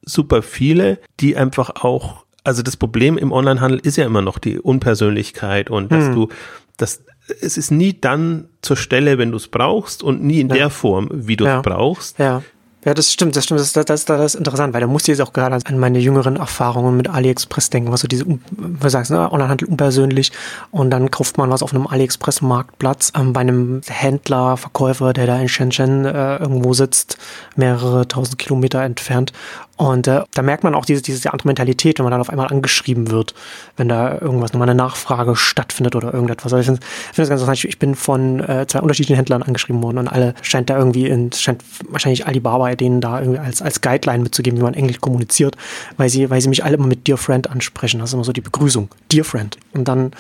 super 0.06 0.42
viele, 0.42 1.00
die 1.20 1.36
einfach 1.36 1.84
auch, 1.84 2.26
also 2.44 2.62
das 2.62 2.78
Problem 2.78 3.18
im 3.18 3.32
Onlinehandel 3.32 3.80
ist 3.80 3.98
ja 3.98 4.06
immer 4.06 4.22
noch 4.22 4.38
die 4.38 4.60
Unpersönlichkeit 4.60 5.70
und 5.70 5.92
dass 5.92 6.08
hm. 6.08 6.16
du, 6.16 6.30
das, 6.78 7.04
es 7.42 7.58
ist 7.58 7.72
nie 7.72 8.00
dann 8.00 8.50
zur 8.62 8.78
Stelle, 8.78 9.18
wenn 9.18 9.32
du 9.32 9.38
es 9.38 9.48
brauchst 9.48 10.04
und 10.04 10.24
nie 10.24 10.40
in 10.40 10.50
ja. 10.50 10.56
der 10.56 10.70
Form, 10.70 11.10
wie 11.12 11.36
du 11.36 11.46
es 11.46 11.50
ja. 11.50 11.62
brauchst. 11.62 12.20
Ja. 12.20 12.44
Ja, 12.86 12.94
das 12.94 13.12
stimmt, 13.12 13.36
das 13.36 13.46
stimmt. 13.46 13.60
Das, 13.60 13.74
das, 13.74 13.86
das, 13.86 14.06
das 14.06 14.34
ist 14.34 14.36
interessant, 14.36 14.76
weil 14.76 14.82
da 14.82 14.86
musste 14.86 15.12
ich 15.12 15.18
jetzt 15.18 15.28
auch 15.28 15.34
gerade 15.34 15.58
an 15.66 15.80
meine 15.80 15.98
jüngeren 15.98 16.36
Erfahrungen 16.36 16.96
mit 16.96 17.10
AliExpress 17.10 17.72
denken, 17.72 17.92
was 17.92 18.02
so 18.02 18.08
diese, 18.08 18.26
was 18.52 18.92
sagst 18.92 19.10
ne, 19.10 19.32
Onlinehandel 19.32 19.68
unpersönlich 19.68 20.32
und 20.70 20.92
dann 20.92 21.10
kauft 21.10 21.40
man 21.40 21.50
was 21.50 21.64
auf 21.64 21.74
einem 21.74 21.88
AliExpress-Marktplatz 21.88 23.12
ähm, 23.18 23.34
bei 23.34 23.42
einem 23.42 23.82
Händler, 23.88 24.56
Verkäufer, 24.58 25.14
der 25.14 25.26
da 25.26 25.40
in 25.40 25.50
Shenzhen 25.50 26.06
äh, 26.06 26.38
irgendwo 26.38 26.74
sitzt, 26.74 27.18
mehrere 27.56 28.08
tausend 28.08 28.38
Kilometer 28.38 28.84
entfernt 28.84 29.34
und 29.78 30.08
äh, 30.08 30.22
da 30.34 30.42
merkt 30.42 30.64
man 30.64 30.74
auch 30.74 30.86
diese, 30.86 31.02
diese 31.02 31.34
andere 31.34 31.50
Mentalität, 31.50 32.00
wenn 32.00 32.06
man 32.06 32.12
dann 32.12 32.22
auf 32.22 32.30
einmal 32.30 32.48
angeschrieben 32.48 33.12
wird, 33.12 33.34
wenn 33.76 33.90
da 33.90 34.20
irgendwas, 34.20 34.54
nochmal 34.54 34.70
eine 34.70 34.78
Nachfrage 34.78 35.36
stattfindet 35.36 35.96
oder 35.96 36.14
irgendetwas. 36.14 36.54
Also 36.54 36.60
ich 36.60 36.66
finde 36.66 36.82
find 36.82 37.18
das 37.18 37.30
ganz 37.30 37.42
interessant. 37.42 37.66
Ich 37.66 37.80
bin 37.80 37.96
von 37.96 38.40
äh, 38.40 38.66
zwei 38.68 38.80
unterschiedlichen 38.80 39.16
Händlern 39.16 39.44
angeschrieben 39.44 39.84
worden 39.84 39.98
und 39.98 40.08
alle 40.08 40.34
scheint 40.42 40.70
da 40.70 40.78
irgendwie, 40.78 41.08
in, 41.08 41.32
scheint 41.34 41.62
wahrscheinlich 41.90 42.26
Alibaba 42.26 42.74
denen 42.76 43.02
da 43.02 43.20
irgendwie 43.20 43.40
als, 43.40 43.62
als 43.62 43.82
Guideline 43.82 44.24
mitzugeben, 44.24 44.60
wie 44.60 44.64
man 44.64 44.74
Englisch 44.74 45.02
kommuniziert, 45.02 45.58
weil 45.98 46.10
sie, 46.10 46.30
weil 46.30 46.40
sie 46.40 46.50
mich 46.50 46.64
alle 46.64 46.76
immer 46.76 46.88
mit 46.88 47.08
Dear 47.08 47.18
Friend 47.18 47.50
ansprechen. 47.50 48.00
Das 48.00 48.10
ist 48.10 48.14
immer 48.14 48.24
so 48.24 48.32
die 48.32 48.42
Begrüßung. 48.42 48.90
Dear 49.12 49.26
Friend. 49.26 49.58
Und 49.74 49.88
dann 49.88 50.12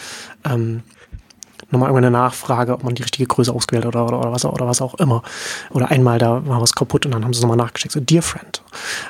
ähm, 0.44 0.84
nochmal 1.72 1.90
irgendeine 1.90 2.12
Nachfrage, 2.12 2.74
ob 2.74 2.84
man 2.84 2.96
die 2.96 3.04
richtige 3.04 3.28
Größe 3.28 3.54
ausgewählt 3.54 3.86
hat 3.86 3.96
oder, 3.96 4.06
oder, 4.06 4.20
oder, 4.20 4.32
was, 4.32 4.46
oder 4.46 4.68
was 4.68 4.82
auch 4.82 4.96
immer. 4.96 5.24
Oder 5.72 5.90
einmal 5.92 6.20
da 6.20 6.46
war 6.46 6.62
was 6.62 6.74
kaputt 6.74 7.06
und 7.06 7.14
dann 7.14 7.24
haben 7.24 7.34
sie 7.34 7.40
es 7.40 7.42
nochmal 7.42 7.58
nachgeschickt, 7.58 7.94
so 7.94 8.00
Dear 8.00 8.22
Friend. 8.22 8.62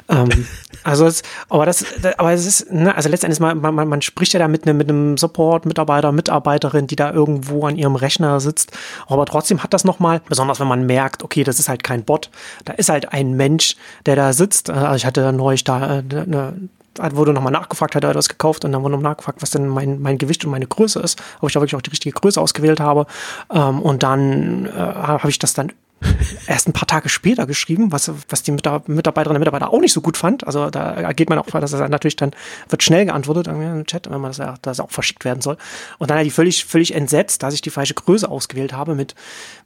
ähm, 0.10 0.48
also, 0.84 1.06
es, 1.06 1.24
aber 1.50 1.66
das, 1.66 1.86
aber 2.18 2.32
es 2.32 2.46
ist, 2.46 2.72
ne, 2.72 2.96
also 2.96 3.10
letztendlich, 3.10 3.40
man, 3.40 3.60
man, 3.60 3.88
man 3.88 4.02
spricht 4.02 4.34
ja 4.34 4.40
da 4.40 4.48
mit 4.48 4.68
einem, 4.68 4.78
mit 4.78 4.90
einem 4.90 5.18
Support-Mitarbeiter, 5.18 6.12
Mitarbeiterin, 6.12 6.88
die 6.88 6.96
da 6.96 7.12
irgendwo 7.12 7.66
an 7.66 7.76
ihrem 7.76 7.96
Rechner 7.96 8.40
sitzt. 8.40 8.72
Aber 9.08 9.26
trotzdem 9.26 9.64
hat 9.64 9.74
das 9.74 9.84
nochmal, 9.84 10.22
besonders 10.28 10.60
wenn 10.60 10.68
man 10.68 10.86
merkt, 10.86 11.24
okay, 11.24 11.44
das 11.44 11.60
ist 11.60 11.70
halt 11.70 11.84
kein 11.84 12.04
Bot, 12.04 12.30
da 12.64 12.74
ist 12.74 12.90
halt 12.90 13.12
ein 13.14 13.34
Mensch, 13.34 13.76
der 14.06 14.16
da 14.16 14.34
sitzt. 14.34 14.70
Also 14.70 14.96
ich 14.96 15.06
hatte 15.06 15.32
neulich 15.34 15.64
da 15.64 15.78
eine, 15.78 16.54
wurde 17.00 17.34
nochmal 17.34 17.52
nachgefragt, 17.52 17.96
hat 17.96 18.04
er 18.04 18.14
das 18.14 18.30
gekauft 18.30 18.66
und 18.66 18.72
dann 18.72 18.82
wurde 18.82 18.94
nochmal 18.94 19.12
nachgefragt, 19.12 19.42
was 19.42 19.52
denn 19.52 19.68
mein, 19.68 20.02
mein 20.02 20.18
Gewicht 20.18 20.44
und 20.46 20.52
meine 20.52 20.68
Größe 20.68 21.00
ist, 21.00 21.22
ob 21.42 21.50
ich 21.50 21.54
da 21.54 21.60
wirklich 21.60 21.76
auch 21.76 21.82
die 21.82 21.90
richtige 21.90 22.20
Größe 22.20 22.40
ausgewählt 22.40 22.80
habe. 22.80 23.06
Ähm, 23.52 23.82
und 23.82 24.04
dann 24.04 24.66
äh, 24.66 24.72
habe 24.72 25.30
ich 25.30 25.40
das 25.40 25.54
dann 25.54 25.72
erst 26.48 26.68
ein 26.68 26.74
paar 26.74 26.88
Tage 26.88 27.10
später 27.10 27.46
geschrieben, 27.46 27.92
was, 27.92 28.12
was 28.30 28.44
die 28.44 28.52
Mitarbeiterinnen 28.52 29.36
und 29.36 29.40
Mitarbeiter 29.40 29.72
auch 29.72 29.80
nicht 29.80 29.94
so 29.94 30.02
gut 30.02 30.18
fand. 30.18 30.46
Also 30.46 30.70
da 30.70 31.14
geht 31.14 31.30
man 31.30 31.40
auch, 31.40 31.46
dass 31.46 31.72
das 31.72 31.90
natürlich 31.90 32.16
dann 32.16 32.32
wird 32.70 32.84
schnell 32.84 33.06
geantwortet 33.06 33.48
im 33.48 33.86
Chat, 33.86 34.10
wenn 34.10 34.22
man 34.22 34.32
das, 34.32 34.60
das 34.62 34.80
auch 34.80 34.92
verschickt 34.92 35.26
werden 35.26 35.42
soll. 35.42 35.58
Und 35.98 36.10
dann 36.10 36.18
hat 36.18 36.26
die 36.26 36.32
völlig, 36.32 36.66
völlig 36.66 36.94
entsetzt, 36.94 37.44
dass 37.44 37.54
ich 37.54 37.62
die 37.62 37.70
falsche 37.70 37.94
Größe 37.94 38.30
ausgewählt 38.30 38.74
habe 38.74 38.96
mit, 38.96 39.16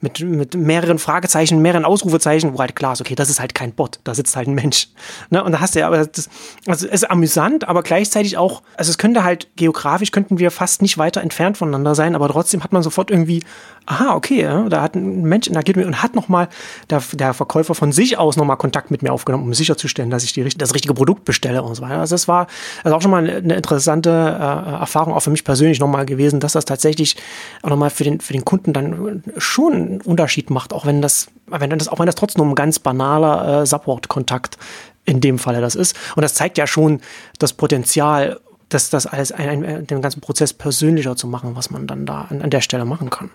mit, 0.02 0.20
mit 0.22 0.56
mehreren 0.56 1.00
Fragezeichen, 1.00 1.62
mehreren 1.62 1.86
Ausrufezeichen, 1.86 2.54
wo 2.54 2.60
halt 2.60 2.76
klar 2.76 2.94
ist, 2.94 3.02
okay, 3.02 3.16
das 3.16 3.30
ist 3.30 3.40
halt 3.40 3.56
kein 3.56 3.74
Bot, 3.74 4.00
da 4.04 4.14
sitzt 4.14 4.36
halt 4.36 4.48
ein 4.48 4.56
Mensch. 4.56 4.88
Ne? 5.30 5.44
Und 5.44 5.52
da 5.52 5.60
hast 5.60 5.76
du 5.76 5.80
ja, 5.80 5.88
aber 5.88 6.06
das, 6.06 6.30
also 6.68 6.88
es 6.88 7.02
ist 7.02 7.10
amüsant, 7.10 7.68
aber 7.68 7.84
gleichzeitig 7.84 8.38
auch, 8.38 8.62
also 8.78 8.90
es 8.90 8.98
könnte 8.98 9.24
halt 9.24 9.48
geografisch 9.56 10.12
könnten 10.12 10.40
wir 10.40 10.52
fast 10.52 10.82
nicht 10.82 10.98
weiter 10.98 11.22
entfernt 11.22 11.58
voneinander 11.58 11.96
sein, 11.96 12.16
aber 12.16 12.30
trotzdem 12.30 12.64
hat 12.64 12.72
man 12.72 12.84
sofort 12.84 13.12
irgendwie, 13.12 13.44
aha, 13.86 14.16
okay, 14.16 14.48
da 14.70 14.82
hat 14.82 14.96
ein 14.96 15.24
Mensch 15.24 15.48
interagiert 15.48 15.78
mit 15.78 15.86
und 15.86 16.02
hat 16.02 16.16
nochmal 16.30 16.48
der, 16.90 17.02
der 17.14 17.34
Verkäufer 17.34 17.76
von 17.76 17.92
sich 17.92 18.18
aus 18.18 18.38
nochmal 18.38 18.58
Kontakt 18.58 18.92
mit 18.92 19.02
mir 19.02 19.12
aufgenommen, 19.12 19.44
um 19.44 19.54
sicherzustellen, 19.54 20.10
dass 20.10 20.24
ich 20.24 20.34
die, 20.34 20.48
das 20.50 20.74
richtige 20.74 20.94
Produkt 20.94 21.26
bestelle 21.26 21.64
und 21.64 21.76
so 21.76 21.82
weiter. 21.82 21.98
Also 21.98 22.14
das 22.14 22.28
war 22.28 22.48
also 22.84 22.96
auch 22.96 23.02
schon 23.02 23.12
mal 23.12 23.28
eine 23.28 23.56
interessante 23.56 24.10
äh, 24.10 24.80
Erfahrung, 24.80 25.14
auch 25.14 25.22
für 25.22 25.32
mich 25.32 25.44
persönlich 25.44 25.80
nochmal 25.80 26.06
gewesen, 26.06 26.40
dass 26.40 26.54
das 26.54 26.66
tatsächlich 26.66 27.18
auch 27.64 27.70
nochmal 27.70 27.90
für 27.90 28.04
den, 28.04 28.22
für 28.22 28.34
den 28.34 28.46
Kunden 28.46 28.74
dann 28.74 29.24
schon 29.38 29.74
einen 29.74 30.02
Unterschied 30.02 30.50
macht, 30.50 30.72
auch 30.72 30.86
wenn 30.86 31.02
das, 31.02 31.28
wenn 31.48 31.70
das, 31.72 31.88
auch 31.88 32.00
wenn 32.00 32.06
das 32.06 32.16
trotzdem 32.16 32.44
nur 32.44 32.52
ein 32.52 32.56
ganz 32.56 32.80
banaler 32.80 33.62
äh, 33.62 33.66
Support-Kontakt 33.66 34.58
in 35.06 35.22
dem 35.22 35.40
Falle 35.40 35.60
das 35.60 35.76
ist. 35.76 35.96
Und 36.16 36.22
das 36.22 36.36
zeigt 36.36 36.58
ja 36.58 36.68
schon 36.68 37.02
das 37.40 37.54
Potenzial, 37.54 38.40
das, 38.70 38.90
das 38.90 39.06
alles 39.06 39.32
ein, 39.32 39.66
ein, 39.66 39.88
den 39.88 40.02
ganzen 40.02 40.22
Prozess 40.22 40.54
persönlicher 40.54 41.16
zu 41.16 41.28
machen, 41.28 41.56
was 41.56 41.70
man 41.70 41.88
dann 41.88 42.06
da 42.06 42.28
an, 42.30 42.42
an 42.42 42.50
der 42.50 42.62
Stelle 42.62 42.86
machen 42.86 43.10
kann. 43.10 43.32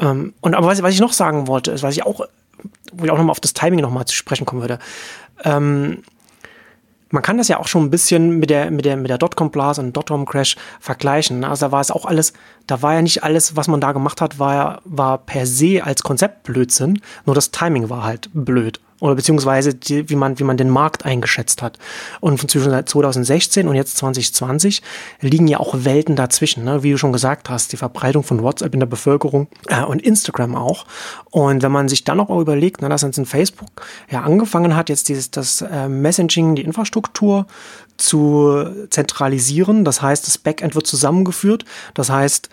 Ähm, 0.00 0.34
und 0.40 0.54
aber 0.54 0.66
was, 0.66 0.82
was 0.82 0.94
ich 0.94 1.00
noch 1.00 1.12
sagen 1.12 1.46
wollte, 1.46 1.72
ist, 1.72 1.82
was 1.82 1.96
ich 1.96 2.04
auch 2.04 2.26
wo 2.92 3.04
ich 3.04 3.10
auch 3.10 3.16
nochmal 3.16 3.30
auf 3.30 3.40
das 3.40 3.52
Timing 3.54 3.80
nochmal 3.80 4.06
zu 4.06 4.14
sprechen 4.14 4.46
kommen 4.46 4.62
würde. 4.62 4.78
Ähm, 5.44 6.02
man 7.10 7.22
kann 7.22 7.38
das 7.38 7.48
ja 7.48 7.58
auch 7.58 7.68
schon 7.68 7.84
ein 7.84 7.90
bisschen 7.90 8.38
mit 8.38 8.50
der, 8.50 8.70
mit 8.70 8.84
der, 8.84 8.96
mit 8.96 9.08
der 9.08 9.18
Dotcom-Blase 9.18 9.80
und 9.80 9.96
Dotcom-Crash 9.96 10.56
vergleichen. 10.78 11.42
Also 11.44 11.66
da 11.66 11.72
war 11.72 11.80
es 11.80 11.90
auch 11.90 12.04
alles, 12.04 12.34
da 12.66 12.82
war 12.82 12.94
ja 12.94 13.02
nicht 13.02 13.24
alles, 13.24 13.56
was 13.56 13.68
man 13.68 13.80
da 13.80 13.92
gemacht 13.92 14.20
hat, 14.20 14.38
war, 14.38 14.82
war 14.84 15.18
per 15.18 15.46
se 15.46 15.82
als 15.82 16.02
Konzept 16.02 16.42
Blödsinn, 16.42 17.00
nur 17.24 17.34
das 17.34 17.50
Timing 17.50 17.88
war 17.88 18.04
halt 18.04 18.28
blöd 18.34 18.80
oder 19.00 19.14
beziehungsweise 19.14 19.74
die, 19.74 20.08
wie 20.08 20.16
man 20.16 20.38
wie 20.38 20.44
man 20.44 20.56
den 20.56 20.70
Markt 20.70 21.04
eingeschätzt 21.04 21.62
hat. 21.62 21.78
Und 22.20 22.38
zwischen 22.50 22.86
2016 22.86 23.68
und 23.68 23.74
jetzt 23.74 23.96
2020 23.98 24.82
liegen 25.20 25.46
ja 25.46 25.60
auch 25.60 25.74
Welten 25.84 26.16
dazwischen, 26.16 26.64
ne? 26.64 26.82
wie 26.82 26.92
du 26.92 26.98
schon 26.98 27.12
gesagt 27.12 27.48
hast, 27.50 27.72
die 27.72 27.76
Verbreitung 27.76 28.22
von 28.22 28.42
WhatsApp 28.42 28.74
in 28.74 28.80
der 28.80 28.86
Bevölkerung 28.86 29.48
äh, 29.68 29.82
und 29.82 30.02
Instagram 30.02 30.54
auch. 30.54 30.86
Und 31.30 31.62
wenn 31.62 31.72
man 31.72 31.88
sich 31.88 32.04
dann 32.04 32.16
noch 32.16 32.30
überlegt, 32.30 32.82
ne, 32.82 32.88
dass 32.88 33.02
jetzt 33.02 33.18
in 33.18 33.26
Facebook 33.26 33.70
ja 34.10 34.22
angefangen 34.22 34.74
hat, 34.74 34.88
jetzt 34.88 35.08
dieses 35.08 35.30
das 35.30 35.62
äh, 35.62 35.88
Messaging, 35.88 36.54
die 36.54 36.62
Infrastruktur 36.62 37.46
zu 37.96 38.66
zentralisieren, 38.90 39.84
das 39.84 40.02
heißt, 40.02 40.26
das 40.26 40.38
Backend 40.38 40.74
wird 40.74 40.86
zusammengeführt, 40.86 41.64
das 41.94 42.10
heißt, 42.10 42.48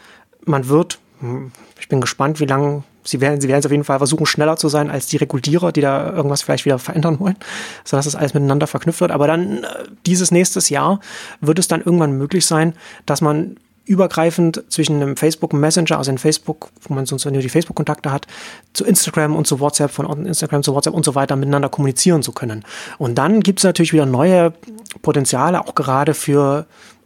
man 0.45 0.67
wird 0.67 0.99
hm, 1.19 1.51
ich 1.79 1.87
bin 1.87 2.01
gespannt, 2.01 2.39
wie 2.39 2.45
lange 2.45 2.83
sie 3.05 3.21
werden, 3.21 3.39
sie 3.39 3.47
werden 3.47 3.59
es 3.59 3.65
auf 3.65 3.71
jeden 3.71 3.83
Fall 3.83 3.97
versuchen, 3.97 4.25
schneller 4.25 4.57
zu 4.57 4.67
sein 4.67 4.89
als 4.89 5.07
die 5.07 5.17
Regulierer, 5.17 5.71
die 5.71 5.81
da 5.81 6.11
irgendwas 6.11 6.41
vielleicht 6.41 6.65
wieder 6.65 6.79
verändern 6.79 7.19
wollen, 7.19 7.37
sodass 7.83 8.05
das 8.05 8.15
alles 8.15 8.33
miteinander 8.33 8.67
verknüpft 8.67 9.01
wird. 9.01 9.11
Aber 9.11 9.27
dann 9.27 9.63
äh, 9.63 9.67
dieses 10.05 10.31
nächstes 10.31 10.69
Jahr 10.69 10.99
wird 11.41 11.59
es 11.59 11.67
dann 11.67 11.81
irgendwann 11.81 12.17
möglich 12.17 12.45
sein, 12.45 12.73
dass 13.05 13.21
man 13.21 13.57
übergreifend 13.85 14.63
zwischen 14.69 14.95
einem 14.95 15.15
Facebook 15.15 15.53
Messenger, 15.53 15.97
also 15.97 16.11
in 16.11 16.17
Facebook, 16.17 16.69
wo 16.81 16.93
man 16.93 17.05
sonst 17.05 17.25
nur 17.25 17.33
die 17.33 17.49
Facebook-Kontakte 17.49 18.11
hat, 18.11 18.25
zu 18.73 18.83
Instagram 18.83 19.35
und 19.35 19.45
zu 19.45 19.59
WhatsApp, 19.59 19.91
von 19.91 20.25
Instagram 20.25 20.63
zu 20.63 20.73
WhatsApp 20.73 20.93
und 20.93 21.05
so 21.05 21.15
weiter 21.15 21.35
miteinander 21.35 21.69
kommunizieren 21.69 22.23
zu 22.23 22.31
können. 22.31 22.65
Und 22.97 23.15
dann 23.19 23.41
gibt 23.41 23.59
es 23.59 23.63
natürlich 23.63 23.93
wieder 23.93 24.07
neue 24.07 24.53
Potenziale, 25.01 25.61
auch 25.61 25.75
gerade 25.75 26.13
für 26.15 26.65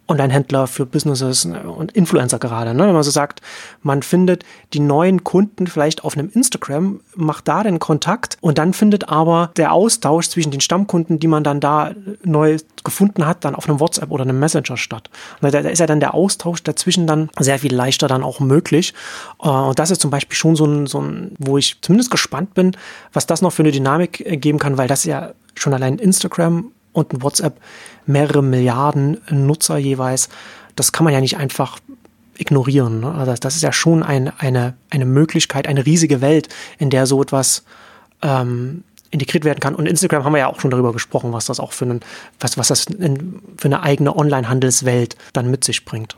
Online-Händler, 0.10 0.67
für 0.67 0.86
Businesses 0.86 1.45
und 1.45 1.91
Influencer 1.93 2.39
gerade. 2.39 2.74
Ne? 2.74 2.88
Wenn 2.88 2.93
man 2.93 3.04
so 3.04 3.12
sagt, 3.12 3.41
man 3.82 4.02
findet 4.04 4.43
die 4.74 4.80
neuen 4.80 5.24
Kunden 5.24 5.67
vielleicht 5.67 6.04
auf 6.04 6.17
einem 6.17 6.30
Instagram, 6.34 7.02
macht 7.15 7.48
da 7.48 7.63
den 7.63 7.80
Kontakt 7.80 8.38
und 8.41 8.58
dann 8.58 8.74
findet 8.74 9.10
aber 9.10 9.52
der 9.58 9.72
Austausch 9.72 10.30
zwischen 10.30 10.52
den 10.52 10.62
Stammkunden, 10.62 11.19
die 11.19 11.28
man 11.28 11.43
dann 11.43 11.60
da 11.60 11.91
neu 12.24 12.58
gefunden 12.84 13.26
hat, 13.26 13.45
dann 13.45 13.56
auf 13.56 13.69
einem 13.69 13.80
WhatsApp 13.80 14.12
oder 14.12 14.24
einem 14.24 14.39
Messenger 14.39 14.78
statt. 14.78 15.10
Und 15.41 15.54
da, 15.54 15.60
ist 15.60 15.80
ja 15.80 15.86
dann 15.86 16.00
der 16.00 16.13
Austausch 16.13 16.63
dazwischen 16.63 17.08
dann 17.08 17.30
sehr 17.39 17.60
viel 17.60 17.74
leichter 17.74 18.08
dann 18.08 18.24
auch 18.24 18.39
möglich. 18.39 18.93
Äh, 19.41 19.50
und 19.50 19.78
das 19.78 19.91
ist 19.91 20.02
zum 20.02 20.12
Beispiel 20.12 20.36
schon 20.36 20.56
so 20.56 20.65
ein, 20.65 20.88
so 20.88 21.02
ein, 21.02 21.36
wo 21.38 21.58
ich 21.58 21.78
zumindest 21.82 22.12
gespannt 22.12 22.54
bin, 22.54 22.76
was 23.13 23.28
das 23.28 23.41
noch 23.41 23.52
für 23.52 23.63
eine 23.63 23.72
Dynamik 23.72 24.26
äh, 24.26 24.38
geben 24.38 24.60
kann, 24.60 24.78
weil 24.78 24.88
das 24.88 25.04
ja 25.04 25.34
schon 25.56 25.74
allein 25.74 25.98
Instagram 25.98 26.72
und 26.93 27.13
ein 27.13 27.22
WhatsApp 27.22 27.60
mehrere 28.10 28.43
Milliarden 28.43 29.17
Nutzer 29.30 29.78
jeweils. 29.78 30.30
Das 30.76 30.91
kann 30.91 31.06
man 31.06 31.13
ja 31.13 31.22
nicht 31.22 31.38
einfach 31.38 31.80
ignorieren. 32.38 33.02
Ne? 33.02 33.13
Also 33.13 33.34
das 33.36 33.56
ist 33.56 33.62
ja 33.62 33.72
schon 33.72 34.04
ein, 34.04 34.32
eine, 34.39 34.74
eine 34.89 35.06
Möglichkeit, 35.06 35.67
eine 35.67 35.86
riesige 35.86 36.22
Welt, 36.22 36.50
in 36.78 36.89
der 36.89 37.06
so 37.06 37.22
etwas 37.22 37.63
ähm, 38.22 38.84
integriert 39.12 39.45
werden 39.45 39.60
kann. 39.60 39.76
Und 39.76 39.88
Instagram 39.88 40.24
haben 40.24 40.34
wir 40.34 40.39
ja 40.39 40.48
auch 40.48 40.60
schon 40.60 40.72
darüber 40.72 40.93
gesprochen, 40.93 41.34
was 41.34 41.45
das 41.45 41.60
auch 41.60 41.74
für, 41.74 41.86
einen, 41.86 42.00
was, 42.39 42.58
was 42.58 42.69
das 42.69 42.86
in, 42.86 43.41
für 43.58 43.67
eine 43.67 43.84
eigene 43.84 44.15
Online-Handelswelt 44.15 45.15
dann 45.34 45.50
mit 45.50 45.63
sich 45.63 45.86
bringt. 45.86 46.15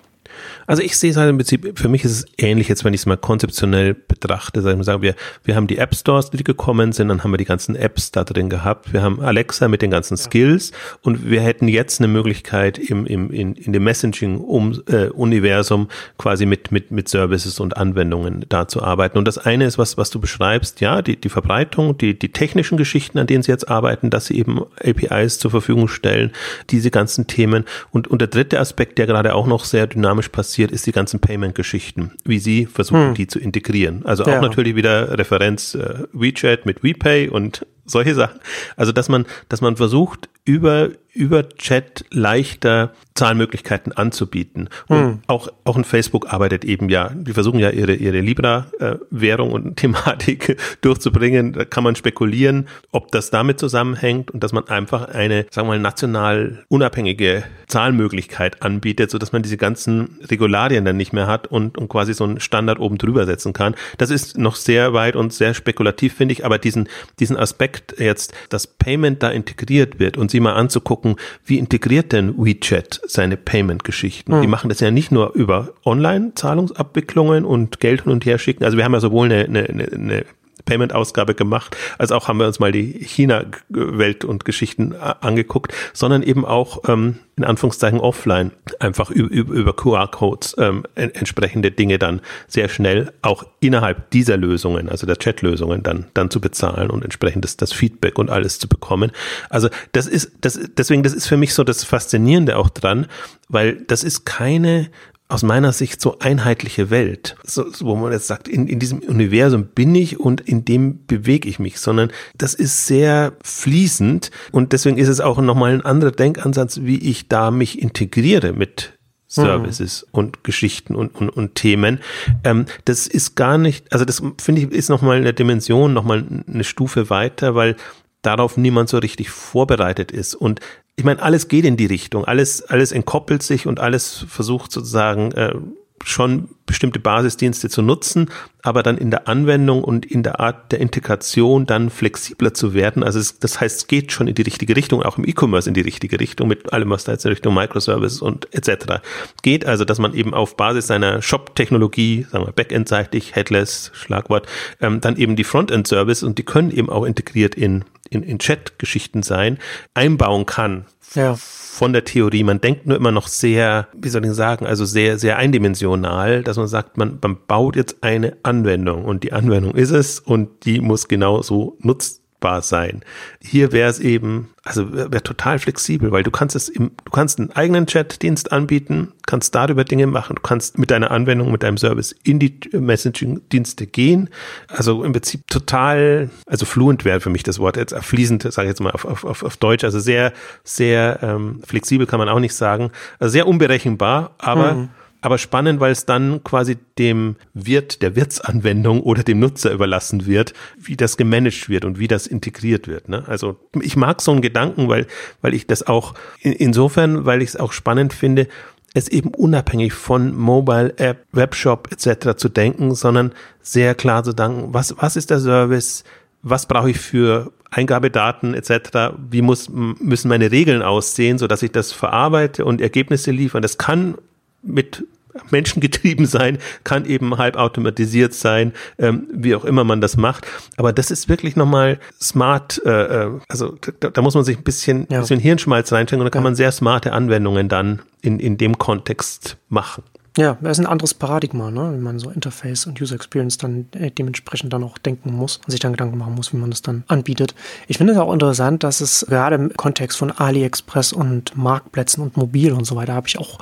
Also 0.67 0.83
ich 0.83 0.97
sehe 0.97 1.11
es 1.11 1.17
halt 1.17 1.29
im 1.29 1.37
Prinzip, 1.37 1.77
für 1.77 1.89
mich 1.89 2.03
ist 2.03 2.11
es 2.11 2.25
ähnlich, 2.37 2.67
jetzt 2.67 2.85
wenn 2.85 2.93
ich 2.93 3.01
es 3.01 3.05
mal 3.05 3.17
konzeptionell 3.17 3.93
betrachte. 3.93 4.61
Sagen 4.61 5.01
wir, 5.01 5.15
wir 5.43 5.55
haben 5.55 5.67
die 5.67 5.77
App 5.77 5.95
Stores, 5.95 6.29
die 6.29 6.43
gekommen 6.43 6.91
sind, 6.91 7.09
dann 7.09 7.23
haben 7.23 7.31
wir 7.31 7.37
die 7.37 7.45
ganzen 7.45 7.75
Apps 7.75 8.11
da 8.11 8.23
drin 8.23 8.49
gehabt. 8.49 8.93
Wir 8.93 9.01
haben 9.01 9.21
Alexa 9.21 9.67
mit 9.67 9.81
den 9.81 9.91
ganzen 9.91 10.17
Skills 10.17 10.71
und 11.01 11.29
wir 11.29 11.41
hätten 11.41 11.67
jetzt 11.67 11.99
eine 11.99 12.07
Möglichkeit 12.07 12.77
im, 12.77 13.05
im, 13.05 13.31
in, 13.31 13.55
in 13.55 13.73
dem 13.73 13.83
Messaging-Universum 13.83 15.83
äh, 15.83 15.87
quasi 16.17 16.45
mit, 16.45 16.71
mit, 16.71 16.91
mit 16.91 17.09
Services 17.09 17.59
und 17.59 17.77
Anwendungen 17.77 18.45
da 18.49 18.67
zu 18.67 18.83
arbeiten. 18.83 19.17
Und 19.17 19.27
das 19.27 19.37
eine 19.37 19.65
ist, 19.65 19.77
was, 19.77 19.97
was 19.97 20.09
du 20.09 20.19
beschreibst, 20.19 20.81
ja, 20.81 21.01
die, 21.01 21.19
die 21.19 21.29
Verbreitung, 21.29 21.97
die, 21.97 22.17
die 22.17 22.31
technischen 22.31 22.77
Geschichten, 22.77 23.19
an 23.19 23.27
denen 23.27 23.43
sie 23.43 23.51
jetzt 23.51 23.69
arbeiten, 23.69 24.09
dass 24.09 24.27
sie 24.27 24.37
eben 24.37 24.61
APIs 24.83 25.39
zur 25.39 25.51
Verfügung 25.51 25.87
stellen, 25.87 26.31
diese 26.69 26.91
ganzen 26.91 27.27
Themen. 27.27 27.65
Und, 27.91 28.07
und 28.07 28.21
der 28.21 28.27
dritte 28.27 28.59
Aspekt, 28.59 28.97
der 28.97 29.07
gerade 29.07 29.35
auch 29.35 29.47
noch 29.47 29.65
sehr 29.65 29.87
dynamisch 29.87 30.20
passiert, 30.29 30.71
ist 30.71 30.85
die 30.87 30.91
ganzen 30.91 31.19
Payment-Geschichten, 31.19 32.11
wie 32.23 32.39
sie 32.39 32.65
versuchen, 32.65 33.09
hm. 33.09 33.13
die 33.15 33.27
zu 33.27 33.39
integrieren. 33.39 34.05
Also 34.05 34.23
auch 34.23 34.27
ja. 34.27 34.41
natürlich 34.41 34.75
wieder 34.75 35.17
Referenz 35.17 35.75
äh, 35.75 36.05
WeChat 36.13 36.65
mit 36.65 36.83
WePay 36.83 37.29
und 37.29 37.65
solche 37.85 38.15
Sachen. 38.15 38.39
Also 38.75 38.91
dass 38.91 39.09
man, 39.09 39.25
dass 39.49 39.61
man 39.61 39.75
versucht, 39.75 40.29
über, 40.45 40.89
über 41.13 41.49
Chat 41.49 42.05
leichter 42.09 42.93
Zahlmöglichkeiten 43.13 43.91
anzubieten. 43.91 44.69
Und 44.87 44.97
hm. 44.97 45.19
auch, 45.27 45.49
auch 45.65 45.75
ein 45.75 45.83
Facebook 45.83 46.33
arbeitet 46.33 46.63
eben 46.65 46.89
ja, 46.89 47.11
die 47.13 47.33
versuchen 47.33 47.59
ja 47.59 47.69
ihre, 47.69 47.93
ihre 47.93 48.19
Libra-Währung 48.21 49.51
und 49.51 49.75
Thematik 49.75 50.57
durchzubringen. 50.81 51.53
Da 51.53 51.65
kann 51.65 51.83
man 51.83 51.95
spekulieren, 51.95 52.67
ob 52.91 53.11
das 53.11 53.29
damit 53.29 53.59
zusammenhängt 53.59 54.31
und 54.31 54.43
dass 54.43 54.53
man 54.53 54.67
einfach 54.69 55.09
eine, 55.09 55.45
sagen 55.51 55.67
wir 55.67 55.73
mal, 55.73 55.79
national 55.79 56.63
unabhängige 56.69 57.43
Zahlmöglichkeit 57.67 58.61
anbietet, 58.61 59.11
so 59.11 59.17
dass 59.17 59.33
man 59.33 59.43
diese 59.43 59.57
ganzen 59.57 60.19
Regularien 60.29 60.85
dann 60.85 60.97
nicht 60.97 61.13
mehr 61.13 61.27
hat 61.27 61.47
und, 61.47 61.77
und 61.77 61.89
quasi 61.89 62.13
so 62.13 62.23
einen 62.23 62.39
Standard 62.39 62.79
oben 62.79 62.97
drüber 62.97 63.25
setzen 63.25 63.53
kann. 63.53 63.75
Das 63.97 64.09
ist 64.09 64.37
noch 64.37 64.55
sehr 64.55 64.93
weit 64.93 65.15
und 65.15 65.33
sehr 65.33 65.53
spekulativ, 65.53 66.15
finde 66.15 66.33
ich, 66.33 66.45
aber 66.45 66.57
diesen, 66.57 66.87
diesen 67.19 67.37
Aspekt 67.37 67.99
jetzt, 67.99 68.33
dass 68.49 68.67
Payment 68.67 69.21
da 69.21 69.29
integriert 69.29 69.99
wird 69.99 70.17
und 70.17 70.30
sie 70.31 70.39
mal 70.39 70.53
anzugucken, 70.53 71.15
wie 71.45 71.57
integriert 71.57 72.11
denn 72.11 72.35
WeChat 72.37 73.01
seine 73.05 73.37
Payment-Geschichten? 73.37 74.37
Mhm. 74.37 74.41
Die 74.41 74.47
machen 74.47 74.69
das 74.69 74.79
ja 74.79 74.91
nicht 74.91 75.11
nur 75.11 75.33
über 75.33 75.73
Online-Zahlungsabwicklungen 75.85 77.45
und 77.45 77.79
Geld 77.79 78.03
hin 78.03 78.11
und 78.11 78.25
her 78.25 78.37
schicken. 78.37 78.63
Also 78.63 78.77
wir 78.77 78.85
haben 78.85 78.93
ja 78.93 78.99
sowohl 78.99 79.31
eine, 79.31 79.45
eine, 79.45 79.91
eine 79.91 80.25
Payment-Ausgabe 80.65 81.35
gemacht, 81.35 81.75
als 81.97 82.11
auch 82.11 82.27
haben 82.27 82.39
wir 82.39 82.47
uns 82.47 82.59
mal 82.59 82.71
die 82.71 83.03
China-Welt 83.03 84.25
und 84.25 84.45
Geschichten 84.45 84.95
angeguckt, 84.95 85.73
sondern 85.93 86.23
eben 86.23 86.45
auch 86.45 86.87
ähm, 86.87 87.19
in 87.41 87.43
Anführungszeichen 87.43 87.99
offline 87.99 88.51
einfach 88.79 89.09
über, 89.09 89.53
über 89.53 89.73
QR-Codes 89.73 90.55
ähm, 90.59 90.83
entsprechende 90.95 91.71
Dinge 91.71 91.97
dann 91.97 92.21
sehr 92.47 92.69
schnell 92.69 93.11
auch 93.21 93.45
innerhalb 93.59 94.11
dieser 94.11 94.37
Lösungen, 94.37 94.89
also 94.89 95.07
der 95.07 95.17
Chat-Lösungen 95.17 95.81
dann 95.81 96.05
dann 96.13 96.29
zu 96.29 96.39
bezahlen 96.39 96.89
und 96.89 97.03
entsprechend 97.03 97.43
das, 97.43 97.57
das 97.57 97.73
Feedback 97.73 98.19
und 98.19 98.29
alles 98.29 98.59
zu 98.59 98.67
bekommen. 98.67 99.11
Also 99.49 99.69
das 99.93 100.07
ist 100.07 100.33
das 100.41 100.59
deswegen 100.77 101.03
das 101.03 101.13
ist 101.13 101.27
für 101.27 101.37
mich 101.37 101.53
so 101.53 101.63
das 101.63 101.83
Faszinierende 101.83 102.57
auch 102.57 102.69
dran, 102.69 103.07
weil 103.49 103.77
das 103.87 104.03
ist 104.03 104.25
keine 104.25 104.89
aus 105.31 105.43
meiner 105.43 105.71
Sicht 105.71 106.01
so 106.01 106.19
einheitliche 106.19 106.89
Welt, 106.89 107.35
so, 107.43 107.65
wo 107.79 107.95
man 107.95 108.11
jetzt 108.11 108.27
sagt, 108.27 108.47
in, 108.47 108.67
in 108.67 108.79
diesem 108.79 108.99
Universum 108.99 109.65
bin 109.65 109.95
ich 109.95 110.19
und 110.19 110.41
in 110.41 110.65
dem 110.65 111.05
bewege 111.05 111.47
ich 111.47 111.57
mich, 111.57 111.79
sondern 111.79 112.11
das 112.37 112.53
ist 112.53 112.85
sehr 112.85 113.33
fließend 113.41 114.29
und 114.51 114.73
deswegen 114.73 114.97
ist 114.97 115.07
es 115.07 115.21
auch 115.21 115.39
nochmal 115.39 115.73
ein 115.73 115.81
anderer 115.81 116.11
Denkansatz, 116.11 116.81
wie 116.81 116.97
ich 116.97 117.29
da 117.29 117.49
mich 117.49 117.81
integriere 117.81 118.51
mit 118.53 118.93
Services 119.27 120.05
mhm. 120.07 120.19
und 120.19 120.43
Geschichten 120.43 120.95
und, 120.95 121.15
und, 121.15 121.29
und 121.29 121.55
Themen. 121.55 122.01
Ähm, 122.43 122.65
das 122.83 123.07
ist 123.07 123.35
gar 123.35 123.57
nicht, 123.57 123.91
also 123.93 124.03
das 124.03 124.21
finde 124.41 124.61
ich 124.61 124.71
ist 124.71 124.89
nochmal 124.89 125.17
eine 125.17 125.33
Dimension, 125.33 125.93
nochmal 125.93 126.25
eine 126.45 126.63
Stufe 126.65 127.09
weiter, 127.09 127.55
weil 127.55 127.77
darauf 128.21 128.57
niemand 128.57 128.89
so 128.89 128.97
richtig 128.97 129.29
vorbereitet 129.29 130.11
ist. 130.11 130.35
Und 130.35 130.59
ich 130.95 131.03
meine, 131.03 131.21
alles 131.21 131.47
geht 131.47 131.65
in 131.65 131.77
die 131.77 131.85
Richtung, 131.85 132.25
alles, 132.25 132.63
alles 132.63 132.91
entkoppelt 132.91 133.43
sich 133.43 133.65
und 133.65 133.79
alles 133.79 134.25
versucht 134.27 134.71
sozusagen 134.71 135.31
äh, 135.31 135.55
schon 136.03 136.49
bestimmte 136.65 136.99
Basisdienste 136.99 137.69
zu 137.69 137.81
nutzen, 137.81 138.29
aber 138.63 138.83
dann 138.83 138.97
in 138.97 139.11
der 139.11 139.27
Anwendung 139.27 139.83
und 139.83 140.05
in 140.05 140.23
der 140.23 140.39
Art 140.39 140.71
der 140.71 140.79
Integration 140.79 141.65
dann 141.65 141.89
flexibler 141.89 142.53
zu 142.53 142.73
werden. 142.73 143.03
Also 143.03 143.19
es, 143.19 143.39
das 143.39 143.59
heißt, 143.59 143.77
es 143.77 143.87
geht 143.87 144.11
schon 144.11 144.27
in 144.27 144.35
die 144.35 144.41
richtige 144.41 144.75
Richtung, 144.75 145.03
auch 145.03 145.17
im 145.17 145.27
E-Commerce 145.27 145.67
in 145.67 145.73
die 145.73 145.81
richtige 145.81 146.19
Richtung, 146.19 146.47
mit 146.47 146.71
allem, 146.71 146.89
was 146.89 147.03
da 147.03 147.11
jetzt 147.11 147.25
in 147.25 147.31
Richtung 147.31 147.53
Microservices 147.53 148.21
und 148.21 148.53
etc. 148.53 149.01
geht. 149.41 149.65
Also, 149.65 149.85
dass 149.85 149.99
man 149.99 150.13
eben 150.13 150.33
auf 150.33 150.55
Basis 150.55 150.87
seiner 150.87 151.21
Shop-Technologie, 151.21 152.25
sagen 152.31 152.45
wir 152.45 152.53
Backend-seitig, 152.53 153.35
Headless, 153.35 153.91
Schlagwort, 153.93 154.47
ähm, 154.79 155.01
dann 155.01 155.17
eben 155.17 155.35
die 155.35 155.43
Frontend-Service 155.43 156.23
und 156.23 156.37
die 156.37 156.43
können 156.43 156.71
eben 156.71 156.89
auch 156.89 157.05
integriert 157.05 157.55
in 157.55 157.83
in, 158.11 158.21
in 158.21 158.37
Chat-Geschichten 158.37 159.23
sein, 159.23 159.57
einbauen 159.95 160.45
kann. 160.45 160.85
Ja. 161.15 161.35
Von 161.35 161.93
der 161.93 162.05
Theorie. 162.05 162.43
Man 162.43 162.61
denkt 162.61 162.85
nur 162.85 162.95
immer 162.95 163.11
noch 163.11 163.27
sehr, 163.27 163.87
wie 163.93 164.09
soll 164.09 164.25
ich 164.25 164.33
sagen, 164.33 164.65
also 164.65 164.85
sehr, 164.85 165.17
sehr 165.17 165.37
eindimensional, 165.37 166.43
dass 166.43 166.57
man 166.57 166.67
sagt, 166.67 166.97
man, 166.97 167.17
man 167.21 167.37
baut 167.47 167.75
jetzt 167.75 168.03
eine 168.03 168.37
Anwendung 168.43 169.05
und 169.05 169.23
die 169.23 169.33
Anwendung 169.33 169.75
ist 169.75 169.91
es 169.91 170.19
und 170.19 170.65
die 170.65 170.79
muss 170.79 171.07
genau 171.07 171.41
so 171.41 171.77
nutzt 171.79 172.20
nutzbar 172.41 172.61
sein. 172.61 173.01
Hier 173.41 173.71
wäre 173.71 173.89
es 173.89 173.99
eben, 173.99 174.49
also 174.63 174.93
wäre 174.93 175.23
total 175.23 175.59
flexibel, 175.59 176.11
weil 176.11 176.23
du 176.23 176.31
kannst 176.31 176.55
es 176.55 176.69
im, 176.69 176.91
du 177.05 177.11
kannst 177.11 177.39
einen 177.39 177.51
eigenen 177.51 177.87
Chat-Dienst 177.87 178.51
anbieten, 178.51 179.13
kannst 179.25 179.55
darüber 179.55 179.83
Dinge 179.83 180.07
machen, 180.07 180.35
du 180.35 180.41
kannst 180.41 180.77
mit 180.77 180.91
deiner 180.91 181.11
Anwendung, 181.11 181.51
mit 181.51 181.63
deinem 181.63 181.77
Service 181.77 182.15
in 182.23 182.39
die 182.39 182.59
Messaging-Dienste 182.73 183.87
gehen. 183.87 184.29
Also 184.67 185.03
im 185.03 185.13
Prinzip 185.13 185.47
total, 185.47 186.29
also 186.47 186.65
fluent 186.65 187.05
wäre 187.05 187.19
für 187.19 187.29
mich 187.29 187.43
das 187.43 187.59
Wort 187.59 187.77
jetzt 187.77 187.95
fließend, 187.95 188.43
sage 188.43 188.67
ich 188.67 188.71
jetzt 188.71 188.81
mal 188.81 188.91
auf, 188.91 189.05
auf, 189.05 189.43
auf 189.43 189.57
Deutsch, 189.57 189.83
also 189.83 189.99
sehr, 189.99 190.33
sehr 190.63 191.19
ähm, 191.21 191.61
flexibel 191.65 192.07
kann 192.07 192.19
man 192.19 192.29
auch 192.29 192.39
nicht 192.39 192.55
sagen, 192.55 192.91
also 193.19 193.31
sehr 193.31 193.47
unberechenbar, 193.47 194.35
aber 194.37 194.73
mhm 194.73 194.89
aber 195.21 195.37
spannend, 195.37 195.79
weil 195.79 195.91
es 195.91 196.05
dann 196.05 196.43
quasi 196.43 196.77
dem 196.97 197.35
Wirt, 197.53 198.01
der 198.01 198.15
Wirtsanwendung 198.15 199.01
oder 199.01 199.23
dem 199.23 199.39
Nutzer 199.39 199.71
überlassen 199.71 200.25
wird, 200.25 200.53
wie 200.77 200.97
das 200.97 201.15
gemanagt 201.15 201.69
wird 201.69 201.85
und 201.85 201.99
wie 201.99 202.07
das 202.07 202.25
integriert 202.25 202.87
wird. 202.87 203.07
Ne? 203.07 203.23
Also 203.27 203.57
ich 203.79 203.95
mag 203.95 204.21
so 204.21 204.31
einen 204.31 204.41
Gedanken, 204.41 204.89
weil, 204.89 205.05
weil 205.41 205.53
ich 205.53 205.67
das 205.67 205.85
auch 205.85 206.15
in, 206.39 206.53
insofern, 206.53 207.25
weil 207.25 207.41
ich 207.41 207.49
es 207.49 207.55
auch 207.55 207.71
spannend 207.71 208.13
finde, 208.13 208.47
es 208.93 209.07
eben 209.07 209.29
unabhängig 209.29 209.93
von 209.93 210.35
Mobile 210.35 210.97
App, 210.97 211.25
Webshop 211.31 211.89
etc. 211.91 212.35
zu 212.35 212.49
denken, 212.49 212.93
sondern 212.95 213.31
sehr 213.61 213.95
klar 213.95 214.23
zu 214.23 214.33
denken, 214.33 214.73
was, 214.73 214.95
was 214.97 215.15
ist 215.15 215.29
der 215.29 215.39
Service, 215.39 216.03
was 216.41 216.65
brauche 216.65 216.89
ich 216.89 216.99
für 216.99 217.53
Eingabedaten 217.69 218.53
etc., 218.53 219.13
wie 219.29 219.41
muss, 219.41 219.69
müssen 219.69 220.27
meine 220.27 220.51
Regeln 220.51 220.81
aussehen, 220.81 221.37
so 221.37 221.47
dass 221.47 221.63
ich 221.63 221.71
das 221.71 221.93
verarbeite 221.93 222.65
und 222.65 222.81
Ergebnisse 222.81 223.31
liefern. 223.31 223.61
Das 223.61 223.77
kann 223.77 224.15
mit 224.63 225.03
Menschen 225.49 225.81
getrieben 225.81 226.25
sein, 226.25 226.57
kann 226.83 227.05
eben 227.05 227.37
halb 227.37 227.55
automatisiert 227.55 228.33
sein, 228.33 228.73
ähm, 228.97 229.27
wie 229.31 229.55
auch 229.55 229.65
immer 229.65 229.83
man 229.83 230.01
das 230.01 230.17
macht. 230.17 230.45
Aber 230.77 230.93
das 230.93 231.11
ist 231.11 231.29
wirklich 231.29 231.55
nochmal 231.55 231.99
smart, 232.21 232.81
äh, 232.85 232.89
äh, 233.25 233.39
also 233.47 233.77
da, 233.99 234.09
da, 234.09 234.21
muss 234.21 234.35
man 234.35 234.43
sich 234.43 234.57
ein 234.57 234.63
bisschen, 234.63 235.07
ja. 235.09 235.21
bisschen 235.21 235.39
Hirnschmalz 235.39 235.91
reinstecken 235.91 236.21
und 236.21 236.25
da 236.25 236.29
kann 236.29 236.41
ja. 236.41 236.49
man 236.49 236.55
sehr 236.55 236.71
smarte 236.71 237.13
Anwendungen 237.13 237.69
dann 237.69 238.01
in, 238.21 238.39
in 238.39 238.57
dem 238.57 238.77
Kontext 238.77 239.57
machen. 239.69 240.03
Ja, 240.37 240.57
das 240.61 240.77
ist 240.77 240.85
ein 240.85 240.89
anderes 240.89 241.13
Paradigma, 241.13 241.71
ne? 241.71 241.91
wenn 241.91 242.01
man 242.01 242.17
so 242.17 242.29
Interface 242.29 242.85
und 242.85 243.01
User 243.01 243.15
Experience 243.15 243.57
dann 243.57 243.87
äh, 243.91 244.11
dementsprechend 244.11 244.71
dann 244.71 244.81
auch 244.81 244.97
denken 244.97 245.33
muss 245.33 245.57
und 245.57 245.71
sich 245.71 245.81
dann 245.81 245.91
Gedanken 245.91 246.17
machen 246.17 246.35
muss, 246.35 246.53
wie 246.53 246.57
man 246.57 246.69
das 246.69 246.81
dann 246.81 247.03
anbietet. 247.07 247.53
Ich 247.89 247.97
finde 247.97 248.13
es 248.13 248.19
auch 248.19 248.31
interessant, 248.31 248.85
dass 248.85 249.01
es 249.01 249.25
gerade 249.27 249.57
im 249.57 249.73
Kontext 249.73 250.17
von 250.17 250.31
AliExpress 250.31 251.11
und 251.11 251.57
Marktplätzen 251.57 252.23
und 252.23 252.37
Mobil 252.37 252.71
und 252.71 252.85
so 252.85 252.95
weiter 252.95 253.13
habe 253.13 253.27
ich 253.27 253.39
auch 253.39 253.59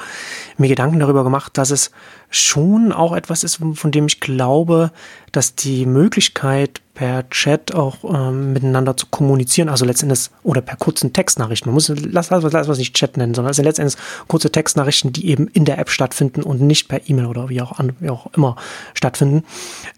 mir 0.58 0.68
Gedanken 0.68 1.00
darüber 1.00 1.24
gemacht, 1.24 1.58
dass 1.58 1.72
es 1.72 1.90
schon 2.30 2.92
auch 2.92 3.16
etwas 3.16 3.44
ist, 3.44 3.60
von 3.74 3.92
dem 3.92 4.06
ich 4.06 4.20
glaube, 4.20 4.92
dass 5.32 5.56
die 5.56 5.88
Möglichkeit 5.88 6.82
per 7.00 7.30
Chat 7.30 7.74
auch 7.74 8.00
ähm, 8.04 8.52
miteinander 8.52 8.98
zu 8.98 9.06
kommunizieren, 9.06 9.70
also 9.70 9.86
letztendlich 9.86 10.30
oder 10.44 10.60
per 10.60 10.76
kurzen 10.76 11.14
Textnachrichten. 11.14 11.70
Man 11.70 11.76
muss 11.76 11.88
lass, 11.88 12.30
lass, 12.30 12.44
lass 12.44 12.68
was 12.68 12.78
nicht 12.78 12.94
Chat 12.94 13.16
nennen, 13.16 13.34
sondern 13.34 13.52
es 13.52 13.58
letztendlich 13.58 13.98
kurze 14.28 14.52
Textnachrichten, 14.52 15.14
die 15.14 15.30
eben 15.30 15.48
in 15.48 15.64
der 15.64 15.80
App 15.80 15.90
stattfinden 15.92 16.44
und 16.44 16.60
nicht 16.60 16.90
per 16.90 17.10
E-Mail 17.10 17.28
oder 17.28 17.48
wie 17.48 17.62
auch, 17.62 17.80
an, 17.80 17.94
wie 18.02 18.10
auch 18.10 18.28
immer 18.34 18.58
stattfinden, 18.96 19.46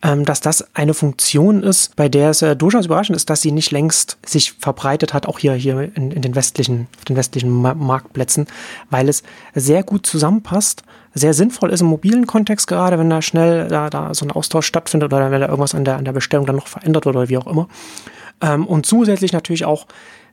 ähm, 0.04 0.26
dass 0.26 0.42
das 0.42 0.64
eine 0.76 0.94
Funktion 0.94 1.64
ist, 1.64 1.96
bei 1.96 2.08
der 2.08 2.30
es 2.30 2.44
äh, 2.44 2.56
durchaus 2.56 2.86
überraschend 2.86 3.16
ist, 3.16 3.32
dass 3.32 3.42
sie 3.42 3.52
nicht 3.52 3.72
längst 3.72 4.20
sich 4.24 4.52
verbreitet 4.52 5.16
hat, 5.16 5.26
auch 5.26 5.40
hier 5.40 5.54
hier 5.54 5.90
in, 5.96 6.12
in 6.12 6.22
den 6.22 6.36
westlichen, 6.36 6.88
auf 7.00 7.06
den 7.06 7.16
westlichen 7.16 7.50
Marktplätzen, 7.50 8.46
weil 8.92 9.10
es 9.10 9.24
sehr 9.56 9.82
gut 9.82 10.06
zusammenpasst 10.06 10.84
sehr 11.13 11.34
sinnvoll 11.34 11.71
ist 11.71 11.82
im 11.82 11.88
mobilen 11.88 12.28
Kontext 12.28 12.67
gerade, 12.67 12.97
wenn 12.97 13.10
da 13.10 13.21
schnell 13.21 13.67
da, 13.67 13.89
da 13.89 14.13
so 14.13 14.26
ein 14.26 14.32
Austausch 14.32 14.65
stattfindet 14.65 15.12
oder 15.12 15.32
wenn 15.32 15.41
da 15.41 15.47
irgendwas 15.47 15.76
an 15.76 15.86
der, 15.86 15.97
an 15.97 16.06
der 16.06 16.13
Bestellung 16.13 16.45
dann 16.45 16.56
noch 16.56 16.67
verändert 16.67 17.06
wird 17.06 17.15
oder 17.15 17.30
wie 17.30 17.38
auch 17.38 17.47
immer. 17.47 17.67
Ähm, 18.41 18.65
und 18.65 18.86
zusätzlich 18.86 19.34
natürlich 19.34 19.65
auch, 19.65 19.88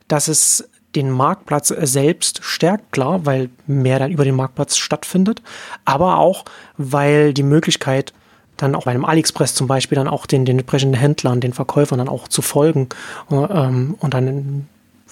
dass 0.07 0.29
es 0.29 0.69
den 0.95 1.11
Marktplatz 1.11 1.69
selbst 1.69 2.43
stärkt, 2.43 2.93
klar, 2.93 3.27
weil 3.27 3.51
mehr 3.67 3.99
dann 3.99 4.11
über 4.11 4.25
den 4.25 4.37
Marktplatz 4.37 4.77
stattfindet, 4.77 5.43
aber 5.85 6.19
auch, 6.19 6.45
weil 6.77 7.35
die 7.35 7.43
Möglichkeit, 7.43 8.15
dann 8.57 8.75
auch 8.75 8.85
bei 8.85 8.91
einem 8.91 9.05
AliExpress 9.05 9.55
zum 9.55 9.67
Beispiel 9.67 9.97
dann 9.97 10.09
auch 10.09 10.27
den, 10.27 10.45
den 10.45 10.59
entsprechenden 10.59 10.99
Händlern, 10.99 11.41
den 11.41 11.53
Verkäufern 11.53 11.99
dann 11.99 12.09
auch 12.09 12.29
zu 12.29 12.43
folgen 12.43 12.89
äh, 13.31 13.35
ähm, 13.35 13.95
und 14.01 14.15
dann 14.15 14.67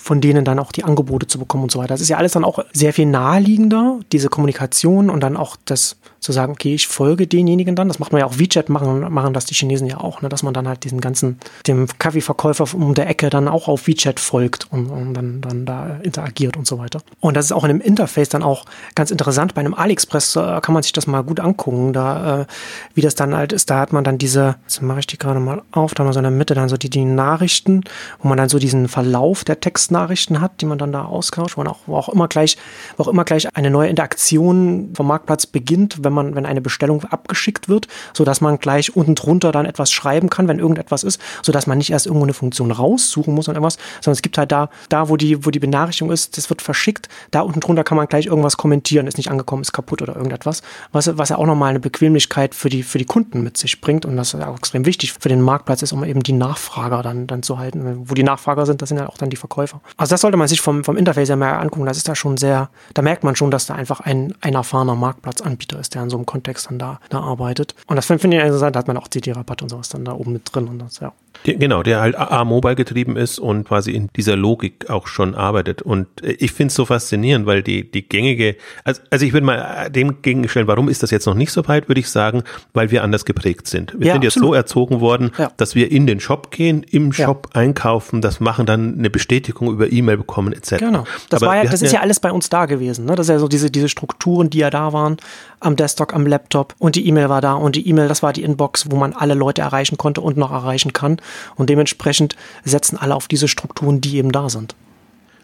von 0.07 0.21
denen 0.21 0.45
dann 0.45 0.61
auch 0.61 0.71
die 0.71 0.85
Angebote 0.85 1.27
zu 1.27 1.41
bekommen 1.41 1.65
und 1.65 1.73
so 1.73 1.81
weiter. 1.81 1.89
Das 1.89 2.01
ist 2.01 2.09
ja 2.09 2.17
alles 2.17 2.31
dann 2.31 2.45
auch 2.45 2.61
sehr 2.73 2.93
viel 2.93 3.07
naheliegender, 3.07 3.99
diese 4.13 4.29
Kommunikation 4.29 5.11
und 5.11 5.21
dann 5.21 5.37
auch 5.37 5.57
das 5.65 5.97
zu 6.27 6.33
sagen, 6.33 6.53
okay, 6.53 6.75
ich 6.75 6.89
folge 6.89 7.27
denjenigen 7.27 7.77
dann. 7.77 7.87
Das 7.87 8.01
macht 8.01 8.13
man 8.13 8.21
ja 8.21 8.27
auch 8.27 8.39
WeChat, 8.39 8.69
machen, 8.69 9.13
machen 9.13 9.33
das 9.33 9.45
die 9.45 9.55
Chinesen 9.55 9.87
ja 9.87 9.99
auch, 9.99 10.23
ne? 10.23 10.29
dass 10.29 10.43
man 10.43 10.53
dann 10.53 10.67
halt 10.67 10.83
diesen 10.83 11.01
ganzen, 11.01 11.39
dem 11.69 11.87
Kaffeeverkäufer 11.99 12.67
um 12.75 12.95
der 12.95 13.09
Ecke 13.09 13.31
dann 13.31 13.47
auch 13.47 13.69
auf 13.69 13.87
WeChat 13.87 14.19
folgt 14.19 14.67
und, 14.73 14.91
und 14.91 15.15
dann, 15.15 15.41
dann 15.41 15.65
da 15.65 15.99
interagiert 16.03 16.57
und 16.57 16.67
so 16.67 16.79
weiter. 16.79 17.01
Und 17.21 17.37
das 17.37 17.47
ist 17.47 17.53
auch 17.53 17.63
in 17.63 17.69
dem 17.69 17.81
Interface 17.81 18.29
dann 18.29 18.43
auch 18.43 18.65
ganz 18.97 19.13
interessant. 19.13 19.55
Bei 19.55 19.61
einem 19.61 19.75
AliExpress 19.75 20.35
äh, 20.35 20.61
kann 20.61 20.73
man 20.75 20.83
sich 20.83 20.93
das 20.93 21.07
mal 21.07 21.23
gut 21.23 21.39
angucken, 21.39 21.93
da, 21.93 22.41
äh, 22.41 22.47
wie 22.95 23.03
das 23.03 23.15
dann 23.15 23.37
halt 23.37 23.53
ist. 23.53 23.71
Da 23.71 23.79
hat 23.79 23.93
man 23.93 24.03
dann 24.03 24.19
diese, 24.19 24.57
jetzt 24.63 24.83
mache 24.83 24.99
ich 24.99 25.07
die 25.07 25.19
gerade 25.19 25.39
mal 25.39 25.63
auf, 25.71 25.95
da 25.95 26.01
haben 26.01 26.09
wir 26.09 26.13
so 26.13 26.19
in 26.19 26.25
der 26.25 26.33
Mitte 26.33 26.55
dann 26.55 26.69
so 26.69 26.77
die, 26.77 26.91
die 26.91 27.05
Nachrichten, 27.05 27.83
wo 28.19 28.29
man 28.29 28.37
dann 28.37 28.49
so 28.49 28.59
diesen 28.59 28.89
Verlauf 28.89 29.45
der 29.45 29.61
Textnachrichten 29.61 30.41
hat, 30.41 30.61
die 30.61 30.67
man 30.67 30.79
dann 30.79 30.91
da 30.91 31.05
austauscht, 31.05 31.57
wo, 31.57 31.63
auch, 31.63 31.79
wo 31.87 31.97
auch 31.97 32.09
wo 32.09 33.03
auch 33.05 33.09
immer 33.09 33.25
gleich 33.25 33.49
eine 33.55 33.71
neue 33.71 33.89
Interaktion 33.89 34.91
vom 34.95 35.07
Marktplatz 35.07 35.47
beginnt, 35.47 36.03
wenn 36.03 36.13
man, 36.13 36.16
wenn 36.17 36.47
eine 36.47 36.61
Bestellung 36.61 37.05
abgeschickt 37.05 37.69
wird, 37.69 37.89
so 38.13 38.25
dass 38.25 38.41
man 38.41 38.59
gleich 38.59 38.95
unten 38.97 39.15
drunter 39.15 39.53
dann 39.53 39.67
etwas 39.67 39.93
schreiben 39.93 40.31
kann, 40.31 40.49
wenn 40.49 40.59
irgendetwas 40.59 41.05
ist, 41.05 41.21
so 41.43 41.53
dass 41.53 41.67
man 41.67 41.79
nicht 41.79 41.91
erst 41.91 42.07
irgendwo 42.07 42.25
eine 42.25 42.35
Funktion 42.35 42.71
raussuchen 42.71 43.35
muss 43.35 43.49
und 43.49 43.55
irgendwas, 43.55 43.79
sondern 44.01 44.17
es 44.17 44.23
gibt 44.23 44.39
halt 44.39 44.53
da, 44.53 44.69
da, 44.89 45.09
wo 45.09 45.17
die, 45.17 45.45
wo 45.45 45.51
die 45.51 45.59
Benachrichtigung 45.59 46.13
ist, 46.13 46.37
das 46.37 46.51
wird 46.51 46.63
verschickt, 46.63 47.09
da 47.31 47.41
unten 47.41 47.61
drunter 47.61 47.85
kann 47.85 47.97
man 47.97 48.07
gleich 48.07 48.27
irgendwas 48.27 48.57
kommentieren, 48.57 49.07
ist 49.07 49.17
nicht 49.17 49.31
angekommen, 49.31 49.63
ist 49.63 49.73
kaputt 49.73 50.03
oder 50.03 50.17
irgendetwas, 50.17 50.63
was, 50.93 51.17
was 51.17 51.29
ja 51.29 51.39
auch 51.39 51.47
nochmal 51.47 51.71
eine 51.71 51.81
Bequemlichkeit 51.81 52.55
für 52.55 52.69
die, 52.69 52.83
für 52.83 52.99
die 52.99 53.05
Kunden 53.05 53.43
mit 53.43 53.57
sich 53.57 53.81
bringt 53.81 54.05
und 54.05 54.17
das 54.17 54.35
auch 54.35 54.57
extrem 54.57 54.87
wichtig 54.87 55.13
für 55.13 55.29
den 55.29 55.41
Marktplatz 55.41 55.83
ist, 55.83 55.93
um 55.93 56.05
eben 56.05 56.23
die 56.23 56.33
Nachfrager 56.33 57.03
dann, 57.03 57.27
dann 57.27 57.43
zu 57.43 57.59
halten. 57.59 58.09
Wo 58.09 58.15
die 58.15 58.23
Nachfrager 58.23 58.67
sind, 58.67 58.83
das 58.83 58.89
sind 58.89 58.99
ja 58.99 59.09
auch 59.09 59.19
dann 59.19 59.31
die 59.31 59.37
Verkäufer. 59.37 59.81
Also 59.97 60.13
das 60.13 60.21
sollte 60.21 60.37
man 60.37 60.49
sich 60.49 60.61
vom, 60.61 60.85
vom 60.85 60.97
Interface 60.97 61.29
ja 61.29 61.37
mehr 61.37 61.61
angucken, 61.61 61.87
das 61.87 61.97
ist 61.97 62.09
da 62.09 62.15
schon 62.15 62.37
sehr, 62.37 62.71
da 62.95 63.03
merkt 63.03 63.25
man 63.25 63.37
schon, 63.37 63.51
dass 63.51 63.67
da 63.67 63.75
einfach 63.75 64.01
ein, 64.01 64.35
ein 64.41 64.55
erfahrener 64.55 64.95
Marktplatzanbieter 64.95 65.79
ist, 65.79 65.95
der 65.95 66.03
in 66.07 66.11
so 66.11 66.17
einem 66.17 66.27
Kontext 66.27 66.69
dann 66.71 66.79
da, 66.79 67.01
da 67.09 67.21
arbeitet. 67.21 67.75
Und 67.87 67.97
das 67.97 68.07
finde 68.07 68.37
ich 68.37 68.43
interessant, 68.43 68.75
da 68.75 68.81
hat 68.81 68.89
man 68.89 68.97
auch 68.97 69.09
CD-Rabatt 69.09 69.63
und 69.63 69.69
sowas 69.69 69.89
dann 69.89 70.05
da 70.05 70.13
oben 70.13 70.33
mit 70.33 70.43
drin 70.53 70.69
und 70.69 70.79
das, 70.79 71.01
ja. 71.01 71.13
Genau, 71.45 71.83
der 71.83 72.01
halt 72.01 72.17
A-Mobile 72.17 72.75
getrieben 72.75 73.17
ist 73.17 73.39
und 73.39 73.65
quasi 73.65 73.93
in 73.93 74.09
dieser 74.17 74.37
Logik 74.37 74.91
auch 74.91 75.07
schon 75.07 75.35
arbeitet. 75.35 75.83
Und 75.83 76.07
äh, 76.23 76.33
ich 76.33 76.53
finde 76.53 76.69
es 76.71 76.75
so 76.75 76.85
faszinierend, 76.85 77.47
weil 77.47 77.63
die, 77.63 77.91
die 77.91 78.09
gängige, 78.09 78.57
also, 78.85 79.01
also 79.11 79.25
ich 79.25 79.33
würde 79.33 79.47
mal 79.47 79.91
dem 79.91 80.23
gegenstellen, 80.23 80.67
warum 80.67 80.89
ist 80.89 81.03
das 81.03 81.11
jetzt 81.11 81.27
noch 81.27 81.35
nicht 81.35 81.53
so 81.53 81.67
weit, 81.69 81.89
würde 81.89 82.01
ich 82.01 82.09
sagen, 82.11 82.43
weil 82.73 82.91
wir 82.91 83.03
anders 83.03 83.25
geprägt 83.25 83.67
sind. 83.69 83.95
Wir 83.99 84.09
ja, 84.09 84.13
sind 84.15 84.25
jetzt 84.25 84.37
absolut. 84.37 84.51
so 84.51 84.55
erzogen 84.55 85.01
worden, 85.01 85.31
ja. 85.39 85.51
dass 85.57 85.75
wir 85.75 85.91
in 85.91 86.07
den 86.07 86.21
Shop 86.21 86.51
gehen, 86.51 86.85
im 86.91 87.13
Shop 87.13 87.51
ja. 87.55 87.61
einkaufen, 87.61 88.21
das 88.21 88.41
machen, 88.41 88.67
dann 88.67 88.99
eine 88.99 89.11
Bestätigung 89.11 89.71
über 89.71 89.91
E-Mail 89.91 90.19
bekommen, 90.19 90.53
etc. 90.53 90.77
Genau. 90.79 91.05
Das, 91.29 91.43
war 91.43 91.57
ja, 91.57 91.65
das 91.65 91.83
ist 91.83 91.93
ja 91.93 92.01
alles 92.01 92.21
bei 92.21 92.33
uns 92.33 92.49
da 92.49 92.67
gewesen. 92.67 93.05
Ne? 93.07 93.15
Das 93.15 93.27
ist 93.27 93.31
ja 93.31 93.39
so 93.39 93.49
diese, 93.49 93.71
diese 93.71 93.89
Strukturen, 93.89 94.51
die 94.51 94.59
ja 94.59 94.71
da 94.71 94.93
waren, 94.93 95.17
am 95.61 95.77
Desktop, 95.77 96.15
am 96.15 96.27
Laptop 96.27 96.75
und 96.79 96.97
die 96.97 97.07
E-Mail 97.07 97.29
war 97.29 97.41
da 97.41 97.55
und 97.55 97.77
die 97.77 97.89
E-Mail, 97.89 98.09
das 98.09 98.23
war 98.23 98.33
die 98.33 98.43
Inbox, 98.43 98.91
wo 98.91 98.97
man 98.97 99.13
alle 99.13 99.35
Leute 99.35 99.63
erreichen 99.63 99.97
konnte 99.97 100.21
und 100.21 100.37
noch 100.37 100.53
erreichen 100.53 100.93
kann. 100.93 101.19
Und 101.57 101.71
dementsprechend 101.71 102.37
setzen 102.65 102.97
alle 102.97 103.15
auf 103.15 103.29
diese 103.29 103.49
Strukturen, 103.49 104.01
die 104.01 104.17
eben 104.17 104.33
da 104.33 104.49
sind. 104.49 104.75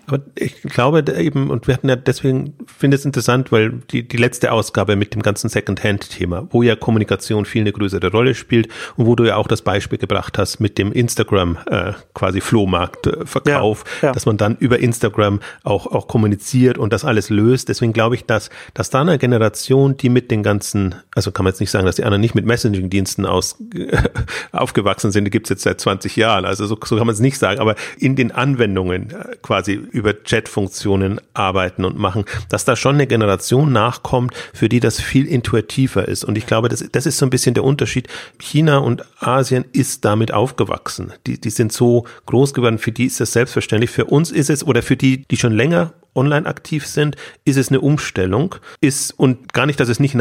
Aber 0.06 0.20
ich 0.34 0.62
glaube 0.62 1.04
eben, 1.16 1.50
und 1.50 1.68
wir 1.68 1.74
hatten 1.74 1.88
ja 1.88 1.96
deswegen, 1.96 2.54
finde 2.66 2.96
es 2.96 3.04
interessant, 3.04 3.52
weil 3.52 3.80
die, 3.90 4.06
die 4.06 4.16
letzte 4.16 4.52
Ausgabe 4.52 4.96
mit 4.96 5.14
dem 5.14 5.22
ganzen 5.22 5.48
Second-Hand-Thema, 5.48 6.48
wo 6.50 6.62
ja 6.62 6.74
Kommunikation 6.74 7.44
viel 7.44 7.62
eine 7.62 7.72
größere 7.72 8.10
Rolle 8.10 8.34
spielt 8.34 8.68
und 8.96 9.06
wo 9.06 9.14
du 9.14 9.24
ja 9.24 9.36
auch 9.36 9.46
das 9.46 9.62
Beispiel 9.62 9.98
gebracht 9.98 10.38
hast 10.38 10.60
mit 10.60 10.78
dem 10.78 10.92
Instagram 10.92 11.58
äh, 11.66 11.92
quasi 12.14 12.40
Flohmarktverkauf, 12.40 13.84
ja, 14.02 14.08
ja. 14.08 14.12
dass 14.12 14.26
man 14.26 14.36
dann 14.36 14.56
über 14.56 14.80
Instagram 14.80 15.40
auch, 15.62 15.86
auch 15.86 16.08
kommuniziert 16.08 16.78
und 16.78 16.92
das 16.92 17.04
alles 17.04 17.30
löst. 17.30 17.68
Deswegen 17.68 17.92
glaube 17.92 18.16
ich, 18.16 18.24
dass, 18.24 18.50
dass 18.74 18.90
da 18.90 19.02
eine 19.02 19.18
Generation, 19.18 19.96
die 19.96 20.08
mit 20.08 20.30
den 20.30 20.42
ganzen, 20.42 20.96
also 21.14 21.30
kann 21.30 21.44
man 21.44 21.52
jetzt 21.52 21.60
nicht 21.60 21.70
sagen, 21.70 21.86
dass 21.86 21.96
die 21.96 22.04
anderen 22.04 22.20
nicht 22.20 22.34
mit 22.34 22.44
Messaging-Diensten 22.44 23.24
aus, 23.24 23.56
aufgewachsen 24.52 25.12
sind, 25.12 25.26
die 25.26 25.30
gibt 25.30 25.46
es 25.46 25.50
jetzt 25.50 25.62
seit 25.62 25.80
20 25.80 26.16
Jahren, 26.16 26.44
also 26.44 26.66
so, 26.66 26.76
so 26.84 26.96
kann 26.96 27.06
man 27.06 27.14
es 27.14 27.20
nicht 27.20 27.38
sagen, 27.38 27.60
aber 27.60 27.76
in 27.98 28.16
den 28.16 28.32
Anwendungen 28.32 29.10
äh, 29.10 29.36
quasi 29.42 29.80
über 29.92 30.22
Chat-Funktionen 30.24 31.20
arbeiten 31.34 31.84
und 31.84 31.98
machen, 31.98 32.24
dass 32.48 32.64
da 32.64 32.76
schon 32.76 32.96
eine 32.96 33.06
Generation 33.06 33.72
nachkommt, 33.72 34.34
für 34.52 34.68
die 34.68 34.80
das 34.80 35.00
viel 35.00 35.26
intuitiver 35.26 36.08
ist. 36.08 36.24
Und 36.24 36.36
ich 36.36 36.46
glaube, 36.46 36.68
das, 36.68 36.84
das 36.90 37.06
ist 37.06 37.18
so 37.18 37.26
ein 37.26 37.30
bisschen 37.30 37.54
der 37.54 37.64
Unterschied. 37.64 38.08
China 38.38 38.78
und 38.78 39.04
Asien 39.20 39.64
ist 39.72 40.04
damit 40.04 40.32
aufgewachsen. 40.32 41.12
Die, 41.26 41.40
die 41.40 41.50
sind 41.50 41.72
so 41.72 42.06
groß 42.26 42.54
geworden, 42.54 42.78
für 42.78 42.92
die 42.92 43.06
ist 43.06 43.20
das 43.20 43.32
selbstverständlich. 43.32 43.90
Für 43.90 44.06
uns 44.06 44.30
ist 44.30 44.50
es, 44.50 44.66
oder 44.66 44.82
für 44.82 44.96
die, 44.96 45.24
die 45.28 45.36
schon 45.36 45.52
länger 45.52 45.92
online 46.14 46.46
aktiv 46.46 46.86
sind, 46.86 47.16
ist 47.44 47.56
es 47.56 47.68
eine 47.68 47.80
Umstellung, 47.80 48.56
ist 48.80 49.12
und 49.12 49.52
gar 49.52 49.66
nicht, 49.66 49.80
dass 49.80 49.88
es 49.88 50.00
nicht, 50.00 50.16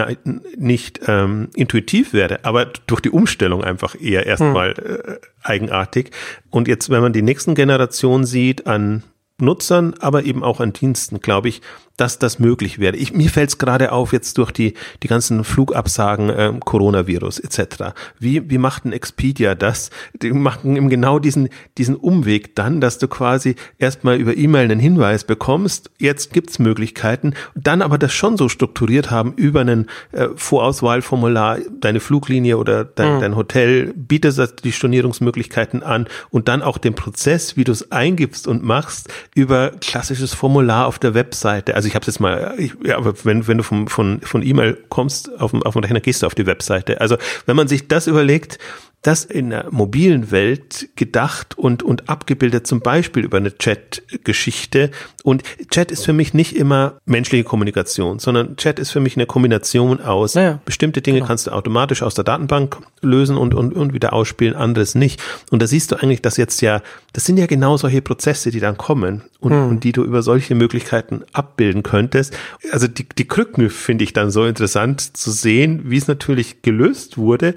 nicht 0.58 1.02
ähm, 1.08 1.50
intuitiv 1.56 2.14
werde, 2.14 2.46
aber 2.46 2.66
durch 2.88 3.02
die 3.02 3.10
Umstellung 3.10 3.64
einfach 3.64 4.00
eher 4.00 4.26
erstmal 4.26 4.74
hm. 4.74 4.86
äh, 4.86 5.18
eigenartig. 5.44 6.12
Und 6.50 6.68
jetzt, 6.68 6.90
wenn 6.90 7.02
man 7.02 7.14
die 7.14 7.22
nächsten 7.22 7.56
Generationen 7.56 8.26
sieht 8.26 8.68
an 8.68 9.04
Nutzern, 9.42 9.96
aber 10.00 10.24
eben 10.24 10.44
auch 10.44 10.60
an 10.60 10.74
Diensten, 10.74 11.20
glaube 11.20 11.50
ich, 11.50 11.62
dass 12.02 12.18
das 12.18 12.40
möglich 12.40 12.80
wäre. 12.80 12.96
Ich, 12.96 13.14
mir 13.14 13.30
fällt 13.30 13.50
es 13.50 13.58
gerade 13.60 13.92
auf 13.92 14.12
jetzt 14.12 14.40
durch 14.40 14.52
die, 14.52 14.74
die 15.04 15.08
ganzen 15.08 15.44
Flugabsagen, 15.44 16.30
äh, 16.30 16.54
Coronavirus 16.60 17.40
etc. 17.40 17.94
Wie, 18.18 18.50
wie 18.50 18.58
macht 18.58 18.86
ein 18.86 18.92
Expedia 18.92 19.54
das? 19.54 19.92
Die 20.20 20.32
machen 20.32 20.76
eben 20.76 20.90
genau 20.90 21.20
diesen, 21.20 21.50
diesen 21.78 21.96
Umweg 21.96 22.56
dann, 22.56 22.82
dass 22.82 22.98
du 22.98 23.08
quasi 23.08 23.56
erstmal 23.78 24.18
über 24.18 24.36
E-Mail 24.36 24.64
einen 24.64 24.80
Hinweis 24.80 25.26
bekommst, 25.26 25.92
jetzt 26.00 26.34
gibt's 26.34 26.58
Möglichkeiten, 26.58 27.36
dann 27.54 27.84
aber 27.84 28.00
das 28.00 28.14
schon 28.14 28.36
so 28.36 28.50
strukturiert 28.50 29.12
haben 29.12 29.34
über 29.34 29.62
einen 29.62 29.88
äh, 30.12 30.30
Vorauswahlformular, 30.36 31.60
deine 31.80 32.00
Fluglinie 32.00 32.58
oder 32.58 32.84
dein, 32.84 33.18
mhm. 33.18 33.20
dein 33.20 33.36
Hotel 33.36 33.94
bietet 33.94 34.64
die 34.64 34.72
Stornierungsmöglichkeiten 34.72 35.84
an 35.84 36.08
und 36.32 36.48
dann 36.48 36.64
auch 36.64 36.80
den 36.80 36.96
Prozess, 36.96 37.58
wie 37.58 37.64
du 37.64 37.72
es 37.74 37.92
eingibst 37.92 38.48
und 38.48 38.64
machst, 38.64 39.14
über 39.34 39.72
klassisches 39.80 40.34
Formular 40.34 40.88
auf 40.88 41.00
der 41.00 41.14
Webseite. 41.14 41.76
Also 41.76 41.88
ich 41.88 41.96
habe 41.96 42.04
es 42.04 42.08
jetzt 42.08 42.20
mal, 42.20 42.54
ich, 42.58 42.74
ja, 42.84 42.98
wenn, 43.24 43.48
wenn 43.48 43.58
du 43.58 43.64
vom, 43.64 43.88
von, 43.88 44.20
von 44.22 44.44
E-Mail 44.44 44.78
kommst 44.90 45.32
auf 45.40 45.54
auf 45.54 45.74
dem 45.74 45.84
Rechner, 45.84 46.02
gehst 46.02 46.22
du 46.22 46.28
auf 46.28 46.36
die 46.36 46.46
Webseite. 46.46 47.00
Also 47.00 47.18
wenn 47.46 47.56
man 47.56 47.68
sich 47.68 47.88
das 47.88 48.08
überlegt, 48.08 48.60
das 49.02 49.26
in 49.26 49.50
der 49.50 49.68
mobilen 49.72 50.30
Welt 50.30 50.90
gedacht 50.96 51.58
und, 51.58 51.82
und 51.82 52.08
abgebildet, 52.08 52.68
zum 52.68 52.82
Beispiel 52.82 53.24
über 53.24 53.38
eine 53.38 53.58
Chat-Geschichte. 53.58 54.92
Und 55.24 55.44
Chat 55.72 55.92
ist 55.92 56.06
für 56.06 56.14
mich 56.14 56.36
nicht 56.36 56.56
immer 56.56 57.00
menschliche 57.06 57.44
Kommunikation, 57.44 58.20
sondern 58.20 58.58
Chat 58.58 58.78
ist 58.78 58.92
für 58.92 59.00
mich 59.00 59.18
eine 59.18 59.26
Kombination 59.26 60.02
aus 60.02 60.36
ja, 60.36 60.60
bestimmte 60.66 61.02
Dinge 61.02 61.20
genau. 61.20 61.28
kannst 61.28 61.48
du 61.48 61.52
automatisch 61.52 62.04
aus 62.04 62.14
der 62.14 62.24
Datenbank 62.24 62.78
lösen 63.02 63.38
und, 63.38 63.56
und, 63.56 63.74
und 63.74 63.94
wieder 63.94 64.14
ausspielen, 64.14 64.56
anderes 64.56 64.94
nicht. 64.94 65.20
Und 65.50 65.64
da 65.64 65.68
siehst 65.68 65.92
du 65.92 65.96
eigentlich, 65.96 66.22
dass 66.22 66.38
jetzt 66.38 66.62
ja, 66.62 66.82
das 67.14 67.26
sind 67.26 67.38
ja 67.38 67.48
genau 67.48 67.78
solche 67.78 68.04
Prozesse, 68.04 68.52
die 68.52 68.60
dann 68.60 68.78
kommen 68.78 69.24
und, 69.40 69.52
hm. 69.52 69.68
und 69.68 69.84
die 69.84 69.94
du 69.94 70.04
über 70.04 70.22
solche 70.22 70.54
Möglichkeiten 70.54 71.24
abbilden 71.34 71.82
könntest. 71.82 72.38
Also 72.72 72.88
die, 72.88 73.08
die 73.10 73.28
Krücken 73.28 73.72
finde 73.72 74.04
ich 74.04 74.14
dann 74.14 74.30
so 74.30 74.46
interessant 74.46 75.18
zu 75.18 75.32
sehen, 75.32 75.82
wie 75.86 75.98
es 75.98 76.08
natürlich 76.08 76.62
gelöst 76.62 77.18
wurde, 77.18 77.56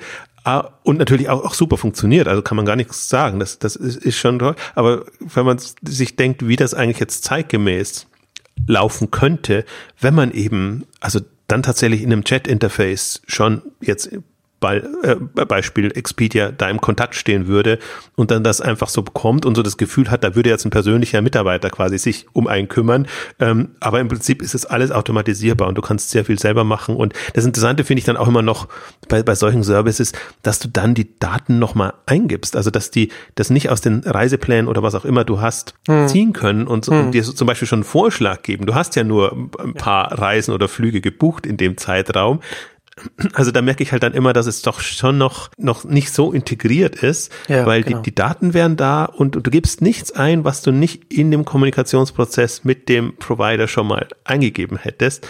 und 0.82 0.98
natürlich 0.98 1.30
auch, 1.30 1.44
auch 1.44 1.54
super 1.54 1.78
funktioniert, 1.78 2.28
also 2.28 2.42
kann 2.42 2.56
man 2.56 2.66
gar 2.66 2.76
nichts 2.76 3.08
sagen. 3.08 3.40
Das, 3.40 3.58
das 3.58 3.76
ist, 3.76 3.96
ist 3.96 4.16
schon 4.16 4.38
toll. 4.38 4.54
Aber 4.74 5.04
wenn 5.18 5.46
man 5.46 5.58
sich 5.58 6.16
denkt, 6.16 6.46
wie 6.46 6.56
das 6.56 6.74
eigentlich 6.74 7.00
jetzt 7.00 7.24
zeitgemäß 7.24 8.06
laufen 8.66 9.10
könnte, 9.10 9.64
wenn 10.00 10.14
man 10.14 10.32
eben, 10.32 10.84
also 11.00 11.20
dann 11.48 11.62
tatsächlich 11.62 12.02
in 12.02 12.12
einem 12.12 12.24
Chat-Interface 12.24 13.22
schon 13.26 13.62
jetzt 13.80 14.10
Beispiel 15.48 15.92
Expedia 15.96 16.50
da 16.50 16.68
im 16.68 16.80
Kontakt 16.80 17.14
stehen 17.14 17.46
würde 17.46 17.78
und 18.16 18.30
dann 18.30 18.42
das 18.42 18.60
einfach 18.60 18.88
so 18.88 19.02
bekommt 19.02 19.46
und 19.46 19.54
so 19.54 19.62
das 19.62 19.76
Gefühl 19.76 20.10
hat, 20.10 20.24
da 20.24 20.34
würde 20.34 20.50
jetzt 20.50 20.64
ein 20.64 20.70
persönlicher 20.70 21.22
Mitarbeiter 21.22 21.70
quasi 21.70 21.98
sich 21.98 22.26
um 22.32 22.46
einen 22.46 22.68
kümmern. 22.68 23.06
Ähm, 23.38 23.70
aber 23.80 24.00
im 24.00 24.08
Prinzip 24.08 24.42
ist 24.42 24.54
es 24.54 24.66
alles 24.66 24.90
automatisierbar 24.90 25.68
und 25.68 25.76
du 25.76 25.82
kannst 25.82 26.10
sehr 26.10 26.24
viel 26.24 26.38
selber 26.38 26.64
machen. 26.64 26.96
Und 26.96 27.14
das 27.34 27.44
Interessante 27.44 27.84
finde 27.84 27.98
ich 27.98 28.04
dann 28.04 28.16
auch 28.16 28.28
immer 28.28 28.42
noch 28.42 28.68
bei, 29.08 29.22
bei 29.22 29.34
solchen 29.34 29.62
Services, 29.62 30.12
dass 30.42 30.58
du 30.58 30.68
dann 30.68 30.94
die 30.94 31.18
Daten 31.18 31.58
nochmal 31.58 31.94
eingibst. 32.06 32.56
Also 32.56 32.70
dass 32.70 32.90
die 32.90 33.10
das 33.34 33.50
nicht 33.50 33.70
aus 33.70 33.80
den 33.80 34.00
Reiseplänen 34.04 34.68
oder 34.68 34.82
was 34.82 34.94
auch 34.94 35.04
immer 35.04 35.24
du 35.24 35.40
hast 35.40 35.74
hm. 35.86 36.08
ziehen 36.08 36.32
können 36.32 36.66
und, 36.66 36.86
hm. 36.86 37.06
und 37.06 37.10
dir 37.12 37.22
zum 37.22 37.46
Beispiel 37.46 37.68
schon 37.68 37.78
einen 37.78 37.84
Vorschlag 37.84 38.42
geben. 38.42 38.66
Du 38.66 38.74
hast 38.74 38.96
ja 38.96 39.04
nur 39.04 39.50
ein 39.58 39.74
paar 39.74 40.18
Reisen 40.18 40.52
oder 40.54 40.68
Flüge 40.68 41.00
gebucht 41.00 41.46
in 41.46 41.56
dem 41.56 41.76
Zeitraum 41.76 42.40
also 43.32 43.50
da 43.50 43.62
merke 43.62 43.82
ich 43.82 43.92
halt 43.92 44.02
dann 44.02 44.14
immer, 44.14 44.32
dass 44.32 44.46
es 44.46 44.62
doch 44.62 44.80
schon 44.80 45.18
noch, 45.18 45.50
noch 45.56 45.84
nicht 45.84 46.12
so 46.12 46.32
integriert 46.32 46.96
ist, 46.96 47.32
ja, 47.48 47.66
weil 47.66 47.82
genau. 47.82 47.98
die, 47.98 48.10
die 48.10 48.14
Daten 48.14 48.54
wären 48.54 48.76
da 48.76 49.04
und, 49.04 49.36
und 49.36 49.46
du 49.46 49.50
gibst 49.50 49.80
nichts 49.80 50.12
ein, 50.12 50.44
was 50.44 50.62
du 50.62 50.70
nicht 50.70 51.12
in 51.12 51.30
dem 51.30 51.44
Kommunikationsprozess 51.44 52.64
mit 52.64 52.88
dem 52.88 53.16
Provider 53.16 53.68
schon 53.68 53.86
mal 53.86 54.08
eingegeben 54.24 54.78
hättest. 54.78 55.26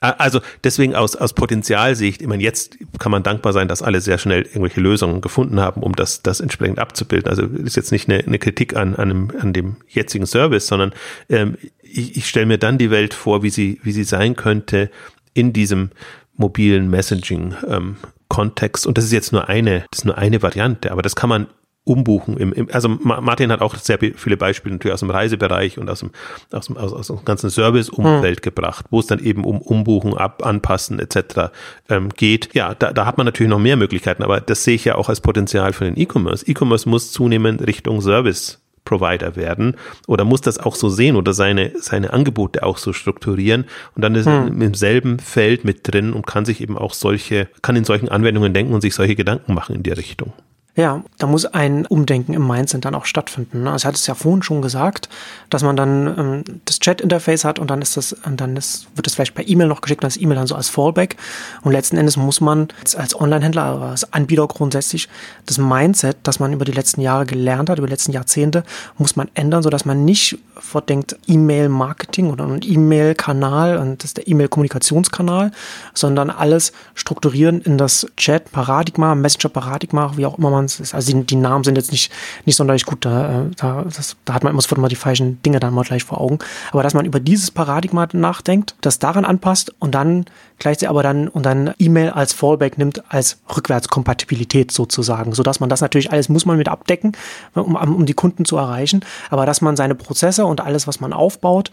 Also 0.00 0.40
deswegen 0.62 0.94
aus, 0.94 1.16
aus 1.16 1.32
Potenzialsicht, 1.32 2.22
ich 2.22 2.28
meine, 2.28 2.42
jetzt 2.42 2.78
kann 3.00 3.10
man 3.10 3.24
dankbar 3.24 3.52
sein, 3.52 3.66
dass 3.66 3.82
alle 3.82 4.00
sehr 4.00 4.18
schnell 4.18 4.42
irgendwelche 4.42 4.80
Lösungen 4.80 5.20
gefunden 5.20 5.58
haben, 5.58 5.82
um 5.82 5.96
das, 5.96 6.22
das 6.22 6.38
entsprechend 6.38 6.78
abzubilden. 6.78 7.28
Also 7.28 7.46
ist 7.46 7.74
jetzt 7.74 7.90
nicht 7.90 8.08
eine, 8.08 8.22
eine 8.24 8.38
Kritik 8.38 8.76
an, 8.76 8.94
an, 8.94 9.10
einem, 9.10 9.32
an 9.40 9.52
dem 9.52 9.76
jetzigen 9.88 10.26
Service, 10.26 10.68
sondern 10.68 10.92
ähm, 11.28 11.56
ich, 11.82 12.16
ich 12.16 12.28
stelle 12.28 12.46
mir 12.46 12.58
dann 12.58 12.78
die 12.78 12.92
Welt 12.92 13.12
vor, 13.12 13.42
wie 13.42 13.50
sie, 13.50 13.80
wie 13.82 13.90
sie 13.90 14.04
sein 14.04 14.36
könnte 14.36 14.88
in 15.34 15.52
diesem 15.52 15.90
mobilen 16.38 16.88
Messaging-Kontext. 16.88 18.86
Ähm, 18.86 18.88
und 18.88 18.96
das 18.96 19.04
ist 19.04 19.12
jetzt 19.12 19.32
nur 19.32 19.48
eine, 19.48 19.84
das 19.90 20.00
ist 20.00 20.04
nur 20.06 20.16
eine 20.16 20.40
Variante, 20.42 20.90
aber 20.90 21.02
das 21.02 21.14
kann 21.14 21.28
man 21.28 21.48
umbuchen. 21.84 22.36
Im, 22.36 22.52
im, 22.52 22.68
also 22.70 22.88
Martin 22.88 23.50
hat 23.50 23.62
auch 23.62 23.74
sehr 23.76 23.98
viele 23.98 24.36
Beispiele 24.36 24.74
natürlich 24.74 24.92
aus 24.92 25.00
dem 25.00 25.10
Reisebereich 25.10 25.78
und 25.78 25.88
aus 25.88 26.00
dem, 26.00 26.10
aus 26.52 26.66
dem, 26.66 26.76
aus, 26.76 26.92
aus 26.92 27.06
dem 27.08 27.24
ganzen 27.24 27.50
Service-Umfeld 27.50 28.38
hm. 28.38 28.42
gebracht, 28.42 28.86
wo 28.90 29.00
es 29.00 29.06
dann 29.06 29.18
eben 29.18 29.44
um 29.44 29.60
Umbuchen, 29.60 30.14
ab, 30.14 30.44
anpassen 30.44 30.98
etc. 31.00 31.50
Ähm, 31.88 32.10
geht. 32.10 32.54
Ja, 32.54 32.74
da, 32.74 32.92
da 32.92 33.06
hat 33.06 33.16
man 33.16 33.24
natürlich 33.24 33.50
noch 33.50 33.58
mehr 33.58 33.76
Möglichkeiten, 33.76 34.22
aber 34.22 34.40
das 34.40 34.64
sehe 34.64 34.74
ich 34.74 34.84
ja 34.84 34.96
auch 34.96 35.08
als 35.08 35.20
Potenzial 35.20 35.72
für 35.72 35.84
den 35.84 35.98
E-Commerce. 35.98 36.46
E-Commerce 36.46 36.88
muss 36.88 37.10
zunehmend 37.10 37.66
Richtung 37.66 38.00
Service 38.02 38.60
Provider 38.88 39.36
werden 39.36 39.76
oder 40.06 40.24
muss 40.24 40.40
das 40.40 40.58
auch 40.58 40.74
so 40.74 40.88
sehen 40.88 41.16
oder 41.16 41.34
seine, 41.34 41.72
seine 41.78 42.12
Angebote 42.12 42.62
auch 42.62 42.78
so 42.78 42.94
strukturieren 42.94 43.66
und 43.94 44.02
dann 44.02 44.14
ist 44.14 44.26
hm. 44.26 44.62
im 44.62 44.74
selben 44.74 45.18
Feld 45.18 45.64
mit 45.64 45.80
drin 45.82 46.14
und 46.14 46.26
kann 46.26 46.46
sich 46.46 46.62
eben 46.62 46.78
auch 46.78 46.94
solche, 46.94 47.48
kann 47.60 47.76
in 47.76 47.84
solchen 47.84 48.08
Anwendungen 48.08 48.54
denken 48.54 48.72
und 48.72 48.80
sich 48.80 48.94
solche 48.94 49.14
Gedanken 49.14 49.52
machen 49.52 49.74
in 49.74 49.82
die 49.82 49.90
Richtung. 49.90 50.32
Ja, 50.78 51.02
da 51.18 51.26
muss 51.26 51.44
ein 51.44 51.86
Umdenken 51.86 52.34
im 52.34 52.46
Mindset 52.46 52.84
dann 52.84 52.94
auch 52.94 53.04
stattfinden. 53.04 53.64
Ne? 53.64 53.72
Also 53.72 53.86
er 53.86 53.88
hat 53.88 53.96
es 53.96 54.06
ja 54.06 54.14
vorhin 54.14 54.44
schon 54.44 54.62
gesagt, 54.62 55.08
dass 55.50 55.64
man 55.64 55.74
dann 55.74 56.06
ähm, 56.16 56.60
das 56.66 56.78
Chat-Interface 56.78 57.44
hat 57.44 57.58
und 57.58 57.68
dann 57.68 57.82
ist 57.82 57.96
das, 57.96 58.12
und 58.12 58.40
dann 58.40 58.56
ist, 58.56 58.86
wird 58.94 59.08
es 59.08 59.16
vielleicht 59.16 59.34
per 59.34 59.48
E-Mail 59.48 59.66
noch 59.66 59.80
geschickt, 59.80 60.04
dann 60.04 60.08
ist 60.08 60.22
E-Mail 60.22 60.36
dann 60.36 60.46
so 60.46 60.54
als 60.54 60.68
Fallback. 60.68 61.16
Und 61.62 61.72
letzten 61.72 61.96
Endes 61.96 62.16
muss 62.16 62.40
man 62.40 62.68
als 62.96 63.20
Online-Händler, 63.20 63.82
als 63.82 64.12
Anbieter 64.12 64.46
grundsätzlich 64.46 65.08
das 65.46 65.58
Mindset, 65.58 66.18
das 66.22 66.38
man 66.38 66.52
über 66.52 66.64
die 66.64 66.70
letzten 66.70 67.00
Jahre 67.00 67.26
gelernt 67.26 67.70
hat, 67.70 67.78
über 67.78 67.88
die 67.88 67.92
letzten 67.94 68.12
Jahrzehnte, 68.12 68.62
muss 68.98 69.16
man 69.16 69.28
ändern, 69.34 69.64
sodass 69.64 69.84
man 69.84 70.04
nicht 70.04 70.38
vordenkt 70.54 71.16
E-Mail-Marketing 71.26 72.30
oder 72.30 72.44
ein 72.46 72.60
E-Mail-Kanal 72.62 73.78
und 73.78 74.04
das 74.04 74.10
ist 74.10 74.18
der 74.18 74.28
E-Mail-Kommunikationskanal, 74.28 75.50
sondern 75.92 76.30
alles 76.30 76.72
strukturieren 76.94 77.62
in 77.62 77.78
das 77.78 78.06
Chat-Paradigma, 78.16 79.16
Messenger-Paradigma, 79.16 80.12
wie 80.16 80.24
auch 80.24 80.38
immer 80.38 80.50
man 80.50 80.67
es 80.68 80.80
ist. 80.80 80.94
Also 80.94 81.12
die, 81.12 81.24
die, 81.24 81.36
Namen 81.36 81.64
sind 81.64 81.76
jetzt 81.76 81.92
nicht, 81.92 82.12
nicht 82.44 82.56
sonderlich 82.56 82.84
gut, 82.84 83.04
da, 83.04 83.42
äh, 83.42 83.50
da, 83.56 83.84
das, 83.84 84.16
da 84.24 84.34
hat 84.34 84.44
man 84.44 84.52
immer 84.52 84.62
sofort 84.62 84.80
mal 84.80 84.88
die 84.88 84.96
falschen 84.96 85.42
Dinge 85.42 85.60
dann 85.60 85.74
mal 85.74 85.84
gleich 85.84 86.04
vor 86.04 86.20
Augen. 86.20 86.38
Aber 86.72 86.82
dass 86.82 86.94
man 86.94 87.06
über 87.06 87.20
dieses 87.20 87.50
Paradigma 87.50 88.08
nachdenkt, 88.12 88.74
das 88.80 88.98
daran 88.98 89.24
anpasst 89.24 89.74
und 89.78 89.94
dann 89.94 90.26
gleichzeitig 90.58 90.88
aber 90.90 91.02
dann 91.02 91.28
und 91.28 91.44
dann 91.44 91.74
E-Mail 91.78 92.10
als 92.10 92.32
Fallback 92.32 92.78
nimmt, 92.78 93.02
als 93.12 93.38
Rückwärtskompatibilität 93.54 94.72
sozusagen, 94.72 95.32
sodass 95.32 95.60
man 95.60 95.68
das 95.68 95.80
natürlich 95.80 96.12
alles 96.12 96.28
muss 96.28 96.46
man 96.46 96.56
mit 96.56 96.68
abdecken, 96.68 97.12
um, 97.54 97.74
um 97.76 98.06
die 98.06 98.14
Kunden 98.14 98.44
zu 98.44 98.56
erreichen, 98.56 99.04
aber 99.30 99.46
dass 99.46 99.60
man 99.60 99.76
seine 99.76 99.94
Prozesse 99.94 100.46
und 100.46 100.60
alles, 100.60 100.86
was 100.86 101.00
man 101.00 101.12
aufbaut, 101.12 101.70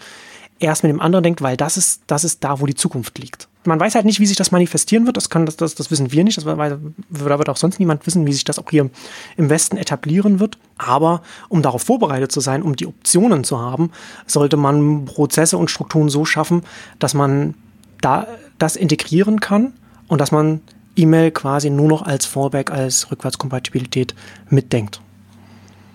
erst 0.60 0.84
mit 0.84 0.91
dem 0.91 1.01
anderen 1.01 1.23
denkt, 1.23 1.41
weil 1.41 1.58
das 1.58 1.77
ist, 1.77 2.03
das 2.08 2.23
ist 2.23 2.43
da, 2.43 2.60
wo 2.62 2.65
die 2.65 2.75
Zukunft 2.75 3.17
liegt. 3.17 3.47
Man 3.65 3.80
weiß 3.80 3.95
halt 3.95 4.06
nicht, 4.06 4.19
wie 4.19 4.25
sich 4.25 4.38
das 4.38 4.51
manifestieren 4.51 5.06
wird. 5.06 5.17
Das 5.17 5.30
kann, 5.30 5.45
das, 5.45 5.58
das, 5.58 5.75
das 5.75 5.91
wissen 5.91 6.12
wir 6.12 6.23
nicht. 6.23 6.38
Das, 6.38 6.45
weil, 6.45 6.80
da 7.10 7.38
wird 7.38 7.49
auch 7.49 7.58
sonst 7.58 7.80
niemand 7.80 8.06
wissen, 8.06 8.25
wie 8.25 8.34
sich 8.34 8.43
das 8.43 8.60
auch 8.60 8.69
hier 8.69 8.89
im 9.38 9.49
Westen 9.49 9.78
etablieren 9.78 10.39
wird. 10.39 10.58
Aber 10.78 11.21
um 11.49 11.62
darauf 11.62 11.84
vorbereitet 11.84 12.32
zu 12.32 12.39
sein, 12.39 12.62
um 12.62 12.75
die 12.75 12.88
Optionen 12.88 13.43
zu 13.43 13.60
haben, 13.60 13.91
sollte 14.28 14.58
man 14.58 15.06
Prozesse 15.06 15.58
und 15.58 15.71
Strukturen 15.71 16.10
so 16.10 16.25
schaffen, 16.25 16.63
dass 16.99 17.13
man 17.13 17.56
da 18.01 18.28
das 18.58 18.75
integrieren 18.75 19.39
kann 19.39 19.73
und 20.08 20.21
dass 20.21 20.32
man 20.32 20.62
E-Mail 20.95 21.32
quasi 21.32 21.69
nur 21.69 21.88
noch 21.88 22.04
als 22.04 22.25
Fallback, 22.25 22.71
als 22.71 23.12
Rückwärtskompatibilität 23.12 24.15
mitdenkt. 24.49 25.01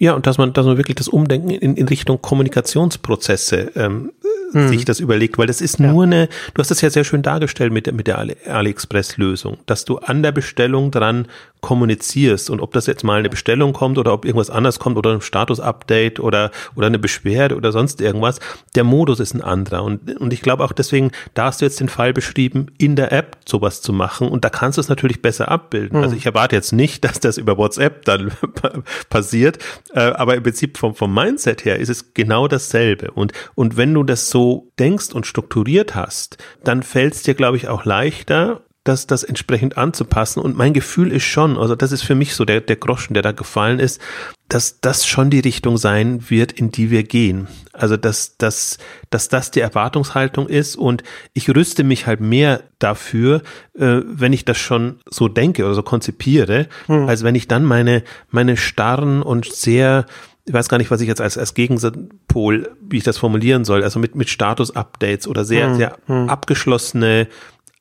Ja, 0.00 0.14
und 0.14 0.26
dass 0.26 0.38
man, 0.38 0.54
dass 0.54 0.64
man 0.64 0.78
wirklich 0.78 0.96
das 0.96 1.08
Umdenken 1.08 1.50
in, 1.50 1.76
in 1.76 1.86
Richtung 1.86 2.22
Kommunikationsprozesse 2.22 3.72
ähm, 3.76 4.12
hm. 4.52 4.68
sich 4.68 4.84
das 4.84 5.00
überlegt, 5.00 5.38
weil 5.38 5.46
das 5.46 5.60
ist 5.60 5.78
ja. 5.78 5.92
nur 5.92 6.04
eine, 6.04 6.28
du 6.54 6.60
hast 6.60 6.70
das 6.70 6.80
ja 6.80 6.90
sehr 6.90 7.04
schön 7.04 7.22
dargestellt 7.22 7.72
mit 7.72 7.86
der, 7.86 7.94
mit 7.94 8.06
der 8.06 8.18
AliExpress-Lösung, 8.18 9.58
dass 9.66 9.84
du 9.84 9.98
an 9.98 10.22
der 10.22 10.32
Bestellung 10.32 10.90
dran 10.90 11.26
kommunizierst 11.60 12.50
und 12.50 12.60
ob 12.60 12.72
das 12.72 12.86
jetzt 12.86 13.04
mal 13.04 13.18
eine 13.18 13.28
Bestellung 13.28 13.72
kommt 13.72 13.98
oder 13.98 14.12
ob 14.12 14.24
irgendwas 14.24 14.50
anders 14.50 14.78
kommt 14.78 14.96
oder 14.96 15.12
ein 15.12 15.20
Status-Update 15.20 16.20
oder, 16.20 16.50
oder 16.74 16.88
eine 16.88 16.98
Beschwerde 16.98 17.56
oder 17.56 17.72
sonst 17.72 18.00
irgendwas, 18.00 18.40
der 18.74 18.84
Modus 18.84 19.20
ist 19.20 19.34
ein 19.34 19.42
anderer 19.42 19.84
und, 19.84 20.20
und 20.20 20.32
ich 20.32 20.42
glaube 20.42 20.64
auch 20.64 20.72
deswegen, 20.72 21.12
da 21.34 21.44
hast 21.46 21.60
du 21.60 21.64
jetzt 21.64 21.80
den 21.80 21.88
Fall 21.88 22.12
beschrieben, 22.12 22.66
in 22.78 22.96
der 22.96 23.12
App 23.12 23.36
sowas 23.46 23.82
zu 23.82 23.92
machen 23.92 24.28
und 24.28 24.44
da 24.44 24.50
kannst 24.50 24.78
du 24.78 24.80
es 24.80 24.88
natürlich 24.88 25.22
besser 25.22 25.48
abbilden. 25.48 25.98
Hm. 25.98 26.02
Also 26.02 26.16
ich 26.16 26.26
erwarte 26.26 26.56
jetzt 26.56 26.72
nicht, 26.72 27.04
dass 27.04 27.20
das 27.20 27.38
über 27.38 27.56
WhatsApp 27.56 28.04
dann 28.04 28.32
passiert, 29.08 29.58
äh, 29.94 30.00
aber 30.00 30.34
im 30.34 30.42
Prinzip 30.42 30.76
vom, 30.76 30.94
vom 30.94 31.14
Mindset 31.14 31.64
her 31.64 31.78
ist 31.78 31.88
es 31.88 32.14
genau 32.14 32.48
dasselbe 32.48 33.12
und, 33.12 33.32
und 33.54 33.76
wenn 33.76 33.94
du 33.94 34.02
das 34.02 34.28
so 34.28 34.40
so 34.40 34.72
denkst 34.78 35.12
und 35.12 35.26
strukturiert 35.26 35.94
hast, 35.94 36.38
dann 36.64 36.82
fällt 36.82 37.14
es 37.14 37.22
dir, 37.22 37.34
glaube 37.34 37.58
ich, 37.58 37.68
auch 37.68 37.84
leichter, 37.84 38.62
das, 38.84 39.06
das 39.06 39.24
entsprechend 39.24 39.76
anzupassen. 39.76 40.40
Und 40.40 40.56
mein 40.56 40.72
Gefühl 40.72 41.12
ist 41.12 41.24
schon, 41.24 41.58
also 41.58 41.74
das 41.74 41.92
ist 41.92 42.02
für 42.02 42.14
mich 42.14 42.34
so 42.34 42.44
der, 42.44 42.60
der 42.60 42.76
Groschen, 42.76 43.12
der 43.12 43.22
da 43.22 43.32
gefallen 43.32 43.78
ist, 43.78 44.00
dass 44.48 44.80
das 44.80 45.06
schon 45.06 45.30
die 45.30 45.40
Richtung 45.40 45.76
sein 45.76 46.30
wird, 46.30 46.52
in 46.52 46.72
die 46.72 46.90
wir 46.90 47.04
gehen. 47.04 47.46
Also 47.72 47.96
dass, 47.96 48.36
dass, 48.38 48.78
dass 49.10 49.28
das 49.28 49.50
die 49.50 49.60
Erwartungshaltung 49.60 50.48
ist 50.48 50.76
und 50.76 51.02
ich 51.34 51.54
rüste 51.54 51.84
mich 51.84 52.06
halt 52.06 52.20
mehr 52.20 52.62
dafür, 52.78 53.42
äh, 53.74 54.00
wenn 54.04 54.32
ich 54.32 54.44
das 54.44 54.56
schon 54.56 54.98
so 55.08 55.28
denke 55.28 55.64
oder 55.64 55.74
so 55.74 55.82
konzipiere, 55.82 56.66
hm. 56.86 57.06
als 57.06 57.22
wenn 57.22 57.34
ich 57.34 57.48
dann 57.48 57.64
meine, 57.64 58.02
meine 58.30 58.56
starren 58.56 59.22
und 59.22 59.52
sehr 59.52 60.06
ich 60.46 60.54
weiß 60.54 60.68
gar 60.68 60.78
nicht, 60.78 60.90
was 60.90 61.00
ich 61.00 61.06
jetzt 61.06 61.20
als, 61.20 61.38
als 61.38 61.54
Gegenpol, 61.54 62.74
wie 62.80 62.96
ich 62.96 63.04
das 63.04 63.18
formulieren 63.18 63.64
soll, 63.64 63.84
also 63.84 64.00
mit, 64.00 64.16
mit 64.16 64.30
Status-Updates 64.30 65.28
oder 65.28 65.44
sehr, 65.44 65.68
hm, 65.68 65.74
sehr 65.76 65.96
hm. 66.06 66.28
abgeschlossene 66.28 67.28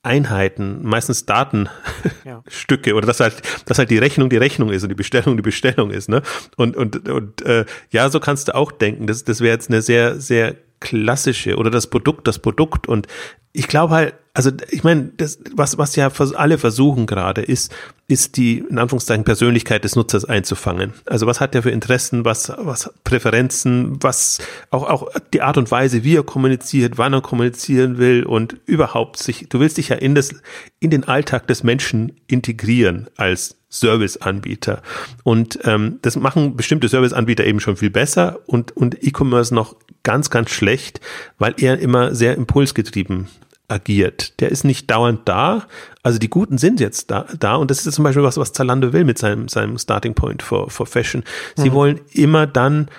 Einheiten, 0.02 0.82
meistens 0.84 1.26
Datenstücke 1.26 2.92
ja. 2.92 2.96
oder 2.96 3.06
dass 3.06 3.20
halt, 3.20 3.42
dass 3.66 3.80
halt 3.80 3.90
die 3.90 3.98
Rechnung 3.98 4.30
die 4.30 4.38
Rechnung 4.38 4.70
ist 4.70 4.84
und 4.84 4.90
die 4.90 4.96
Bestellung 4.96 5.36
die 5.36 5.44
Bestellung 5.44 5.92
ist, 5.92 6.08
ne? 6.08 6.22
Und, 6.56 6.78
und, 6.78 7.10
und 7.10 7.42
äh, 7.42 7.66
ja, 7.92 8.10
so 8.10 8.20
kannst 8.22 8.48
du 8.48 8.56
auch 8.56 8.72
denken. 8.72 9.08
Das, 9.08 9.26
das 9.26 9.42
wäre 9.42 9.54
jetzt 9.54 9.70
eine 9.70 9.82
sehr, 9.82 10.20
sehr 10.22 10.56
klassische 10.80 11.58
oder 11.58 11.70
das 11.70 11.88
Produkt, 11.88 12.28
das 12.28 12.40
Produkt. 12.40 12.88
Und 12.88 13.08
ich 13.52 13.68
glaube 13.68 13.94
halt, 13.94 14.14
also 14.34 14.52
ich 14.70 14.84
meine, 14.84 15.12
das, 15.18 15.40
was, 15.54 15.78
was 15.78 15.96
ja 15.96 16.12
alle 16.36 16.58
versuchen 16.58 17.06
gerade, 17.08 17.42
ist, 17.42 17.74
ist 18.08 18.38
die, 18.38 18.60
in 18.60 18.78
Anführungszeichen, 18.78 19.26
Persönlichkeit 19.26 19.84
des 19.84 19.96
Nutzers 19.96 20.24
einzufangen. 20.24 20.94
Also 21.06 21.28
was 21.28 21.42
hat 21.42 21.56
er 21.56 21.64
für 21.64 21.72
Interessen, 21.72 22.24
was, 22.26 22.54
was 22.58 22.90
Präferenzen, 23.04 24.02
was 24.02 24.40
auch, 24.70 24.84
auch 24.84 25.10
die 25.34 25.42
Art 25.42 25.58
und 25.58 25.70
Weise, 25.72 26.04
wie 26.04 26.16
er 26.16 26.24
kommuniziert, 26.24 26.98
wann 26.98 27.14
er 27.14 27.22
kommunizieren 27.22 27.98
will 27.98 28.24
und 28.24 28.56
überhaupt 28.66 29.18
sich, 29.18 29.48
du 29.50 29.60
willst 29.60 29.78
dich 29.78 29.90
ja 29.90 29.98
in 29.98 30.16
das, 30.16 30.34
in 30.80 30.90
den 30.90 31.04
Alltag 31.04 31.48
des 31.48 31.64
Menschen 31.64 32.14
integrieren 32.28 33.10
als 33.18 33.59
Serviceanbieter. 33.70 34.82
Und 35.24 35.60
ähm, 35.64 36.00
das 36.02 36.16
machen 36.16 36.56
bestimmte 36.56 36.88
Serviceanbieter 36.88 37.46
eben 37.46 37.60
schon 37.60 37.78
viel 37.78 37.92
besser 37.92 38.40
und, 38.48 38.76
und 38.76 39.04
E-Commerce 39.04 39.54
noch 39.54 39.76
ganz, 40.04 40.30
ganz 40.30 40.50
schlecht, 40.50 41.02
weil 41.38 41.54
er 41.58 41.80
immer 41.80 42.16
sehr 42.16 42.36
impulsgetrieben 42.36 43.28
agiert. 43.70 44.40
Der 44.40 44.50
ist 44.50 44.64
nicht 44.64 44.90
dauernd 44.90 45.22
da. 45.26 45.68
Also 46.02 46.18
die 46.18 46.30
Guten 46.30 46.58
sind 46.58 46.80
jetzt 46.80 47.12
da, 47.12 47.28
da. 47.40 47.56
und 47.56 47.70
das 47.70 47.86
ist 47.86 47.94
zum 47.94 48.04
Beispiel 48.04 48.24
was, 48.24 48.38
was 48.38 48.52
Zalando 48.52 48.94
will 48.94 49.04
mit 49.04 49.18
seinem, 49.18 49.48
seinem 49.48 49.78
Starting 49.78 50.16
Point 50.16 50.42
for, 50.42 50.70
for 50.70 50.86
Fashion. 50.86 51.24
Sie 51.56 51.70
mhm. 51.70 51.74
wollen 51.74 52.00
immer 52.12 52.48
dann 52.48 52.90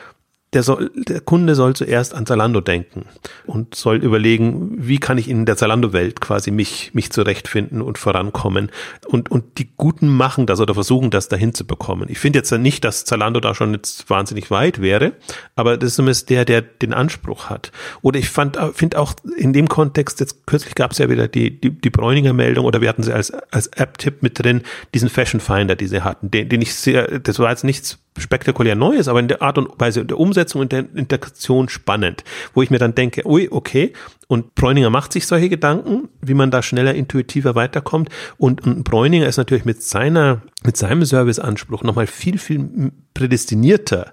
der, 0.52 0.64
soll, 0.64 0.90
der 0.94 1.20
Kunde 1.20 1.54
soll 1.54 1.74
zuerst 1.76 2.12
an 2.12 2.26
Zalando 2.26 2.60
denken 2.60 3.04
und 3.46 3.76
soll 3.76 3.98
überlegen, 3.98 4.72
wie 4.76 4.98
kann 4.98 5.16
ich 5.16 5.28
in 5.28 5.46
der 5.46 5.56
Zalando-Welt 5.56 6.20
quasi 6.20 6.50
mich, 6.50 6.90
mich 6.92 7.12
zurechtfinden 7.12 7.80
und 7.80 7.98
vorankommen. 7.98 8.70
Und, 9.06 9.30
und 9.30 9.58
die 9.58 9.68
Guten 9.76 10.08
machen 10.08 10.46
das 10.46 10.60
oder 10.60 10.74
versuchen 10.74 11.10
das 11.10 11.28
dahin 11.28 11.54
zu 11.54 11.64
bekommen. 11.64 12.08
Ich 12.08 12.18
finde 12.18 12.40
jetzt 12.40 12.50
nicht, 12.50 12.84
dass 12.84 13.04
Zalando 13.04 13.38
da 13.38 13.54
schon 13.54 13.74
jetzt 13.74 14.10
wahnsinnig 14.10 14.50
weit 14.50 14.80
wäre, 14.80 15.12
aber 15.54 15.76
das 15.76 15.90
ist 15.90 15.96
zumindest 15.96 16.30
der, 16.30 16.44
der 16.44 16.62
den 16.62 16.92
Anspruch 16.92 17.48
hat. 17.48 17.70
Oder 18.02 18.18
ich 18.18 18.28
finde 18.28 18.98
auch 18.98 19.14
in 19.36 19.52
dem 19.52 19.68
Kontext, 19.68 20.18
jetzt 20.18 20.46
kürzlich 20.46 20.74
gab 20.74 20.90
es 20.90 20.98
ja 20.98 21.08
wieder 21.08 21.28
die, 21.28 21.60
die, 21.60 21.70
die 21.70 21.90
Bräuninger 21.90 22.32
Meldung 22.32 22.64
oder 22.64 22.80
wir 22.80 22.88
hatten 22.88 23.04
sie 23.04 23.12
als, 23.12 23.30
als 23.52 23.68
App-Tipp 23.68 24.22
mit 24.22 24.42
drin, 24.42 24.62
diesen 24.94 25.10
Fashion 25.10 25.40
Finder, 25.40 25.76
die 25.76 25.86
sie 25.86 26.02
hatten, 26.02 26.30
den, 26.30 26.48
den 26.48 26.60
ich 26.60 26.74
sehr, 26.74 27.20
das 27.20 27.38
war 27.38 27.50
jetzt 27.50 27.62
nichts 27.62 27.98
spektakulär 28.20 28.74
neu 28.74 28.94
ist, 28.94 29.08
aber 29.08 29.20
in 29.20 29.28
der 29.28 29.42
Art 29.42 29.58
und 29.58 29.68
Weise 29.78 30.04
der 30.04 30.18
Umsetzung 30.18 30.60
und 30.60 30.72
der 30.72 30.84
Integration 30.94 31.68
spannend, 31.68 32.24
wo 32.54 32.62
ich 32.62 32.70
mir 32.70 32.78
dann 32.78 32.94
denke, 32.94 33.26
ui, 33.26 33.48
okay, 33.50 33.92
und 34.28 34.54
Bräuninger 34.54 34.90
macht 34.90 35.12
sich 35.12 35.26
solche 35.26 35.48
Gedanken, 35.48 36.08
wie 36.20 36.34
man 36.34 36.50
da 36.50 36.62
schneller, 36.62 36.94
intuitiver 36.94 37.56
weiterkommt. 37.56 38.10
Und, 38.38 38.64
und 38.64 38.84
Bräuninger 38.84 39.26
ist 39.26 39.38
natürlich 39.38 39.64
mit 39.64 39.82
seiner, 39.82 40.42
mit 40.62 40.76
seinem 40.76 41.04
Serviceanspruch 41.04 41.82
nochmal 41.82 42.06
viel, 42.06 42.38
viel 42.38 42.92
prädestinierter, 43.12 44.12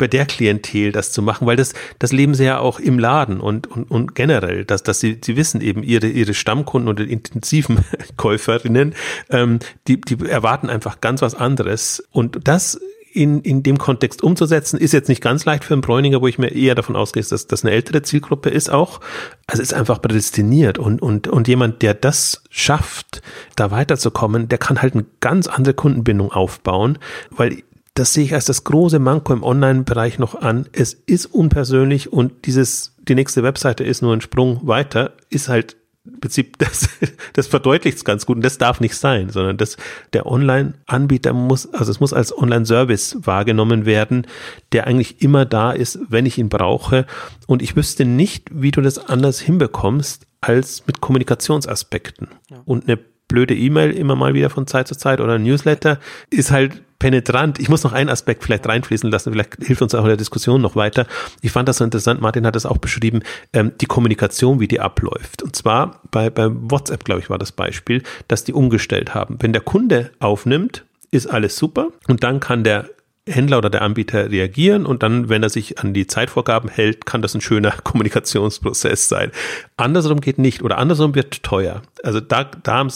bei 0.00 0.08
der 0.08 0.24
Klientel 0.24 0.92
das 0.92 1.12
zu 1.12 1.20
machen, 1.20 1.46
weil 1.46 1.56
das, 1.56 1.74
das 1.98 2.10
leben 2.10 2.34
sie 2.34 2.44
ja 2.44 2.58
auch 2.58 2.80
im 2.80 2.98
Laden 2.98 3.38
und, 3.38 3.66
und, 3.66 3.90
und 3.90 4.14
generell, 4.14 4.64
dass, 4.64 4.82
dass 4.82 4.98
sie, 4.98 5.20
sie 5.22 5.36
wissen 5.36 5.60
eben, 5.60 5.82
ihre, 5.82 6.06
ihre 6.06 6.32
Stammkunden 6.32 6.88
oder 6.88 7.04
intensiven 7.04 7.84
Käuferinnen, 8.16 8.94
ähm, 9.28 9.58
die, 9.86 10.00
die 10.00 10.18
erwarten 10.24 10.70
einfach 10.70 11.02
ganz 11.02 11.20
was 11.20 11.34
anderes. 11.34 12.02
Und 12.12 12.40
das 12.44 12.80
in, 13.12 13.40
in 13.40 13.62
dem 13.62 13.78
Kontext 13.78 14.22
umzusetzen, 14.22 14.78
ist 14.78 14.92
jetzt 14.92 15.08
nicht 15.08 15.22
ganz 15.22 15.44
leicht 15.44 15.64
für 15.64 15.74
einen 15.74 15.80
Bräuninger, 15.80 16.20
wo 16.20 16.26
ich 16.26 16.38
mir 16.38 16.48
eher 16.48 16.74
davon 16.74 16.96
ausgehe, 16.96 17.22
dass 17.22 17.46
das 17.46 17.64
eine 17.64 17.72
ältere 17.72 18.02
Zielgruppe 18.02 18.50
ist 18.50 18.70
auch. 18.70 19.00
Also 19.46 19.62
ist 19.62 19.74
einfach 19.74 20.00
prädestiniert 20.00 20.78
und, 20.78 21.02
und, 21.02 21.26
und 21.26 21.48
jemand, 21.48 21.82
der 21.82 21.94
das 21.94 22.42
schafft, 22.50 23.22
da 23.56 23.70
weiterzukommen, 23.70 24.48
der 24.48 24.58
kann 24.58 24.80
halt 24.80 24.94
eine 24.94 25.06
ganz 25.20 25.48
andere 25.48 25.74
Kundenbindung 25.74 26.30
aufbauen, 26.32 26.98
weil 27.30 27.62
das 27.94 28.14
sehe 28.14 28.24
ich 28.24 28.34
als 28.34 28.44
das 28.44 28.64
große 28.64 29.00
Manko 29.00 29.32
im 29.32 29.42
Online-Bereich 29.42 30.18
noch 30.18 30.40
an. 30.40 30.66
Es 30.72 30.94
ist 30.94 31.26
unpersönlich 31.26 32.12
und 32.12 32.46
dieses, 32.46 32.94
die 32.98 33.16
nächste 33.16 33.42
Webseite 33.42 33.82
ist 33.82 34.02
nur 34.02 34.14
ein 34.14 34.20
Sprung 34.20 34.60
weiter, 34.62 35.12
ist 35.28 35.48
halt 35.48 35.76
Prinzip, 36.20 36.58
das, 36.58 36.88
das 37.34 37.46
verdeutlicht 37.46 37.98
es 37.98 38.04
ganz 38.04 38.26
gut 38.26 38.36
und 38.36 38.44
das 38.44 38.58
darf 38.58 38.80
nicht 38.80 38.96
sein, 38.96 39.30
sondern 39.30 39.56
das, 39.56 39.76
der 40.12 40.26
Online-Anbieter 40.26 41.32
muss, 41.32 41.72
also 41.72 41.90
es 41.90 42.00
muss 42.00 42.12
als 42.12 42.36
Online-Service 42.36 43.18
wahrgenommen 43.20 43.84
werden, 43.86 44.26
der 44.72 44.86
eigentlich 44.86 45.22
immer 45.22 45.44
da 45.44 45.72
ist, 45.72 45.98
wenn 46.08 46.26
ich 46.26 46.38
ihn 46.38 46.48
brauche. 46.48 47.06
Und 47.46 47.62
ich 47.62 47.76
wüsste 47.76 48.04
nicht, 48.04 48.48
wie 48.52 48.70
du 48.70 48.80
das 48.80 48.98
anders 48.98 49.40
hinbekommst 49.40 50.26
als 50.40 50.86
mit 50.86 51.00
Kommunikationsaspekten. 51.00 52.28
Ja. 52.50 52.62
Und 52.64 52.88
eine 52.88 52.98
blöde 53.30 53.54
E-Mail 53.54 53.92
immer 53.92 54.16
mal 54.16 54.34
wieder 54.34 54.50
von 54.50 54.66
Zeit 54.66 54.88
zu 54.88 54.96
Zeit 54.96 55.20
oder 55.20 55.34
ein 55.34 55.44
Newsletter 55.44 55.98
ist 56.30 56.50
halt 56.50 56.82
penetrant. 56.98 57.58
Ich 57.58 57.68
muss 57.68 57.84
noch 57.84 57.92
einen 57.92 58.10
Aspekt 58.10 58.44
vielleicht 58.44 58.68
reinfließen 58.68 59.10
lassen, 59.10 59.32
vielleicht 59.32 59.56
hilft 59.64 59.80
uns 59.80 59.94
auch 59.94 60.02
in 60.02 60.08
der 60.08 60.16
Diskussion 60.16 60.60
noch 60.60 60.76
weiter. 60.76 61.06
Ich 61.40 61.52
fand 61.52 61.68
das 61.68 61.78
so 61.78 61.84
interessant, 61.84 62.20
Martin 62.20 62.44
hat 62.44 62.56
das 62.56 62.66
auch 62.66 62.78
beschrieben, 62.78 63.22
ähm, 63.52 63.72
die 63.80 63.86
Kommunikation, 63.86 64.60
wie 64.60 64.68
die 64.68 64.80
abläuft. 64.80 65.42
Und 65.42 65.56
zwar 65.56 66.02
bei, 66.10 66.28
bei 66.28 66.48
WhatsApp, 66.50 67.04
glaube 67.04 67.20
ich, 67.22 67.30
war 67.30 67.38
das 67.38 67.52
Beispiel, 67.52 68.02
dass 68.28 68.44
die 68.44 68.52
umgestellt 68.52 69.14
haben. 69.14 69.36
Wenn 69.40 69.52
der 69.52 69.62
Kunde 69.62 70.10
aufnimmt, 70.18 70.84
ist 71.12 71.26
alles 71.26 71.56
super 71.56 71.88
und 72.08 72.22
dann 72.22 72.40
kann 72.40 72.64
der 72.64 72.90
Händler 73.28 73.58
oder 73.58 73.70
der 73.70 73.82
Anbieter 73.82 74.30
reagieren 74.30 74.86
und 74.86 75.02
dann, 75.02 75.28
wenn 75.28 75.42
er 75.42 75.50
sich 75.50 75.78
an 75.78 75.92
die 75.92 76.06
Zeitvorgaben 76.06 76.70
hält, 76.70 77.06
kann 77.06 77.22
das 77.22 77.34
ein 77.34 77.40
schöner 77.40 77.70
Kommunikationsprozess 77.84 79.08
sein. 79.08 79.30
Andersrum 79.76 80.20
geht 80.20 80.38
nicht 80.38 80.62
oder 80.62 80.78
andersrum 80.78 81.14
wird 81.14 81.42
teuer. 81.42 81.82
Also 82.02 82.20
da, 82.20 82.44
da 82.44 82.86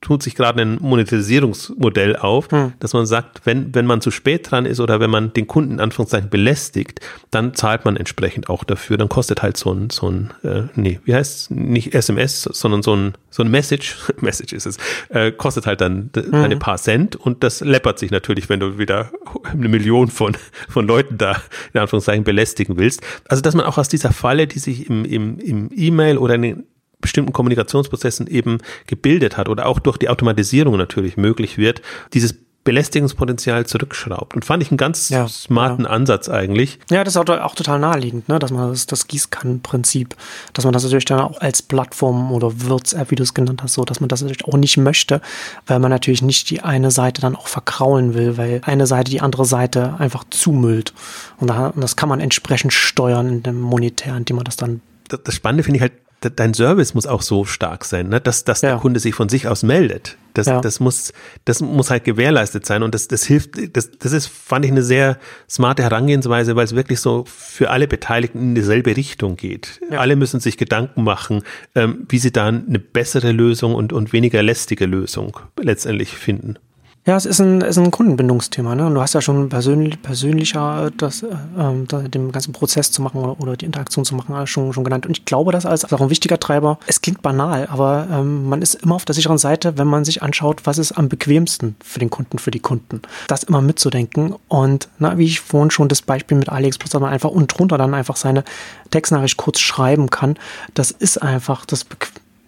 tut 0.00 0.22
sich 0.22 0.34
gerade 0.34 0.62
ein 0.62 0.78
Monetarisierungsmodell 0.80 2.16
auf, 2.16 2.50
hm. 2.50 2.72
dass 2.80 2.94
man 2.94 3.04
sagt, 3.04 3.42
wenn, 3.44 3.74
wenn 3.74 3.84
man 3.84 4.00
zu 4.00 4.10
spät 4.10 4.50
dran 4.50 4.64
ist 4.64 4.80
oder 4.80 4.98
wenn 4.98 5.10
man 5.10 5.34
den 5.34 5.46
Kunden 5.46 5.72
in 5.72 5.80
Anführungszeichen 5.80 6.30
belästigt, 6.30 7.00
dann 7.30 7.54
zahlt 7.54 7.84
man 7.84 7.96
entsprechend 7.96 8.48
auch 8.48 8.64
dafür. 8.64 8.96
Dann 8.96 9.10
kostet 9.10 9.42
halt 9.42 9.58
so 9.58 9.72
ein, 9.72 9.90
so 9.90 10.08
ein 10.10 10.30
äh, 10.42 10.62
nee, 10.74 11.00
wie 11.04 11.14
heißt 11.14 11.50
nicht 11.50 11.94
SMS, 11.94 12.42
sondern 12.42 12.82
so 12.82 12.96
ein, 12.96 13.12
so 13.28 13.42
ein 13.42 13.50
Message, 13.50 13.96
Message 14.20 14.54
ist 14.54 14.66
es, 14.66 14.78
äh, 15.10 15.32
kostet 15.32 15.66
halt 15.66 15.82
dann 15.82 16.10
hm. 16.14 16.34
eine 16.34 16.56
paar 16.56 16.78
Cent 16.78 17.16
und 17.16 17.44
das 17.44 17.60
läppert 17.60 17.98
sich 17.98 18.10
natürlich, 18.10 18.48
wenn 18.48 18.60
du 18.60 18.78
wieder 18.78 19.10
eine 19.44 19.68
Million 19.68 20.08
von, 20.08 20.34
von 20.68 20.86
Leuten 20.86 21.18
da 21.18 21.36
in 21.74 21.80
Anführungszeichen 21.80 22.24
belästigen 22.24 22.78
willst. 22.78 23.02
Also, 23.28 23.42
dass 23.42 23.54
man 23.54 23.66
auch 23.66 23.76
aus 23.76 23.88
dieser 23.88 24.12
Falle, 24.12 24.46
die 24.46 24.60
sich 24.60 24.88
im, 24.88 25.04
im, 25.04 25.38
im 25.38 25.70
E-Mail 25.74 26.16
oder 26.16 26.36
in 26.36 26.42
den 26.42 26.64
bestimmten 27.00 27.32
Kommunikationsprozessen 27.32 28.26
eben 28.26 28.58
gebildet 28.86 29.36
hat 29.36 29.48
oder 29.48 29.66
auch 29.66 29.78
durch 29.78 29.96
die 29.96 30.08
Automatisierung 30.08 30.76
natürlich 30.76 31.16
möglich 31.16 31.58
wird, 31.58 31.82
dieses 32.12 32.34
Belästigungspotenzial 32.62 33.64
zurückschraubt. 33.64 34.34
Und 34.34 34.44
fand 34.44 34.62
ich 34.62 34.70
einen 34.70 34.76
ganz 34.76 35.08
ja, 35.08 35.26
smarten 35.26 35.86
ja. 35.86 35.90
Ansatz 35.90 36.28
eigentlich. 36.28 36.78
Ja, 36.90 37.04
das 37.04 37.14
ist 37.14 37.16
auch, 37.16 37.54
total 37.54 37.78
naheliegend, 37.78 38.28
ne? 38.28 38.38
dass 38.38 38.50
man 38.50 38.68
das, 38.68 38.84
das 38.86 39.08
Gießkannenprinzip, 39.08 40.14
dass 40.52 40.64
man 40.66 40.74
das 40.74 40.82
natürlich 40.82 41.06
dann 41.06 41.20
auch 41.20 41.40
als 41.40 41.62
Plattform 41.62 42.30
oder 42.32 42.60
Wirts-App, 42.60 43.10
wie 43.10 43.14
du 43.14 43.22
es 43.22 43.32
genannt 43.32 43.62
hast, 43.62 43.74
so, 43.74 43.84
dass 43.86 44.00
man 44.00 44.08
das 44.08 44.20
natürlich 44.20 44.44
auch 44.44 44.58
nicht 44.58 44.76
möchte, 44.76 45.22
weil 45.66 45.78
man 45.78 45.90
natürlich 45.90 46.20
nicht 46.20 46.50
die 46.50 46.60
eine 46.60 46.90
Seite 46.90 47.22
dann 47.22 47.34
auch 47.34 47.48
verkraulen 47.48 48.12
will, 48.12 48.36
weil 48.36 48.60
eine 48.64 48.86
Seite 48.86 49.10
die 49.10 49.22
andere 49.22 49.46
Seite 49.46 49.94
einfach 49.98 50.24
zumüllt. 50.28 50.92
Und, 51.38 51.48
da, 51.48 51.68
und 51.68 51.80
das 51.80 51.96
kann 51.96 52.10
man 52.10 52.20
entsprechend 52.20 52.74
steuern 52.74 53.28
in 53.28 53.42
dem 53.42 53.58
Monetär, 53.58 54.14
indem 54.14 54.36
man 54.36 54.44
das 54.44 54.56
dann 54.56 54.82
das, 55.08 55.20
das 55.24 55.34
Spannende 55.34 55.64
finde 55.64 55.78
ich 55.78 55.82
halt, 55.82 55.92
dein 56.20 56.52
Service 56.52 56.94
muss 56.94 57.06
auch 57.06 57.22
so 57.22 57.44
stark 57.44 57.84
sein, 57.84 58.08
ne? 58.08 58.20
dass, 58.20 58.44
dass 58.44 58.60
ja. 58.60 58.70
der 58.70 58.78
Kunde 58.78 59.00
sich 59.00 59.14
von 59.14 59.28
sich 59.28 59.48
aus 59.48 59.62
meldet. 59.62 60.18
Das, 60.34 60.46
ja. 60.46 60.60
das, 60.60 60.78
muss, 60.78 61.12
das 61.44 61.60
muss 61.60 61.90
halt 61.90 62.04
gewährleistet 62.04 62.66
sein 62.66 62.82
und 62.82 62.94
das, 62.94 63.08
das 63.08 63.24
hilft, 63.24 63.76
das, 63.76 63.90
das 63.98 64.12
ist, 64.12 64.26
fand 64.28 64.64
ich 64.64 64.70
eine 64.70 64.82
sehr 64.82 65.18
smarte 65.48 65.82
Herangehensweise, 65.82 66.54
weil 66.54 66.64
es 66.64 66.74
wirklich 66.74 67.00
so 67.00 67.24
für 67.26 67.70
alle 67.70 67.88
Beteiligten 67.88 68.38
in 68.38 68.54
dieselbe 68.54 68.96
Richtung 68.96 69.36
geht. 69.36 69.80
Ja. 69.90 69.98
Alle 69.98 70.14
müssen 70.14 70.38
sich 70.38 70.56
Gedanken 70.56 71.02
machen, 71.02 71.42
ähm, 71.74 72.06
wie 72.08 72.18
sie 72.18 72.32
dann 72.32 72.68
eine 72.68 72.78
bessere 72.78 73.32
Lösung 73.32 73.74
und, 73.74 73.92
und 73.92 74.12
weniger 74.12 74.42
lästige 74.42 74.86
Lösung 74.86 75.38
letztendlich 75.60 76.12
finden. 76.12 76.58
Ja, 77.06 77.16
es 77.16 77.24
ist 77.24 77.40
ein, 77.40 77.62
ist 77.62 77.78
ein 77.78 77.90
Kundenbindungsthema. 77.90 78.74
Ne? 78.74 78.86
Und 78.86 78.94
du 78.94 79.00
hast 79.00 79.14
ja 79.14 79.22
schon 79.22 79.48
persönlich, 79.48 80.02
persönlicher 80.02 80.90
das, 80.98 81.22
äh, 81.22 81.28
ähm, 81.58 81.88
den 81.88 82.30
ganzen 82.30 82.52
Prozess 82.52 82.92
zu 82.92 83.00
machen 83.00 83.18
oder, 83.22 83.40
oder, 83.40 83.56
die 83.56 83.64
Interaktion 83.64 84.04
zu 84.04 84.14
machen 84.14 84.46
schon, 84.46 84.74
schon 84.74 84.84
genannt. 84.84 85.06
Und 85.06 85.16
ich 85.16 85.24
glaube, 85.24 85.50
das 85.50 85.64
als, 85.64 85.90
auch 85.90 86.00
ein 86.02 86.10
wichtiger 86.10 86.38
Treiber. 86.38 86.78
Es 86.86 87.00
klingt 87.00 87.22
banal, 87.22 87.66
aber 87.70 88.06
ähm, 88.12 88.50
man 88.50 88.60
ist 88.60 88.74
immer 88.74 88.96
auf 88.96 89.06
der 89.06 89.14
sicheren 89.14 89.38
Seite, 89.38 89.78
wenn 89.78 89.86
man 89.86 90.04
sich 90.04 90.22
anschaut, 90.22 90.66
was 90.66 90.76
ist 90.76 90.92
am 90.92 91.08
bequemsten 91.08 91.74
für 91.82 92.00
den 92.00 92.10
Kunden, 92.10 92.38
für 92.38 92.50
die 92.50 92.60
Kunden. 92.60 93.00
Das 93.28 93.44
immer 93.44 93.62
mitzudenken. 93.62 94.34
Und 94.48 94.88
na, 94.98 95.16
wie 95.16 95.24
ich 95.24 95.40
vorhin 95.40 95.70
schon 95.70 95.88
das 95.88 96.02
Beispiel 96.02 96.36
mit 96.36 96.50
AliExpress, 96.50 96.90
dass 96.90 97.00
man 97.00 97.10
einfach 97.10 97.30
unten 97.30 97.48
drunter 97.48 97.78
dann 97.78 97.94
einfach 97.94 98.16
seine 98.16 98.44
Textnachricht 98.90 99.38
kurz 99.38 99.58
schreiben 99.58 100.10
kann, 100.10 100.36
das 100.74 100.90
ist 100.90 101.22
einfach 101.22 101.64
das 101.64 101.86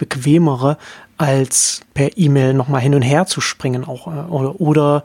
bequemere, 0.03 0.79
als 1.17 1.83
per 1.95 2.19
E-Mail 2.19 2.55
nochmal 2.55 2.81
hin 2.81 2.95
und 2.95 3.03
her 3.03 3.27
zu 3.27 3.41
springen 3.41 3.85
auch, 3.85 4.09
äh, 4.09 4.31
oder, 4.31 4.61
oder 4.61 5.05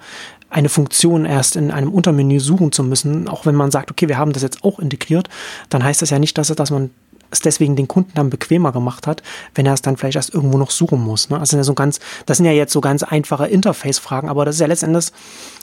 eine 0.49 0.69
Funktion 0.69 1.25
erst 1.25 1.55
in 1.55 1.71
einem 1.71 1.91
Untermenü 1.91 2.39
suchen 2.39 2.71
zu 2.71 2.83
müssen, 2.83 3.27
auch 3.27 3.45
wenn 3.45 3.55
man 3.55 3.69
sagt, 3.69 3.91
okay, 3.91 4.07
wir 4.07 4.17
haben 4.17 4.33
das 4.33 4.43
jetzt 4.43 4.63
auch 4.63 4.79
integriert, 4.79 5.29
dann 5.69 5.83
heißt 5.83 6.01
das 6.01 6.09
ja 6.09 6.19
nicht, 6.19 6.37
dass, 6.37 6.47
dass 6.47 6.71
man 6.71 6.89
es 7.32 7.39
deswegen 7.39 7.75
den 7.75 7.88
Kunden 7.88 8.11
dann 8.15 8.30
bequemer 8.30 8.71
gemacht 8.71 9.07
hat, 9.07 9.23
wenn 9.55 9.65
er 9.65 9.73
es 9.73 9.82
dann 9.82 9.97
vielleicht 9.97 10.15
erst 10.15 10.34
irgendwo 10.34 10.57
noch 10.57 10.71
suchen 10.71 11.01
muss. 11.01 11.30
Ne? 11.30 11.39
Das 11.39 11.49
sind 11.49 11.59
ja 11.59 11.63
so 11.63 11.73
ganz, 11.73 11.99
das 12.25 12.38
sind 12.38 12.45
ja 12.45 12.51
jetzt 12.51 12.73
so 12.73 12.82
ganz 12.82 13.03
einfache 13.03 13.47
Interface-Fragen, 13.47 14.30
aber 14.30 14.45
das 14.45 14.55
ist 14.55 14.61
ja 14.61 14.67
letztendlich, 14.67 15.11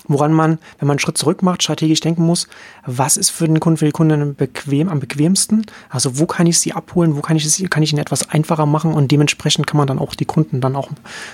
woran 0.06 0.32
man, 0.32 0.58
wenn 0.78 0.86
man 0.86 0.94
einen 0.94 0.98
Schritt 0.98 1.18
zurück 1.18 1.42
macht, 1.42 1.62
strategisch 1.62 2.00
denken 2.00 2.24
muss, 2.24 2.48
was 2.86 3.16
ist 3.16 3.30
für 3.30 3.46
den 3.46 3.60
Kunden, 3.60 3.78
für 3.78 3.86
die 3.86 3.92
Kunden 3.92 4.34
bequem, 4.34 4.88
am 4.88 5.00
bequemsten? 5.00 5.66
Also 5.88 6.18
wo 6.18 6.26
kann 6.26 6.46
ich 6.46 6.58
sie 6.58 6.72
abholen, 6.72 7.16
wo 7.16 7.20
kann 7.20 7.36
ich 7.36 7.44
es, 7.44 7.62
kann 7.70 7.82
ich 7.82 7.92
ihn 7.92 7.98
etwas 7.98 8.28
einfacher 8.30 8.66
machen 8.66 8.92
und 8.92 9.10
dementsprechend 9.10 9.66
kann 9.66 9.78
man 9.78 9.86
dann 9.86 9.98
auch 9.98 10.14
die 10.14 10.26
Kunden 10.26 10.60
dann 10.60 10.76
auch 10.76 10.88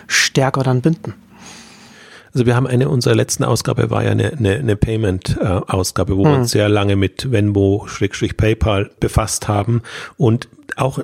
stärker 0.06 0.62
dann 0.62 0.80
binden. 0.80 1.14
Also 2.32 2.46
wir 2.46 2.54
haben 2.56 2.66
eine 2.66 2.88
unserer 2.88 3.14
letzten 3.14 3.44
Ausgabe 3.44 3.90
war 3.90 4.04
ja 4.04 4.10
eine, 4.10 4.32
eine, 4.32 4.54
eine 4.56 4.76
Payment-Ausgabe, 4.76 6.16
wo 6.16 6.24
hm. 6.24 6.30
wir 6.30 6.38
uns 6.38 6.50
sehr 6.52 6.68
lange 6.68 6.96
mit 6.96 7.30
Venmo-PayPal 7.30 8.90
befasst 9.00 9.48
haben 9.48 9.82
und 10.16 10.48
auch, 10.76 11.00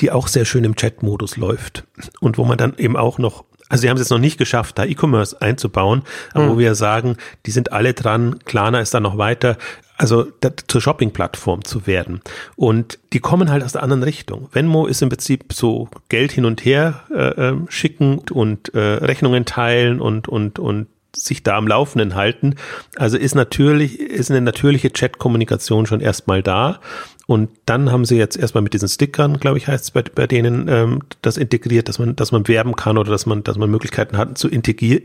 die 0.00 0.10
auch 0.10 0.28
sehr 0.28 0.44
schön 0.44 0.64
im 0.64 0.76
Chat-Modus 0.76 1.36
läuft 1.36 1.84
und 2.20 2.38
wo 2.38 2.44
man 2.44 2.56
dann 2.56 2.74
eben 2.78 2.96
auch 2.96 3.18
noch 3.18 3.44
also 3.68 3.82
sie 3.82 3.88
haben 3.88 3.96
es 3.96 4.02
jetzt 4.02 4.10
noch 4.10 4.18
nicht 4.18 4.36
geschafft, 4.36 4.78
da 4.78 4.84
E-Commerce 4.84 5.40
einzubauen, 5.40 6.02
aber 6.34 6.46
mhm. 6.46 6.50
wo 6.50 6.58
wir 6.58 6.74
sagen, 6.74 7.16
die 7.46 7.52
sind 7.52 7.70
alle 7.72 7.94
dran, 7.94 8.40
Klarna 8.44 8.80
ist 8.80 8.92
da 8.94 8.98
noch 8.98 9.16
weiter, 9.16 9.56
also 10.00 10.26
zur 10.66 10.80
Shopping-Plattform 10.80 11.62
zu 11.62 11.86
werden. 11.86 12.22
Und 12.56 12.98
die 13.12 13.20
kommen 13.20 13.50
halt 13.50 13.62
aus 13.62 13.72
der 13.72 13.82
anderen 13.82 14.02
Richtung. 14.02 14.48
Venmo 14.50 14.86
ist 14.86 15.02
im 15.02 15.10
Prinzip 15.10 15.52
so 15.52 15.88
Geld 16.08 16.32
hin 16.32 16.46
und 16.46 16.64
her 16.64 17.02
äh, 17.14 17.48
ähm, 17.48 17.66
schicken 17.68 18.18
und 18.30 18.72
äh, 18.72 18.78
Rechnungen 18.78 19.44
teilen 19.44 20.00
und, 20.00 20.26
und, 20.26 20.58
und 20.58 20.86
sich 21.14 21.42
da 21.42 21.58
am 21.58 21.68
Laufenden 21.68 22.14
halten. 22.14 22.54
Also 22.96 23.18
ist 23.18 23.34
natürlich, 23.34 24.00
ist 24.00 24.30
eine 24.30 24.40
natürliche 24.40 24.90
Chat-Kommunikation 24.90 25.84
schon 25.84 26.00
erstmal 26.00 26.42
da. 26.42 26.80
Und 27.26 27.50
dann 27.66 27.92
haben 27.92 28.06
sie 28.06 28.16
jetzt 28.16 28.38
erstmal 28.38 28.62
mit 28.62 28.72
diesen 28.72 28.88
Stickern, 28.88 29.38
glaube 29.38 29.58
ich, 29.58 29.68
heißt 29.68 29.84
es 29.84 29.90
bei, 29.90 30.02
bei 30.02 30.26
denen, 30.26 30.66
ähm, 30.68 31.00
das 31.20 31.36
integriert, 31.36 31.88
dass 31.88 31.98
man, 31.98 32.16
dass 32.16 32.32
man 32.32 32.48
werben 32.48 32.74
kann 32.74 32.96
oder 32.96 33.10
dass 33.10 33.26
man, 33.26 33.44
dass 33.44 33.58
man 33.58 33.70
Möglichkeiten 33.70 34.16
hat 34.16 34.38
zu 34.38 34.48
integrieren, 34.48 35.02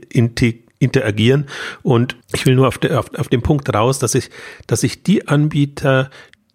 interagieren. 0.79 1.47
Und 1.83 2.15
ich 2.33 2.45
will 2.45 2.55
nur 2.55 2.67
auf, 2.67 2.77
de, 2.77 2.95
auf, 2.95 3.13
auf 3.15 3.27
den 3.27 3.41
Punkt 3.41 3.73
raus, 3.73 3.99
dass 3.99 4.15
ich, 4.15 4.29
dass 4.67 4.83
ich 4.83 5.03
die 5.03 5.27
Anbieter, 5.27 6.09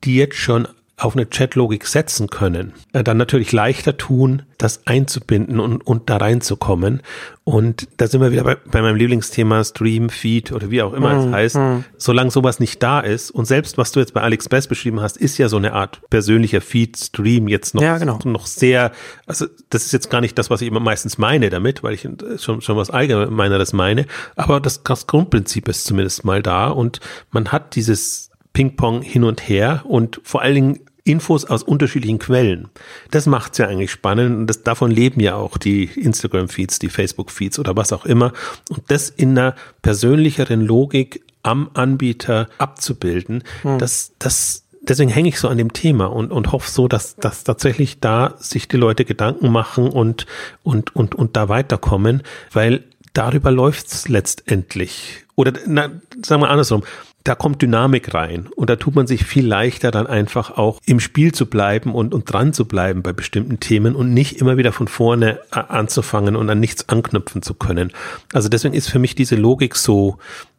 die 0.05 0.16
jetzt 0.16 0.37
schon 0.37 0.68
auf 1.01 1.17
eine 1.17 1.27
Chatlogik 1.27 1.87
setzen 1.87 2.29
können, 2.29 2.75
äh, 2.93 3.03
dann 3.03 3.17
natürlich 3.17 3.53
leichter 3.53 3.97
tun, 3.97 4.43
das 4.59 4.87
einzubinden 4.87 5.59
und, 5.59 5.87
und 5.87 6.11
da 6.11 6.19
reinzukommen. 6.19 7.01
Und 7.45 7.89
da 7.97 8.07
sind 8.07 8.21
wir 8.21 8.31
wieder 8.31 8.45
bei, 8.45 8.57
bei 8.57 8.83
meinem 8.83 8.97
Lieblingsthema 8.97 9.65
Stream, 9.65 10.11
Feed 10.11 10.53
oder 10.53 10.71
wie 10.71 10.83
auch 10.83 10.93
immer 10.93 11.15
mhm. 11.15 11.29
es 11.29 11.33
heißt. 11.33 11.57
Mhm. 11.57 11.85
Solange 11.97 12.31
sowas 12.31 12.61
nicht 12.61 12.83
da 12.83 13.01
ist 13.01 13.31
und 13.31 13.47
selbst 13.47 13.79
was 13.79 13.93
du 13.93 14.01
jetzt 14.01 14.13
bei 14.13 14.21
AliExpress 14.21 14.67
beschrieben 14.67 15.01
hast, 15.01 15.17
ist 15.17 15.39
ja 15.39 15.49
so 15.49 15.57
eine 15.57 15.73
Art 15.73 16.03
persönlicher 16.11 16.61
Feed, 16.61 16.99
Stream 16.99 17.49
jetzt 17.49 17.75
noch, 17.75 17.83
ja, 17.83 17.97
genau. 17.97 18.19
noch 18.25 18.47
sehr, 18.47 18.93
also 19.27 19.47
das 19.71 19.87
ist 19.87 19.93
jetzt 19.93 20.11
gar 20.11 20.21
nicht 20.21 20.39
das, 20.39 20.51
was 20.51 20.61
ich 20.61 20.69
immer 20.69 20.81
meistens 20.81 21.17
meine 21.17 21.49
damit, 21.49 21.83
weil 21.83 21.95
ich 21.95 22.07
schon, 22.37 22.61
schon 22.61 22.77
was 22.77 22.91
Allgemeineres 22.91 23.73
meine, 23.73 24.07
aber 24.37 24.61
das, 24.61 24.83
das 24.83 25.07
Grundprinzip 25.07 25.67
ist 25.69 25.87
zumindest 25.87 26.25
mal 26.25 26.43
da 26.43 26.69
und 26.69 27.01
man 27.31 27.49
hat 27.49 27.75
dieses 27.75 28.31
Ping-Pong 28.53 29.03
hin 29.03 29.25
und 29.25 29.49
her 29.49 29.83
und 29.85 30.21
vor 30.25 30.43
allen 30.43 30.55
Dingen 30.55 30.81
Infos 31.05 31.45
aus 31.45 31.63
unterschiedlichen 31.63 32.19
Quellen. 32.19 32.69
Das 33.11 33.27
macht's 33.27 33.59
ja 33.59 33.67
eigentlich 33.67 33.91
spannend 33.91 34.37
und 34.37 34.47
das, 34.47 34.63
davon 34.63 34.91
leben 34.91 35.21
ja 35.21 35.35
auch 35.37 35.57
die 35.57 35.85
Instagram-Feeds, 35.85 36.79
die 36.79 36.89
Facebook-Feeds 36.89 37.59
oder 37.59 37.77
was 37.77 37.93
auch 37.93 38.07
immer. 38.07 38.33
Und 38.69 38.83
das 38.89 39.11
in 39.11 39.39
einer 39.39 39.55
persönlicheren 39.83 40.61
Logik 40.61 41.23
am 41.43 41.71
Anbieter 41.75 42.49
abzubilden, 42.59 43.45
hm. 43.63 43.79
das, 43.79 44.13
das, 44.19 44.65
deswegen 44.83 45.11
hänge 45.11 45.29
ich 45.31 45.41
so 45.41 45.49
an 45.49 45.59
dem 45.59 45.73
Thema 45.73 46.07
und, 46.07 46.31
und 46.33 46.53
hoffe 46.53 46.71
so, 46.71 46.89
dass, 46.89 47.17
dass 47.17 47.45
tatsächlich 47.45 48.01
da 48.01 48.35
sich 48.39 48.69
die 48.69 48.77
Leute 48.77 49.05
Gedanken 49.05 49.51
machen 49.51 49.89
und, 49.89 50.27
und, 50.63 50.95
und, 50.95 51.15
und 51.15 51.37
da 51.37 51.49
weiterkommen, 51.49 52.23
weil 52.53 52.85
darüber 53.13 53.51
läuft's 53.51 54.09
letztendlich. 54.09 55.25
Oder 55.35 55.53
na, 55.67 55.91
sagen 56.25 56.43
wir 56.43 56.51
andersrum, 56.51 56.83
da 57.25 57.35
kommt 57.35 57.61
Dynamik 57.61 58.14
rein 58.14 58.49
und 58.57 58.71
da 58.71 58.77
tut 58.77 58.95
man 58.95 59.07
sich 59.07 59.25
viel 59.25 59.47
leichter 59.47 59.91
dann 59.91 60.07
einfach 60.07 60.57
auch 60.57 60.81
im 60.87 61.01
Spiel 61.01 61.33
zu 61.33 61.47
bleiben 61.47 61.95
und, 61.95 62.14
und 62.14 62.33
dran 62.33 62.53
zu 62.53 62.66
bleiben 62.66 63.03
bei 63.03 63.12
bestimmten 63.12 63.61
Themen 63.61 63.95
und 63.95 64.14
nicht 64.14 64.41
immer 64.41 64.57
wieder 64.57 64.73
von 64.73 64.89
vorne 64.89 65.41
äh, 65.53 65.61
anzufangen 65.68 66.37
und 66.37 66.49
an 66.49 66.61
nichts 66.61 66.89
anknüpfen 66.89 67.43
zu 67.43 67.55
können. 67.55 67.93
Also 68.33 68.49
deswegen 68.49 68.75
ist 68.75 68.89
für 68.89 68.99
mich 68.99 69.14
diese 69.14 69.37
Logik 69.37 69.77
so, 69.77 70.18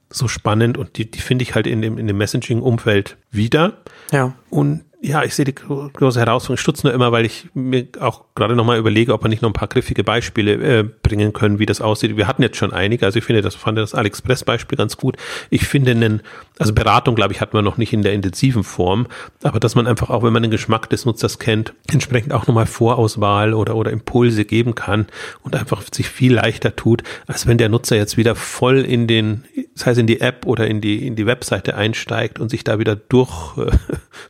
so 0.09 0.27
spannend 0.27 0.77
und 0.77 0.97
die, 0.97 1.09
die 1.09 1.21
finde 1.21 1.43
ich 1.43 1.55
halt 1.55 1.65
in 1.65 1.81
dem, 1.81 1.97
in 1.97 2.07
dem 2.07 2.17
Messaging-Umfeld 2.17 3.17
wieder. 3.31 3.77
Ja. 4.11 4.33
Und 4.49 4.81
ja, 5.01 5.23
ich 5.23 5.33
sehe 5.33 5.45
die 5.45 5.55
große 5.55 6.19
Herausforderung. 6.19 6.55
Ich 6.55 6.61
stutze 6.61 6.85
nur 6.85 6.93
immer, 6.93 7.11
weil 7.11 7.25
ich 7.25 7.49
mir 7.55 7.87
auch 7.99 8.25
gerade 8.35 8.55
nochmal 8.55 8.77
überlege, 8.77 9.13
ob 9.13 9.23
wir 9.23 9.29
nicht 9.29 9.41
noch 9.41 9.49
ein 9.49 9.53
paar 9.53 9.67
griffige 9.67 10.03
Beispiele 10.03 10.53
äh, 10.53 10.83
bringen 10.83 11.33
können, 11.33 11.59
wie 11.59 11.65
das 11.65 11.81
aussieht. 11.81 12.15
Wir 12.15 12.27
hatten 12.27 12.41
jetzt 12.41 12.57
schon 12.57 12.71
einige, 12.71 13.05
also 13.05 13.19
ich 13.19 13.25
finde, 13.25 13.41
das 13.41 13.55
fand 13.55 13.77
das 13.77 13.93
AliExpress-Beispiel 13.93 14.77
ganz 14.77 14.97
gut. 14.97 15.17
Ich 15.49 15.67
finde 15.67 15.91
einen, 15.91 16.21
also 16.57 16.73
Beratung, 16.73 17.15
glaube 17.15 17.33
ich, 17.33 17.41
hatten 17.41 17.53
wir 17.53 17.61
noch 17.61 17.77
nicht 17.77 17.91
in 17.91 18.03
der 18.03 18.13
intensiven 18.13 18.63
Form, 18.63 19.07
aber 19.43 19.59
dass 19.59 19.75
man 19.75 19.85
einfach 19.85 20.09
auch, 20.09 20.23
wenn 20.23 20.33
man 20.33 20.43
den 20.43 20.51
Geschmack 20.51 20.89
des 20.89 21.05
Nutzers 21.05 21.39
kennt, 21.39 21.73
entsprechend 21.91 22.33
auch 22.33 22.47
nochmal 22.47 22.67
Vorauswahl 22.67 23.53
oder, 23.53 23.75
oder 23.75 23.91
Impulse 23.91 24.45
geben 24.45 24.75
kann 24.75 25.07
und 25.43 25.55
einfach 25.55 25.83
sich 25.91 26.07
viel 26.07 26.33
leichter 26.33 26.75
tut, 26.75 27.03
als 27.27 27.47
wenn 27.47 27.57
der 27.57 27.69
Nutzer 27.69 27.97
jetzt 27.97 28.15
wieder 28.17 28.35
voll 28.35 28.79
in 28.79 29.07
den, 29.07 29.43
das 29.75 29.85
heißt 29.87 29.99
in 29.99 30.07
die 30.07 30.21
App 30.21 30.45
oder 30.45 30.67
in 30.67 30.79
die, 30.79 31.05
in 31.05 31.15
die 31.15 31.25
Webseite 31.25 31.75
einsteigt 31.75 32.39
und 32.39 32.49
sich 32.49 32.63
da 32.63 32.79
wieder 32.79 32.95
durchwühlt 32.95 33.75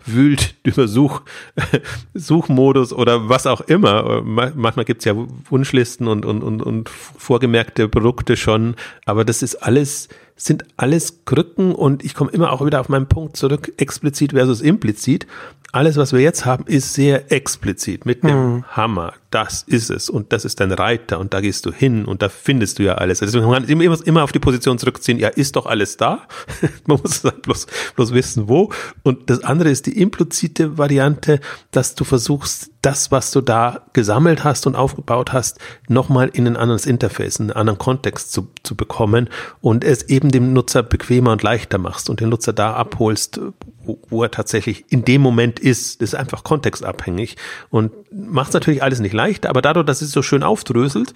äh, 0.07 0.53
über 0.69 0.87
Such, 0.87 1.21
Suchmodus 2.13 2.93
oder 2.93 3.29
was 3.29 3.45
auch 3.45 3.61
immer. 3.61 4.00
Manchmal 4.23 4.85
gibt's 4.85 5.05
ja 5.05 5.13
Wunschlisten 5.49 6.07
und, 6.07 6.25
und, 6.25 6.43
und, 6.43 6.61
und 6.61 6.89
vorgemerkte 6.89 7.87
Produkte 7.87 8.35
schon, 8.35 8.75
aber 9.05 9.25
das 9.25 9.41
ist 9.41 9.55
alles 9.55 10.09
sind 10.35 10.65
alles 10.75 11.23
Krücken 11.25 11.75
und 11.75 12.03
ich 12.03 12.15
komme 12.15 12.31
immer 12.31 12.51
auch 12.51 12.65
wieder 12.65 12.79
auf 12.81 12.89
meinen 12.89 13.07
Punkt 13.07 13.37
zurück, 13.37 13.73
explizit 13.77 14.31
versus 14.31 14.61
implizit. 14.61 15.27
Alles, 15.71 15.97
was 15.97 16.13
wir 16.13 16.19
jetzt 16.19 16.45
haben, 16.45 16.65
ist 16.65 16.93
sehr 16.93 17.31
explizit 17.31 18.05
mit 18.05 18.23
dem 18.23 18.55
mhm. 18.55 18.63
Hammer. 18.69 19.13
Das 19.31 19.63
ist 19.63 19.89
es 19.89 20.09
und 20.09 20.33
das 20.33 20.43
ist 20.43 20.59
dein 20.59 20.73
Reiter 20.73 21.17
und 21.17 21.33
da 21.33 21.39
gehst 21.39 21.65
du 21.65 21.71
hin 21.71 22.03
und 22.03 22.21
da 22.21 22.27
findest 22.27 22.79
du 22.79 22.83
ja 22.83 22.95
alles. 22.95 23.21
Also 23.21 23.31
deswegen 23.39 23.51
kann 23.51 23.63
man 23.63 23.69
immer, 23.69 24.05
immer 24.05 24.23
auf 24.23 24.33
die 24.33 24.39
Position 24.39 24.77
zurückziehen, 24.77 25.19
ja, 25.19 25.29
ist 25.29 25.55
doch 25.55 25.65
alles 25.65 25.95
da. 25.95 26.27
man 26.85 26.99
muss 27.01 27.21
bloß, 27.21 27.67
bloß 27.95 28.13
wissen, 28.13 28.49
wo. 28.49 28.71
Und 29.03 29.29
das 29.29 29.43
andere 29.43 29.69
ist 29.69 29.85
die 29.85 29.97
implizite 29.99 30.77
Variante, 30.77 31.39
dass 31.71 31.95
du 31.95 32.03
versuchst, 32.03 32.71
das, 32.81 33.11
was 33.11 33.31
du 33.31 33.41
da 33.41 33.85
gesammelt 33.93 34.43
hast 34.43 34.65
und 34.65 34.75
aufgebaut 34.75 35.33
hast, 35.33 35.59
nochmal 35.87 36.29
in 36.33 36.47
ein 36.47 36.57
anderes 36.57 36.85
Interface, 36.85 37.37
in 37.37 37.45
einen 37.45 37.57
anderen 37.57 37.79
Kontext 37.79 38.31
zu, 38.31 38.49
zu 38.63 38.75
bekommen 38.75 39.29
und 39.61 39.83
es 39.83 40.03
eben 40.03 40.29
dem 40.29 40.53
Nutzer 40.53 40.81
bequemer 40.83 41.31
und 41.31 41.43
leichter 41.43 41.77
machst 41.77 42.09
und 42.09 42.19
den 42.19 42.29
Nutzer 42.29 42.53
da 42.53 42.73
abholst, 42.73 43.39
wo, 43.83 43.99
wo 44.09 44.23
er 44.23 44.31
tatsächlich 44.31 44.85
in 44.89 45.05
dem 45.05 45.21
Moment 45.21 45.59
ist. 45.59 46.01
Ist 46.01 46.15
einfach 46.15 46.43
kontextabhängig 46.43 47.37
und 47.69 47.91
macht 48.11 48.53
natürlich 48.53 48.83
alles 48.83 48.99
nicht 48.99 49.13
leichter, 49.13 49.49
aber 49.49 49.61
dadurch, 49.61 49.85
dass 49.85 50.01
es 50.01 50.11
so 50.11 50.21
schön 50.21 50.43
aufdröselt, 50.43 51.13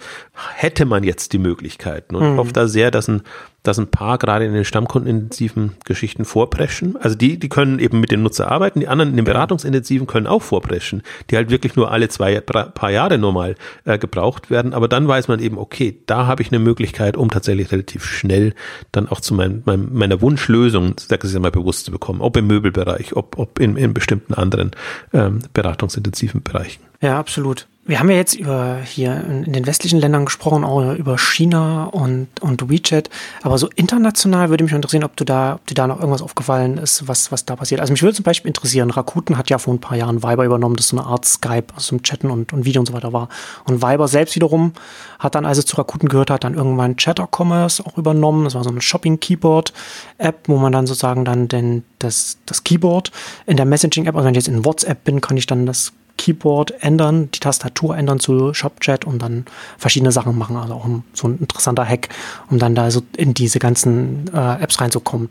hätte 0.54 0.84
man 0.84 1.04
jetzt 1.04 1.32
die 1.32 1.38
Möglichkeiten 1.38 2.16
und 2.16 2.24
mhm. 2.24 2.32
ich 2.32 2.38
hoffe 2.38 2.52
da 2.52 2.68
sehr, 2.68 2.90
dass 2.90 3.08
ein 3.08 3.22
dass 3.66 3.78
ein 3.78 3.88
paar 3.88 4.18
gerade 4.18 4.44
in 4.44 4.52
den 4.52 4.64
stammkundenintensiven 4.64 5.72
Geschichten 5.84 6.24
vorpreschen. 6.24 6.96
Also 6.96 7.16
die, 7.16 7.38
die 7.38 7.48
können 7.48 7.78
eben 7.78 8.00
mit 8.00 8.10
dem 8.10 8.22
Nutzer 8.22 8.50
arbeiten, 8.50 8.80
die 8.80 8.88
anderen 8.88 9.10
in 9.10 9.16
den 9.16 9.24
beratungsintensiven 9.24 10.06
können 10.06 10.26
auch 10.26 10.42
vorpreschen, 10.42 11.02
die 11.30 11.36
halt 11.36 11.50
wirklich 11.50 11.76
nur 11.76 11.90
alle 11.90 12.08
zwei 12.08 12.40
paar 12.40 12.90
Jahre 12.90 13.18
normal 13.18 13.56
äh, 13.84 13.98
gebraucht 13.98 14.50
werden. 14.50 14.72
Aber 14.72 14.88
dann 14.88 15.08
weiß 15.08 15.28
man 15.28 15.40
eben, 15.40 15.58
okay, 15.58 15.98
da 16.06 16.26
habe 16.26 16.42
ich 16.42 16.48
eine 16.48 16.58
Möglichkeit, 16.58 17.16
um 17.16 17.30
tatsächlich 17.30 17.72
relativ 17.72 18.04
schnell 18.04 18.54
dann 18.92 19.08
auch 19.08 19.20
zu 19.20 19.34
mein, 19.34 19.62
mein, 19.64 19.92
meiner 19.92 20.20
Wunschlösung, 20.20 20.94
sag 20.98 21.24
ich 21.24 21.38
mal, 21.38 21.50
bewusst 21.50 21.86
zu 21.86 21.90
bekommen, 21.90 22.20
ob 22.20 22.36
im 22.36 22.46
Möbelbereich, 22.46 23.16
ob, 23.16 23.38
ob 23.38 23.58
in, 23.58 23.76
in 23.76 23.94
bestimmten 23.94 24.34
anderen 24.34 24.70
ähm, 25.12 25.40
beratungsintensiven 25.52 26.42
Bereichen. 26.42 26.82
Ja, 27.00 27.18
absolut. 27.18 27.66
Wir 27.88 28.00
haben 28.00 28.10
ja 28.10 28.16
jetzt 28.16 28.34
über 28.34 28.78
hier 28.84 29.24
in 29.24 29.52
den 29.52 29.64
westlichen 29.64 30.00
Ländern 30.00 30.24
gesprochen, 30.24 30.64
auch 30.64 30.94
über 30.94 31.18
China 31.18 31.84
und, 31.84 32.26
und 32.40 32.68
WeChat. 32.68 33.08
Aber 33.42 33.58
so 33.58 33.68
international 33.76 34.50
würde 34.50 34.64
mich 34.64 34.72
interessieren, 34.72 35.04
ob 35.04 35.16
du 35.16 35.24
da, 35.24 35.54
ob 35.54 35.66
dir 35.68 35.74
da 35.74 35.86
noch 35.86 36.00
irgendwas 36.00 36.20
aufgefallen 36.20 36.78
ist, 36.78 37.06
was, 37.06 37.30
was 37.30 37.44
da 37.44 37.54
passiert. 37.54 37.80
Also 37.80 37.92
mich 37.92 38.02
würde 38.02 38.16
zum 38.16 38.24
Beispiel 38.24 38.48
interessieren, 38.48 38.90
Rakuten 38.90 39.38
hat 39.38 39.50
ja 39.50 39.58
vor 39.58 39.72
ein 39.72 39.80
paar 39.80 39.96
Jahren 39.96 40.24
Viber 40.24 40.44
übernommen, 40.44 40.74
das 40.74 40.88
so 40.88 40.98
eine 40.98 41.06
Art 41.06 41.26
Skype, 41.26 41.66
also 41.74 41.86
zum 41.86 42.02
Chatten 42.02 42.28
und, 42.28 42.52
und 42.52 42.64
Video 42.64 42.80
und 42.80 42.86
so 42.86 42.92
weiter 42.92 43.12
war. 43.12 43.28
Und 43.66 43.82
Viber 43.82 44.08
selbst 44.08 44.34
wiederum 44.34 44.72
hat 45.20 45.36
dann, 45.36 45.46
als 45.46 45.58
es 45.58 45.66
zu 45.66 45.76
Rakuten 45.76 46.08
gehört 46.08 46.30
hat, 46.30 46.42
dann 46.42 46.54
irgendwann 46.54 46.96
Chatter 46.96 47.28
Commerce 47.30 47.86
auch 47.86 47.96
übernommen. 47.96 48.42
Das 48.42 48.56
war 48.56 48.64
so 48.64 48.70
eine 48.70 48.80
Shopping 48.80 49.20
Keyboard 49.20 49.72
App, 50.18 50.48
wo 50.48 50.56
man 50.56 50.72
dann 50.72 50.88
sozusagen 50.88 51.24
dann 51.24 51.46
den, 51.46 51.84
das, 52.00 52.38
das 52.46 52.64
Keyboard 52.64 53.12
in 53.46 53.56
der 53.56 53.64
Messaging 53.64 54.06
App, 54.06 54.16
also 54.16 54.26
wenn 54.26 54.34
ich 54.34 54.44
jetzt 54.44 54.48
in 54.48 54.64
WhatsApp 54.64 55.04
bin, 55.04 55.20
kann 55.20 55.36
ich 55.36 55.46
dann 55.46 55.66
das 55.66 55.92
Keyboard 56.16 56.82
ändern, 56.82 57.30
die 57.32 57.40
Tastatur 57.40 57.96
ändern 57.96 58.20
zu 58.20 58.52
ShopChat 58.52 59.04
und 59.04 59.20
dann 59.20 59.46
verschiedene 59.78 60.12
Sachen 60.12 60.36
machen. 60.36 60.56
Also 60.56 60.74
auch 60.74 60.86
so 61.12 61.28
ein 61.28 61.38
interessanter 61.38 61.84
Hack, 61.84 62.08
um 62.50 62.58
dann 62.58 62.74
da 62.74 62.90
so 62.90 63.02
in 63.16 63.34
diese 63.34 63.58
ganzen 63.58 64.30
äh, 64.32 64.62
Apps 64.62 64.80
reinzukommen. 64.80 65.30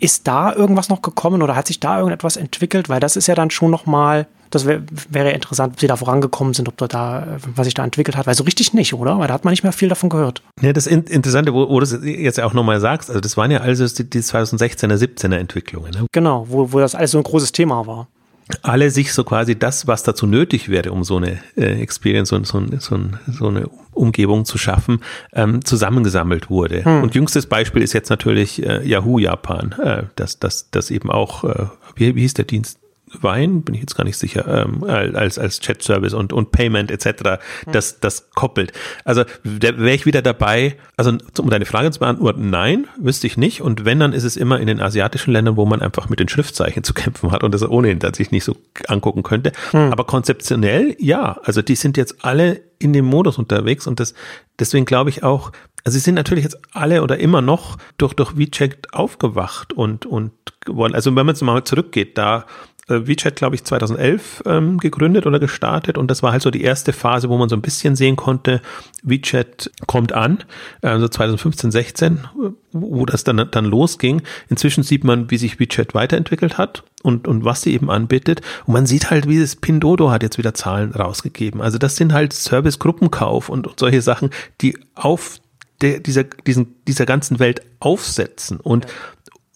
Ist 0.00 0.28
da 0.28 0.54
irgendwas 0.54 0.88
noch 0.88 1.02
gekommen 1.02 1.42
oder 1.42 1.56
hat 1.56 1.66
sich 1.66 1.80
da 1.80 1.98
irgendetwas 1.98 2.36
entwickelt? 2.36 2.88
Weil 2.88 3.00
das 3.00 3.16
ist 3.16 3.26
ja 3.26 3.34
dann 3.34 3.50
schon 3.50 3.70
nochmal, 3.70 4.28
das 4.50 4.64
wär, 4.64 4.80
wäre 5.10 5.32
interessant, 5.32 5.72
ob 5.72 5.80
sie 5.80 5.88
da 5.88 5.96
vorangekommen 5.96 6.54
sind, 6.54 6.68
ob 6.68 6.76
da, 6.76 6.86
da, 6.86 7.38
was 7.56 7.64
sich 7.64 7.74
da 7.74 7.82
entwickelt 7.82 8.16
hat. 8.16 8.28
Weil 8.28 8.34
so 8.34 8.44
richtig 8.44 8.74
nicht, 8.74 8.94
oder? 8.94 9.18
Weil 9.18 9.26
da 9.26 9.34
hat 9.34 9.44
man 9.44 9.50
nicht 9.50 9.64
mehr 9.64 9.72
viel 9.72 9.88
davon 9.88 10.08
gehört. 10.08 10.42
Ja, 10.60 10.72
das 10.72 10.86
Interessante, 10.86 11.52
wo, 11.52 11.68
wo 11.68 11.80
du 11.80 11.84
es 11.84 11.98
jetzt 12.04 12.40
auch 12.40 12.52
nochmal 12.52 12.80
sagst, 12.80 13.10
also 13.10 13.20
das 13.20 13.36
waren 13.36 13.50
ja 13.50 13.58
also 13.58 13.88
die, 13.88 14.08
die 14.08 14.20
2016er, 14.20 14.94
17er 14.94 15.36
Entwicklungen. 15.36 15.90
Ne? 15.90 16.06
Genau, 16.12 16.46
wo, 16.48 16.72
wo 16.72 16.78
das 16.78 16.94
alles 16.94 17.10
so 17.10 17.18
ein 17.18 17.24
großes 17.24 17.50
Thema 17.50 17.86
war 17.88 18.06
alle 18.62 18.90
sich 18.90 19.12
so 19.12 19.24
quasi 19.24 19.58
das, 19.58 19.86
was 19.86 20.02
dazu 20.02 20.26
nötig 20.26 20.68
wäre, 20.68 20.92
um 20.92 21.04
so 21.04 21.16
eine 21.16 21.38
äh, 21.56 21.80
Experience 21.80 22.32
und 22.32 22.46
so, 22.46 22.62
so, 22.78 22.98
so 23.26 23.48
eine 23.48 23.68
Umgebung 23.92 24.44
zu 24.44 24.58
schaffen, 24.58 25.00
ähm, 25.32 25.64
zusammengesammelt 25.64 26.50
wurde. 26.50 26.84
Hm. 26.84 27.02
Und 27.02 27.14
jüngstes 27.14 27.46
Beispiel 27.46 27.82
ist 27.82 27.92
jetzt 27.92 28.10
natürlich 28.10 28.64
äh, 28.64 28.86
Yahoo 28.86 29.18
Japan, 29.18 29.74
äh, 29.82 30.04
das, 30.16 30.38
das, 30.38 30.70
das 30.70 30.90
eben 30.90 31.10
auch, 31.10 31.44
äh, 31.44 31.66
wie, 31.96 32.14
wie 32.14 32.20
hieß 32.22 32.34
der 32.34 32.46
Dienst? 32.46 32.78
Wein, 33.20 33.62
bin 33.62 33.74
ich 33.74 33.80
jetzt 33.80 33.96
gar 33.96 34.04
nicht 34.04 34.16
sicher, 34.16 34.46
ähm, 34.46 34.84
als, 34.84 35.38
als 35.38 35.60
Chat-Service 35.60 36.14
und, 36.14 36.32
und 36.32 36.52
Payment 36.52 36.90
etc. 36.90 37.40
Das, 37.70 38.00
das 38.00 38.30
koppelt. 38.30 38.72
Also 39.04 39.24
wäre 39.42 39.94
ich 39.94 40.06
wieder 40.06 40.22
dabei, 40.22 40.76
also 40.96 41.12
um 41.38 41.50
deine 41.50 41.66
Frage 41.66 41.90
zu 41.90 42.00
beantworten, 42.00 42.50
nein, 42.50 42.86
wüsste 42.98 43.26
ich 43.26 43.36
nicht. 43.36 43.62
Und 43.62 43.84
wenn, 43.84 44.00
dann 44.00 44.12
ist 44.12 44.24
es 44.24 44.36
immer 44.36 44.60
in 44.60 44.66
den 44.66 44.80
asiatischen 44.80 45.32
Ländern, 45.32 45.56
wo 45.56 45.66
man 45.66 45.82
einfach 45.82 46.08
mit 46.08 46.20
den 46.20 46.28
Schriftzeichen 46.28 46.84
zu 46.88 46.94
kämpfen 46.94 47.32
hat 47.32 47.42
und 47.44 47.52
das 47.52 47.68
ohnehin 47.68 48.00
sich 48.14 48.30
nicht 48.30 48.44
so 48.44 48.56
angucken 48.86 49.22
könnte. 49.22 49.52
Hm. 49.70 49.92
Aber 49.92 50.04
konzeptionell, 50.04 50.96
ja, 50.98 51.38
also 51.42 51.62
die 51.62 51.74
sind 51.74 51.96
jetzt 51.96 52.24
alle 52.24 52.60
in 52.78 52.92
dem 52.92 53.04
Modus 53.04 53.38
unterwegs 53.38 53.86
und 53.86 54.00
das, 54.00 54.14
deswegen 54.58 54.84
glaube 54.84 55.10
ich 55.10 55.22
auch, 55.24 55.52
also 55.84 55.96
sie 55.98 56.04
sind 56.04 56.14
natürlich 56.14 56.44
jetzt 56.44 56.58
alle 56.72 57.02
oder 57.02 57.18
immer 57.18 57.40
noch 57.40 57.78
durch, 57.96 58.14
durch 58.14 58.36
WeChat 58.36 58.92
aufgewacht 58.92 59.72
und, 59.72 60.06
und 60.06 60.32
geworden. 60.60 60.94
Also 60.94 61.10
wenn 61.10 61.26
man 61.26 61.34
jetzt 61.34 61.42
mal 61.42 61.64
zurückgeht, 61.64 62.18
da 62.18 62.46
WeChat, 62.88 63.36
glaube 63.36 63.54
ich, 63.54 63.64
2011 63.64 64.42
ähm, 64.46 64.78
gegründet 64.78 65.26
oder 65.26 65.38
gestartet 65.38 65.98
und 65.98 66.10
das 66.10 66.22
war 66.22 66.32
halt 66.32 66.42
so 66.42 66.50
die 66.50 66.62
erste 66.62 66.92
Phase, 66.92 67.28
wo 67.28 67.36
man 67.38 67.48
so 67.48 67.56
ein 67.56 67.62
bisschen 67.62 67.96
sehen 67.96 68.16
konnte, 68.16 68.60
WeChat 69.02 69.70
kommt 69.86 70.12
an, 70.12 70.44
also 70.82 71.08
2015, 71.08 71.70
16, 71.70 72.20
wo 72.72 73.06
das 73.06 73.24
dann, 73.24 73.48
dann 73.50 73.64
losging. 73.64 74.22
Inzwischen 74.48 74.82
sieht 74.82 75.04
man, 75.04 75.30
wie 75.30 75.38
sich 75.38 75.58
WeChat 75.58 75.94
weiterentwickelt 75.94 76.58
hat 76.58 76.84
und, 77.02 77.28
und 77.28 77.44
was 77.44 77.62
sie 77.62 77.72
eben 77.72 77.90
anbietet. 77.90 78.40
Und 78.66 78.74
man 78.74 78.86
sieht 78.86 79.10
halt, 79.10 79.28
wie 79.28 79.40
das 79.40 79.56
Pindodo 79.56 80.10
hat 80.10 80.22
jetzt 80.22 80.38
wieder 80.38 80.54
Zahlen 80.54 80.92
rausgegeben. 80.92 81.60
Also 81.60 81.78
das 81.78 81.96
sind 81.96 82.12
halt 82.12 82.32
Service-Gruppenkauf 82.32 83.48
und, 83.48 83.68
solche 83.78 84.02
Sachen, 84.02 84.30
die 84.60 84.76
auf 84.94 85.40
der, 85.80 86.00
dieser, 86.00 86.24
diesen, 86.24 86.74
dieser 86.86 87.06
ganzen 87.06 87.38
Welt 87.38 87.62
aufsetzen 87.80 88.58
und 88.58 88.86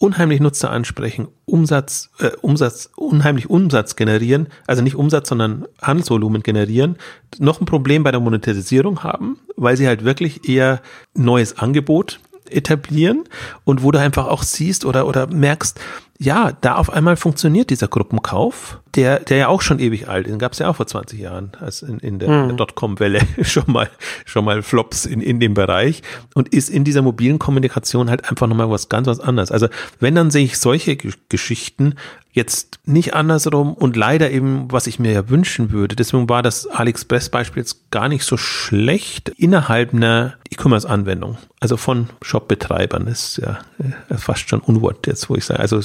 unheimlich 0.03 0.41
Nutzer 0.41 0.71
ansprechen, 0.71 1.29
Umsatz, 1.45 2.11
äh, 2.19 2.31
Umsatz, 2.41 2.91
unheimlich 2.97 3.49
Umsatz 3.49 3.95
generieren, 3.95 4.49
also 4.67 4.83
nicht 4.83 4.97
Umsatz, 4.97 5.29
sondern 5.29 5.67
Handelsvolumen 5.81 6.43
generieren, 6.43 6.97
noch 7.39 7.61
ein 7.61 7.67
Problem 7.67 8.03
bei 8.03 8.11
der 8.11 8.19
Monetarisierung 8.19 9.05
haben, 9.05 9.39
weil 9.57 9.77
sie 9.77 9.87
halt 9.87 10.05
wirklich 10.05 10.49
eher 10.49 10.83
neues 11.15 11.57
Angebot 11.57 12.19
etablieren 12.51 13.25
und 13.65 13.85
wo 13.85 13.93
du 13.93 14.01
einfach 14.01 14.27
auch 14.27 14.43
siehst 14.43 14.85
oder, 14.85 15.07
oder 15.07 15.29
merkst, 15.29 15.79
ja, 16.19 16.51
da 16.61 16.75
auf 16.75 16.91
einmal 16.91 17.17
funktioniert 17.17 17.71
dieser 17.71 17.87
Gruppenkauf, 17.87 18.81
der, 18.95 19.21
der 19.21 19.37
ja 19.39 19.49
auch 19.49 19.63
schon 19.63 19.79
ewig 19.79 20.09
alt 20.09 20.27
ist, 20.27 20.33
den 20.33 20.39
gab 20.39 20.53
es 20.53 20.59
ja 20.59 20.69
auch 20.69 20.77
vor 20.77 20.87
20 20.87 21.19
Jahren, 21.19 21.53
als 21.61 21.83
in, 21.83 21.99
in 21.99 22.19
der, 22.19 22.29
mhm. 22.29 22.57
Dotcom-Welle 22.57 23.21
schon 23.43 23.65
mal, 23.67 23.89
schon 24.25 24.45
mal 24.45 24.63
Flops 24.63 25.07
in, 25.07 25.21
in 25.21 25.41
dem 25.41 25.55
Bereich 25.55 26.03
und 26.35 26.49
ist 26.49 26.69
in 26.69 26.85
dieser 26.85 27.03
mobilen 27.03 27.39
Kommunikation 27.39 28.11
halt 28.11 28.29
einfach 28.29 28.47
nochmal 28.47 28.71
was 28.71 28.89
ganz 28.89 29.07
was 29.07 29.21
anderes. 29.21 29.51
Also 29.51 29.69
wenn, 30.01 30.15
dann 30.15 30.31
sehe 30.31 30.45
ich 30.45 30.59
solche 30.59 30.97
Geschichten 30.97 31.95
jetzt 32.33 32.81
nicht 32.87 33.15
andersrum 33.15 33.75
und 33.75 33.95
leider 33.95 34.31
eben, 34.31 34.73
was 34.73 34.87
ich 34.87 34.99
mir 34.99 35.13
ja 35.13 35.29
wünschen 35.29 35.71
würde. 35.71 35.97
Deswegen 35.97 36.31
war 36.31 36.43
das 36.43 36.67
AliExpress-Beispiel 36.67 37.63
jetzt 37.63 37.91
gar 37.91 38.09
nicht 38.09 38.25
so 38.25 38.39
schlecht 38.39 39.29
innerhalb 39.29 39.93
einer 39.93 40.35
E-Commerce-Anwendung. 40.51 41.37
Also 41.61 41.77
von 41.77 42.09
Shop-Betreibern 42.23 43.07
ist 43.07 43.37
ja 43.37 43.59
äh, 43.79 44.17
fast 44.17 44.49
schon 44.49 44.61
Unwort 44.61 45.07
jetzt, 45.07 45.29
wo 45.29 45.37
ich 45.37 45.45
sage, 45.45 45.61
also 45.61 45.81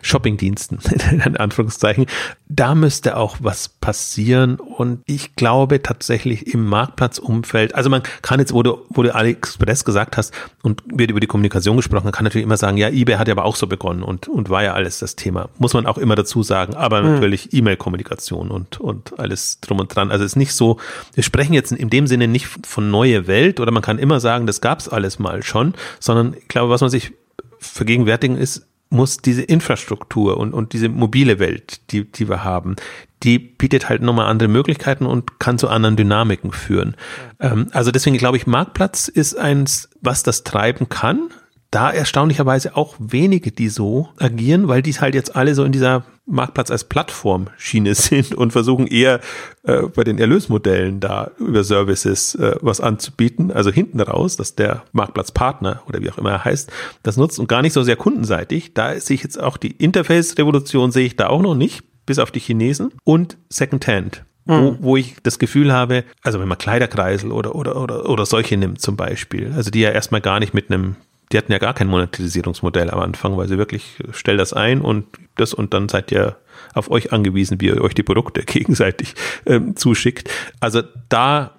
Shoppingdiensten 0.00 0.78
in 1.10 1.36
Anführungszeichen. 1.36 2.06
Da 2.48 2.74
müsste 2.74 3.16
auch 3.16 3.38
was 3.40 3.68
passieren 3.68 4.56
und 4.56 5.00
ich 5.06 5.34
glaube 5.34 5.82
tatsächlich 5.82 6.52
im 6.52 6.66
Marktplatzumfeld, 6.66 7.74
also 7.74 7.88
man 7.88 8.02
kann 8.20 8.38
jetzt, 8.38 8.52
wo 8.52 8.62
du, 8.62 8.84
wo 8.90 9.02
du 9.02 9.14
AliExpress 9.14 9.84
gesagt 9.84 10.16
hast 10.16 10.32
und 10.62 10.82
wird 10.86 11.10
über 11.10 11.20
die 11.20 11.26
Kommunikation 11.26 11.76
gesprochen, 11.76 12.12
kann 12.12 12.24
natürlich 12.24 12.44
immer 12.44 12.58
sagen, 12.58 12.76
ja, 12.76 12.88
eBay 12.90 13.16
hat 13.16 13.28
ja 13.28 13.34
aber 13.34 13.44
auch 13.44 13.56
so 13.56 13.66
begonnen 13.66 14.02
und, 14.02 14.28
und 14.28 14.50
war 14.50 14.62
ja 14.62 14.74
alles 14.74 14.98
das 14.98 15.16
Thema. 15.16 15.48
Muss 15.58 15.72
man 15.72 15.86
auch 15.86 15.96
immer 15.96 16.16
dazu 16.16 16.42
sagen, 16.42 16.74
aber 16.74 17.02
mhm. 17.02 17.14
natürlich 17.14 17.52
E-Mail-Kommunikation 17.54 18.50
und, 18.50 18.78
und 18.78 19.18
alles 19.18 19.60
drum 19.60 19.80
und 19.80 19.94
dran. 19.94 20.10
Also 20.10 20.24
es 20.24 20.32
ist 20.32 20.36
nicht 20.36 20.52
so, 20.52 20.78
wir 21.14 21.22
sprechen 21.22 21.54
jetzt 21.54 21.72
in 21.72 21.90
dem 21.90 22.06
Sinne 22.06 22.28
nicht 22.28 22.46
von 22.66 22.90
neue 22.90 23.26
Welt 23.26 23.58
oder 23.58 23.72
man 23.72 23.82
kann 23.82 23.98
immer 23.98 24.20
sagen, 24.20 24.46
das 24.46 24.60
gab 24.60 24.80
es 24.80 24.88
alles 24.88 25.18
mal 25.18 25.42
schon, 25.42 25.74
sondern 25.98 26.34
ich 26.34 26.48
glaube, 26.48 26.70
was 26.70 26.82
man 26.82 26.90
sich 26.90 27.12
vergegenwärtigen 27.58 28.36
ist, 28.36 28.66
muss 28.94 29.18
diese 29.18 29.42
Infrastruktur 29.42 30.38
und, 30.38 30.54
und 30.54 30.72
diese 30.72 30.88
mobile 30.88 31.38
Welt, 31.38 31.80
die, 31.90 32.10
die 32.10 32.28
wir 32.28 32.44
haben, 32.44 32.76
die 33.22 33.38
bietet 33.38 33.88
halt 33.88 34.02
nochmal 34.02 34.26
andere 34.26 34.48
Möglichkeiten 34.48 35.06
und 35.06 35.38
kann 35.40 35.58
zu 35.58 35.68
anderen 35.68 35.96
Dynamiken 35.96 36.52
führen. 36.52 36.96
Ähm, 37.40 37.66
also 37.72 37.90
deswegen 37.90 38.16
glaube 38.16 38.36
ich, 38.36 38.46
Marktplatz 38.46 39.08
ist 39.08 39.36
eins, 39.36 39.90
was 40.00 40.22
das 40.22 40.44
treiben 40.44 40.88
kann, 40.88 41.30
da 41.70 41.90
erstaunlicherweise 41.90 42.76
auch 42.76 42.94
wenige, 42.98 43.50
die 43.50 43.68
so 43.68 44.08
agieren, 44.18 44.68
weil 44.68 44.80
die 44.80 44.92
halt 44.92 45.14
jetzt 45.14 45.34
alle 45.34 45.54
so 45.54 45.64
in 45.64 45.72
dieser 45.72 46.04
Marktplatz 46.26 46.70
als 46.70 46.84
Plattform-Schiene 46.84 47.94
sind 47.94 48.34
und 48.34 48.52
versuchen 48.52 48.86
eher 48.86 49.20
äh, 49.62 49.82
bei 49.82 50.04
den 50.04 50.18
Erlösmodellen 50.18 51.00
da 51.00 51.30
über 51.38 51.64
Services 51.64 52.34
äh, 52.34 52.56
was 52.60 52.80
anzubieten. 52.80 53.50
Also 53.50 53.70
hinten 53.70 54.00
raus, 54.00 54.36
dass 54.36 54.54
der 54.54 54.82
Marktplatzpartner 54.92 55.82
oder 55.86 56.00
wie 56.00 56.10
auch 56.10 56.18
immer 56.18 56.30
er 56.30 56.44
heißt, 56.44 56.70
das 57.02 57.16
nutzt 57.16 57.38
und 57.38 57.48
gar 57.48 57.62
nicht 57.62 57.72
so 57.72 57.82
sehr 57.82 57.96
kundenseitig. 57.96 58.74
Da 58.74 58.98
sehe 58.98 59.16
ich 59.16 59.22
jetzt 59.22 59.40
auch 59.40 59.56
die 59.56 59.72
Interface-Revolution 59.72 60.92
sehe 60.92 61.06
ich 61.06 61.16
da 61.16 61.28
auch 61.28 61.42
noch 61.42 61.54
nicht, 61.54 61.84
bis 62.06 62.18
auf 62.18 62.30
die 62.30 62.40
Chinesen 62.40 62.92
und 63.04 63.36
Secondhand. 63.48 64.24
Wo, 64.46 64.72
mhm. 64.72 64.78
wo 64.80 64.96
ich 64.98 65.16
das 65.22 65.38
Gefühl 65.38 65.72
habe, 65.72 66.04
also 66.22 66.38
wenn 66.38 66.48
man 66.48 66.58
Kleiderkreisel 66.58 67.32
oder, 67.32 67.54
oder, 67.54 67.80
oder, 67.80 68.10
oder 68.10 68.26
solche 68.26 68.58
nimmt 68.58 68.78
zum 68.78 68.94
Beispiel, 68.94 69.50
also 69.56 69.70
die 69.70 69.80
ja 69.80 69.90
erstmal 69.90 70.20
gar 70.20 70.38
nicht 70.38 70.52
mit 70.52 70.70
einem 70.70 70.96
die 71.34 71.38
hatten 71.38 71.50
ja 71.50 71.58
gar 71.58 71.74
kein 71.74 71.88
Monetarisierungsmodell 71.88 72.90
am 72.90 73.00
Anfang, 73.00 73.36
weil 73.36 73.48
sie 73.48 73.58
wirklich, 73.58 73.96
stell 74.12 74.36
das 74.36 74.52
ein 74.52 74.80
und 74.80 75.04
das 75.34 75.52
und 75.52 75.74
dann 75.74 75.88
seid 75.88 76.12
ihr 76.12 76.36
auf 76.74 76.92
euch 76.92 77.12
angewiesen, 77.12 77.60
wie 77.60 77.66
ihr 77.66 77.82
euch 77.82 77.94
die 77.94 78.04
Produkte 78.04 78.42
gegenseitig 78.46 79.14
ähm, 79.44 79.74
zuschickt. 79.74 80.30
Also 80.60 80.82
da, 81.08 81.56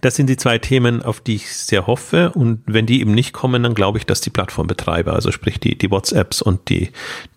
das 0.00 0.16
sind 0.16 0.28
die 0.28 0.36
zwei 0.36 0.58
Themen, 0.58 1.02
auf 1.02 1.20
die 1.20 1.36
ich 1.36 1.54
sehr 1.54 1.86
hoffe. 1.86 2.32
Und 2.32 2.62
wenn 2.66 2.84
die 2.84 3.00
eben 3.00 3.14
nicht 3.14 3.32
kommen, 3.32 3.62
dann 3.62 3.74
glaube 3.74 3.98
ich, 3.98 4.06
dass 4.06 4.20
die 4.20 4.30
Plattformbetreiber, 4.30 5.12
also 5.12 5.30
sprich 5.30 5.60
die, 5.60 5.78
die 5.78 5.92
WhatsApps 5.92 6.42
und 6.42 6.68
die, 6.68 6.90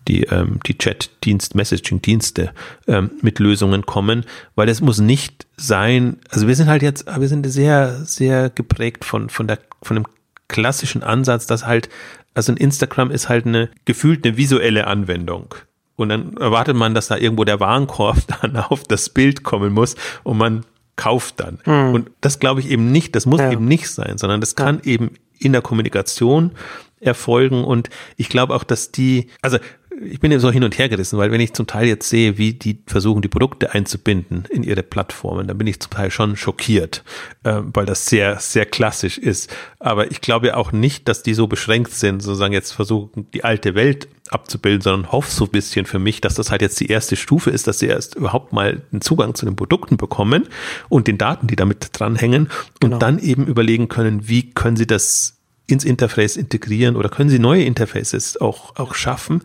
die, 0.08 0.24
ähm, 0.24 0.58
die 0.66 0.76
Chat-Dienst, 0.76 1.54
Messaging-Dienste 1.54 2.52
ähm, 2.88 3.12
mit 3.22 3.38
Lösungen 3.38 3.86
kommen, 3.86 4.24
weil 4.56 4.68
es 4.68 4.80
muss 4.80 4.98
nicht 4.98 5.46
sein, 5.56 6.16
also 6.30 6.48
wir 6.48 6.56
sind 6.56 6.66
halt 6.66 6.82
jetzt, 6.82 7.06
wir 7.06 7.28
sind 7.28 7.48
sehr, 7.48 8.04
sehr 8.04 8.50
geprägt 8.50 9.04
von, 9.04 9.30
von 9.30 9.46
der, 9.46 9.60
von 9.82 9.94
dem 9.94 10.06
klassischen 10.48 11.02
Ansatz, 11.02 11.46
dass 11.46 11.66
halt, 11.66 11.88
also 12.34 12.52
ein 12.52 12.56
Instagram 12.56 13.10
ist 13.10 13.28
halt 13.28 13.46
eine 13.46 13.70
gefühlt 13.84 14.24
eine 14.24 14.36
visuelle 14.36 14.86
Anwendung. 14.86 15.54
Und 15.96 16.10
dann 16.10 16.36
erwartet 16.36 16.76
man, 16.76 16.94
dass 16.94 17.08
da 17.08 17.16
irgendwo 17.16 17.44
der 17.44 17.60
Warenkorb 17.60 18.18
dann 18.40 18.56
auf 18.56 18.84
das 18.84 19.10
Bild 19.10 19.42
kommen 19.42 19.72
muss 19.72 19.96
und 20.22 20.38
man 20.38 20.64
kauft 20.96 21.40
dann. 21.40 21.58
Mhm. 21.64 21.94
Und 21.94 22.10
das 22.20 22.38
glaube 22.38 22.60
ich 22.60 22.70
eben 22.70 22.90
nicht, 22.90 23.14
das 23.14 23.26
muss 23.26 23.40
ja. 23.40 23.50
eben 23.50 23.64
nicht 23.64 23.88
sein, 23.88 24.18
sondern 24.18 24.40
das 24.40 24.56
kann 24.56 24.80
ja. 24.84 24.92
eben 24.92 25.14
in 25.38 25.52
der 25.52 25.62
Kommunikation 25.62 26.52
erfolgen. 27.00 27.64
Und 27.64 27.90
ich 28.16 28.28
glaube 28.28 28.54
auch, 28.54 28.64
dass 28.64 28.90
die, 28.90 29.28
also 29.42 29.58
ich 30.00 30.20
bin 30.20 30.30
eben 30.30 30.40
so 30.40 30.50
hin 30.50 30.64
und 30.64 30.78
her 30.78 30.88
gerissen, 30.88 31.18
weil 31.18 31.30
wenn 31.30 31.40
ich 31.40 31.54
zum 31.54 31.66
Teil 31.66 31.86
jetzt 31.86 32.08
sehe, 32.08 32.38
wie 32.38 32.52
die 32.52 32.82
versuchen, 32.86 33.22
die 33.22 33.28
Produkte 33.28 33.72
einzubinden 33.74 34.44
in 34.50 34.62
ihre 34.62 34.82
Plattformen, 34.82 35.46
dann 35.48 35.58
bin 35.58 35.66
ich 35.66 35.80
zum 35.80 35.90
Teil 35.90 36.10
schon 36.10 36.36
schockiert, 36.36 37.04
äh, 37.44 37.60
weil 37.62 37.86
das 37.86 38.06
sehr, 38.06 38.38
sehr 38.38 38.66
klassisch 38.66 39.18
ist. 39.18 39.54
Aber 39.78 40.10
ich 40.10 40.20
glaube 40.20 40.56
auch 40.56 40.72
nicht, 40.72 41.08
dass 41.08 41.22
die 41.22 41.34
so 41.34 41.46
beschränkt 41.46 41.92
sind, 41.92 42.22
sozusagen 42.22 42.52
jetzt 42.52 42.72
versuchen, 42.72 43.26
die 43.32 43.44
alte 43.44 43.74
Welt 43.74 44.08
abzubilden, 44.30 44.82
sondern 44.82 45.12
hoffe 45.12 45.30
so 45.30 45.44
ein 45.44 45.50
bisschen 45.50 45.86
für 45.86 45.98
mich, 45.98 46.20
dass 46.20 46.34
das 46.34 46.50
halt 46.50 46.62
jetzt 46.62 46.78
die 46.80 46.88
erste 46.88 47.16
Stufe 47.16 47.50
ist, 47.50 47.66
dass 47.66 47.78
sie 47.78 47.86
erst 47.86 48.14
überhaupt 48.14 48.52
mal 48.52 48.82
einen 48.92 49.00
Zugang 49.00 49.34
zu 49.34 49.46
den 49.46 49.56
Produkten 49.56 49.96
bekommen 49.96 50.48
und 50.88 51.06
den 51.06 51.18
Daten, 51.18 51.46
die 51.46 51.56
damit 51.56 51.88
dranhängen 51.92 52.48
genau. 52.80 52.94
und 52.96 53.02
dann 53.02 53.18
eben 53.18 53.46
überlegen 53.46 53.88
können, 53.88 54.28
wie 54.28 54.50
können 54.50 54.76
sie 54.76 54.86
das 54.86 55.38
ins 55.66 55.84
Interface 55.84 56.36
integrieren 56.36 56.96
oder 56.96 57.08
können 57.08 57.30
sie 57.30 57.38
neue 57.38 57.64
Interfaces 57.64 58.40
auch, 58.40 58.76
auch 58.76 58.94
schaffen, 58.94 59.42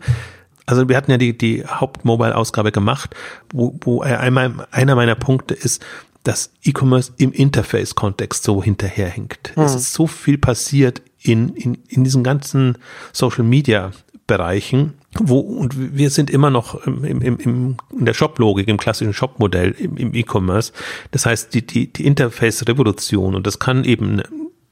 also 0.66 0.88
wir 0.88 0.96
hatten 0.96 1.10
ja 1.10 1.18
die, 1.18 1.36
die 1.36 1.64
Haupt-Mobile-Ausgabe 1.66 2.72
gemacht, 2.72 3.14
wo, 3.52 3.78
wo 3.80 4.02
einmal, 4.02 4.66
einer 4.70 4.94
meiner 4.94 5.14
Punkte 5.14 5.54
ist, 5.54 5.84
dass 6.22 6.52
E-Commerce 6.62 7.12
im 7.18 7.32
Interface-Kontext 7.32 8.44
so 8.44 8.62
hinterherhinkt. 8.62 9.52
Mhm. 9.56 9.62
Es 9.62 9.74
ist 9.74 9.92
so 9.92 10.06
viel 10.06 10.38
passiert 10.38 11.02
in, 11.20 11.50
in, 11.50 11.78
in 11.88 12.04
diesen 12.04 12.24
ganzen 12.24 12.78
Social-Media-Bereichen, 13.12 14.94
wo, 15.18 15.38
und 15.38 15.96
wir 15.96 16.10
sind 16.10 16.30
immer 16.30 16.50
noch 16.50 16.86
im, 16.86 17.04
im, 17.04 17.20
im, 17.20 17.76
in 17.96 18.04
der 18.04 18.14
Shop-Logik, 18.14 18.68
im 18.68 18.78
klassischen 18.78 19.12
Shop-Modell, 19.12 19.72
im, 19.72 19.96
im 19.96 20.14
E-Commerce. 20.14 20.72
Das 21.10 21.26
heißt, 21.26 21.54
die, 21.54 21.66
die, 21.66 21.92
die 21.92 22.06
Interface-Revolution, 22.06 23.34
und 23.34 23.46
das 23.46 23.58
kann 23.58 23.84
eben 23.84 24.22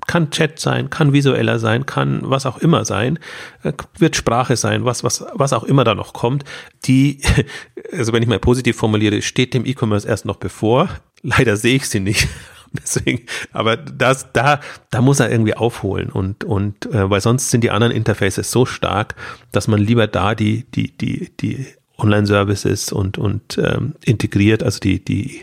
kann 0.07 0.31
Chat 0.31 0.59
sein, 0.59 0.91
kann 0.91 1.13
visueller 1.13 1.59
sein, 1.59 1.87
kann 1.87 2.21
was 2.25 2.47
auch 2.47 2.59
immer 2.59 2.85
sein, 2.85 3.19
äh, 3.63 3.73
wird 3.99 4.17
Sprache 4.17 4.57
sein, 4.57 4.85
was, 4.85 5.05
was, 5.05 5.25
was 5.35 5.53
auch 5.53 5.65
immer 5.65 5.85
da 5.85 5.95
noch 5.95 6.13
kommt, 6.13 6.45
die, 6.85 7.21
also 7.93 8.13
wenn 8.13 8.23
ich 8.23 8.29
mal 8.29 8.39
positiv 8.39 8.77
formuliere, 8.77 9.23
steht 9.23 9.55
dem 9.55 9.67
E-Commerce 9.67 10.07
erst 10.07 10.25
noch 10.25 10.37
bevor. 10.37 10.89
Leider 11.23 11.57
sehe 11.57 11.77
ich 11.77 11.89
sie 11.89 12.01
nicht. 12.01 12.29
Deswegen, 12.73 13.27
aber 13.53 13.77
das, 13.77 14.33
da, 14.33 14.61
da 14.91 15.03
muss 15.03 15.21
er 15.21 15.31
irgendwie 15.31 15.55
aufholen 15.55 16.09
und, 16.09 16.43
und, 16.43 16.87
äh, 16.87 17.11
weil 17.11 17.21
sonst 17.21 17.51
sind 17.51 17.63
die 17.63 17.71
anderen 17.71 17.93
Interfaces 17.93 18.51
so 18.51 18.65
stark, 18.65 19.15
dass 19.53 19.69
man 19.69 19.79
lieber 19.79 20.07
da 20.07 20.35
die, 20.35 20.65
die, 20.71 20.97
die, 20.97 21.37
die 21.37 21.67
Online-Services 21.99 22.93
und, 22.93 23.19
und 23.19 23.59
ähm, 23.59 23.95
integriert, 24.03 24.63
also 24.63 24.81
die, 24.81 25.05
die 25.05 25.43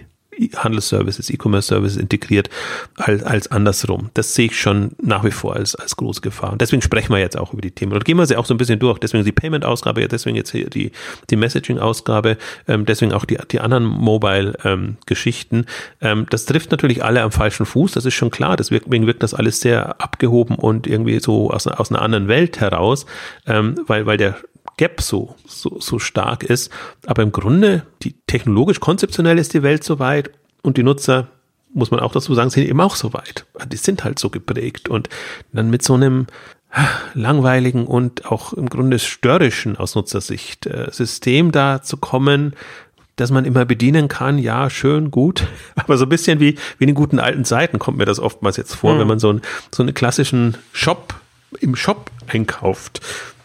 Handelsservices, 0.55 1.29
E-Commerce-Services 1.29 1.97
integriert 1.97 2.49
als, 2.95 3.23
als 3.23 3.51
andersrum. 3.51 4.09
Das 4.13 4.33
sehe 4.33 4.47
ich 4.47 4.59
schon 4.59 4.91
nach 5.01 5.23
wie 5.23 5.31
vor 5.31 5.55
als, 5.55 5.75
als 5.75 5.95
große 5.95 6.21
Gefahr. 6.21 6.51
Und 6.51 6.61
deswegen 6.61 6.81
sprechen 6.81 7.13
wir 7.13 7.19
jetzt 7.19 7.37
auch 7.37 7.53
über 7.53 7.61
die 7.61 7.71
Themen. 7.71 7.93
Und 7.93 8.05
gehen 8.05 8.17
wir 8.17 8.25
sie 8.25 8.37
auch 8.37 8.45
so 8.45 8.53
ein 8.53 8.57
bisschen 8.57 8.79
durch. 8.79 8.99
Deswegen 8.99 9.23
die 9.25 9.31
Payment-Ausgabe, 9.31 10.07
deswegen 10.07 10.35
jetzt 10.35 10.51
hier 10.51 10.69
die, 10.69 10.91
die 11.29 11.35
Messaging-Ausgabe, 11.35 12.37
ähm, 12.67 12.85
deswegen 12.85 13.13
auch 13.13 13.25
die, 13.25 13.37
die 13.51 13.59
anderen 13.59 13.85
Mobile-Geschichten. 13.85 15.65
Ähm, 16.01 16.25
das 16.29 16.45
trifft 16.45 16.71
natürlich 16.71 17.03
alle 17.03 17.21
am 17.21 17.31
falschen 17.31 17.65
Fuß, 17.65 17.91
das 17.91 18.05
ist 18.05 18.13
schon 18.13 18.31
klar. 18.31 18.55
Deswegen 18.55 19.07
wirkt 19.07 19.23
das 19.23 19.33
alles 19.33 19.59
sehr 19.59 20.01
abgehoben 20.01 20.55
und 20.55 20.87
irgendwie 20.87 21.19
so 21.19 21.51
aus, 21.51 21.67
aus 21.67 21.91
einer 21.91 22.01
anderen 22.01 22.27
Welt 22.27 22.59
heraus, 22.59 23.05
ähm, 23.45 23.75
weil, 23.87 24.05
weil 24.05 24.17
der 24.17 24.37
Gap 24.79 25.01
so, 25.01 25.35
so, 25.45 25.77
so 25.81 25.99
stark 25.99 26.43
ist. 26.43 26.71
Aber 27.05 27.21
im 27.21 27.33
Grunde, 27.33 27.85
die 28.01 28.15
technologisch 28.27 28.79
konzeptionell 28.79 29.37
ist 29.37 29.53
die 29.53 29.61
Welt 29.61 29.83
so 29.83 29.99
weit 29.99 30.31
und 30.61 30.77
die 30.77 30.83
Nutzer 30.83 31.27
muss 31.73 31.91
man 31.91 31.99
auch 31.99 32.13
dazu 32.13 32.33
sagen, 32.33 32.49
sind 32.49 32.65
eben 32.65 32.79
auch 32.79 32.95
so 32.95 33.11
weit. 33.11 33.45
Die 33.67 33.75
sind 33.75 34.05
halt 34.05 34.19
so 34.19 34.29
geprägt 34.29 34.87
und 34.87 35.09
dann 35.51 35.69
mit 35.69 35.83
so 35.83 35.95
einem 35.95 36.27
langweiligen 37.13 37.87
und 37.87 38.25
auch 38.31 38.53
im 38.53 38.69
Grunde 38.69 38.99
störrischen 38.99 39.75
aus 39.75 39.95
Nutzersicht 39.95 40.65
äh, 40.65 40.87
System 40.91 41.51
da 41.51 41.81
zu 41.81 41.97
kommen, 41.97 42.53
dass 43.17 43.31
man 43.31 43.43
immer 43.43 43.65
bedienen 43.65 44.07
kann, 44.07 44.37
ja, 44.37 44.69
schön, 44.69 45.11
gut. 45.11 45.45
Aber 45.75 45.97
so 45.97 46.05
ein 46.05 46.09
bisschen 46.09 46.39
wie, 46.39 46.55
wie 46.77 46.85
in 46.85 46.87
den 46.87 46.95
guten 46.95 47.19
alten 47.19 47.43
Zeiten 47.43 47.79
kommt 47.79 47.97
mir 47.97 48.05
das 48.05 48.21
oftmals 48.21 48.55
jetzt 48.55 48.75
vor, 48.75 48.95
mhm. 48.95 48.99
wenn 48.99 49.07
man 49.07 49.19
so, 49.19 49.33
ein, 49.33 49.41
so 49.75 49.83
einen 49.83 49.93
klassischen 49.93 50.55
Shop 50.71 51.15
im 51.59 51.75
Shop 51.75 52.11
einkauft. 52.27 53.01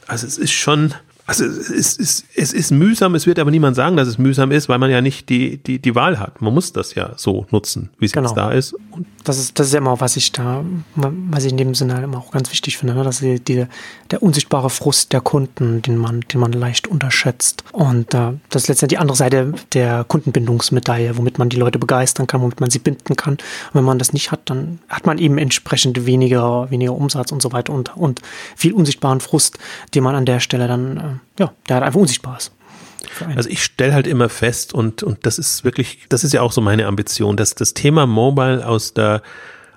Also 0.06 0.28
es 0.28 0.38
ist 0.38 0.52
schon, 0.52 0.94
also 1.26 1.44
es 1.44 1.96
ist, 1.96 2.26
es 2.34 2.52
ist 2.52 2.70
mühsam, 2.70 3.14
es 3.14 3.26
wird 3.26 3.38
aber 3.38 3.50
niemand 3.50 3.76
sagen, 3.76 3.96
dass 3.96 4.08
es 4.08 4.18
mühsam 4.18 4.50
ist, 4.50 4.68
weil 4.68 4.78
man 4.78 4.90
ja 4.90 5.00
nicht 5.00 5.28
die, 5.30 5.56
die, 5.56 5.78
die 5.78 5.94
Wahl 5.94 6.18
hat. 6.18 6.42
Man 6.42 6.52
muss 6.52 6.72
das 6.72 6.94
ja 6.94 7.12
so 7.16 7.46
nutzen, 7.50 7.90
wie 7.98 8.04
es 8.06 8.12
genau. 8.12 8.28
jetzt 8.28 8.36
da 8.36 8.50
ist. 8.50 8.74
Und 8.90 9.06
das 9.24 9.38
ist, 9.38 9.58
das 9.58 9.68
ist 9.68 9.74
immer, 9.74 10.00
was 10.00 10.16
ich 10.16 10.32
da, 10.32 10.64
was 10.94 11.44
ich 11.44 11.52
in 11.52 11.56
dem 11.56 11.74
Sinne 11.74 11.94
halt 11.94 12.04
immer 12.04 12.18
auch 12.18 12.30
ganz 12.30 12.50
wichtig 12.50 12.78
finde, 12.78 12.94
ne? 12.94 13.02
dass 13.02 13.20
die, 13.20 13.40
die, 13.40 13.66
der 14.10 14.22
unsichtbare 14.22 14.70
Frust 14.70 15.12
der 15.12 15.20
Kunden, 15.20 15.82
den 15.82 15.96
man, 15.96 16.20
den 16.20 16.40
man 16.40 16.52
leicht 16.52 16.86
unterschätzt. 16.86 17.64
Und 17.72 18.14
äh, 18.14 18.32
das 18.50 18.62
ist 18.62 18.68
letztendlich 18.68 18.98
die 18.98 19.00
andere 19.00 19.16
Seite 19.16 19.54
der 19.72 20.04
Kundenbindungsmedaille, 20.04 21.16
womit 21.16 21.38
man 21.38 21.48
die 21.48 21.56
Leute 21.56 21.78
begeistern 21.78 22.26
kann, 22.26 22.42
womit 22.42 22.60
man 22.60 22.70
sie 22.70 22.78
binden 22.78 23.16
kann. 23.16 23.34
Und 23.34 23.74
wenn 23.74 23.84
man 23.84 23.98
das 23.98 24.12
nicht 24.12 24.30
hat, 24.30 24.40
dann 24.44 24.78
hat 24.88 25.06
man 25.06 25.18
eben 25.18 25.38
entsprechend 25.38 26.06
weniger, 26.06 26.70
weniger 26.70 26.94
Umsatz 26.94 27.32
und 27.32 27.42
so 27.42 27.52
weiter 27.52 27.72
und, 27.72 27.96
und 27.96 28.20
viel 28.56 28.74
unsichtbaren 28.74 29.20
Frust, 29.20 29.58
den 29.94 30.04
man 30.04 30.14
an 30.14 30.26
der 30.26 30.40
Stelle 30.40 30.68
dann 30.68 30.96
äh, 30.96 31.02
ja, 31.38 31.52
der 31.68 31.76
halt 31.76 31.86
einfach 31.86 32.00
unsichtbar 32.00 32.36
ist. 32.36 32.52
Also 33.36 33.48
ich 33.48 33.62
stelle 33.62 33.94
halt 33.94 34.06
immer 34.06 34.28
fest 34.28 34.72
und, 34.72 35.02
und 35.02 35.26
das 35.26 35.38
ist 35.38 35.64
wirklich, 35.64 36.06
das 36.08 36.24
ist 36.24 36.32
ja 36.32 36.42
auch 36.42 36.52
so 36.52 36.60
meine 36.60 36.86
Ambition, 36.86 37.36
dass 37.36 37.54
das 37.54 37.74
Thema 37.74 38.06
Mobile 38.06 38.66
aus 38.66 38.94
der 38.94 39.22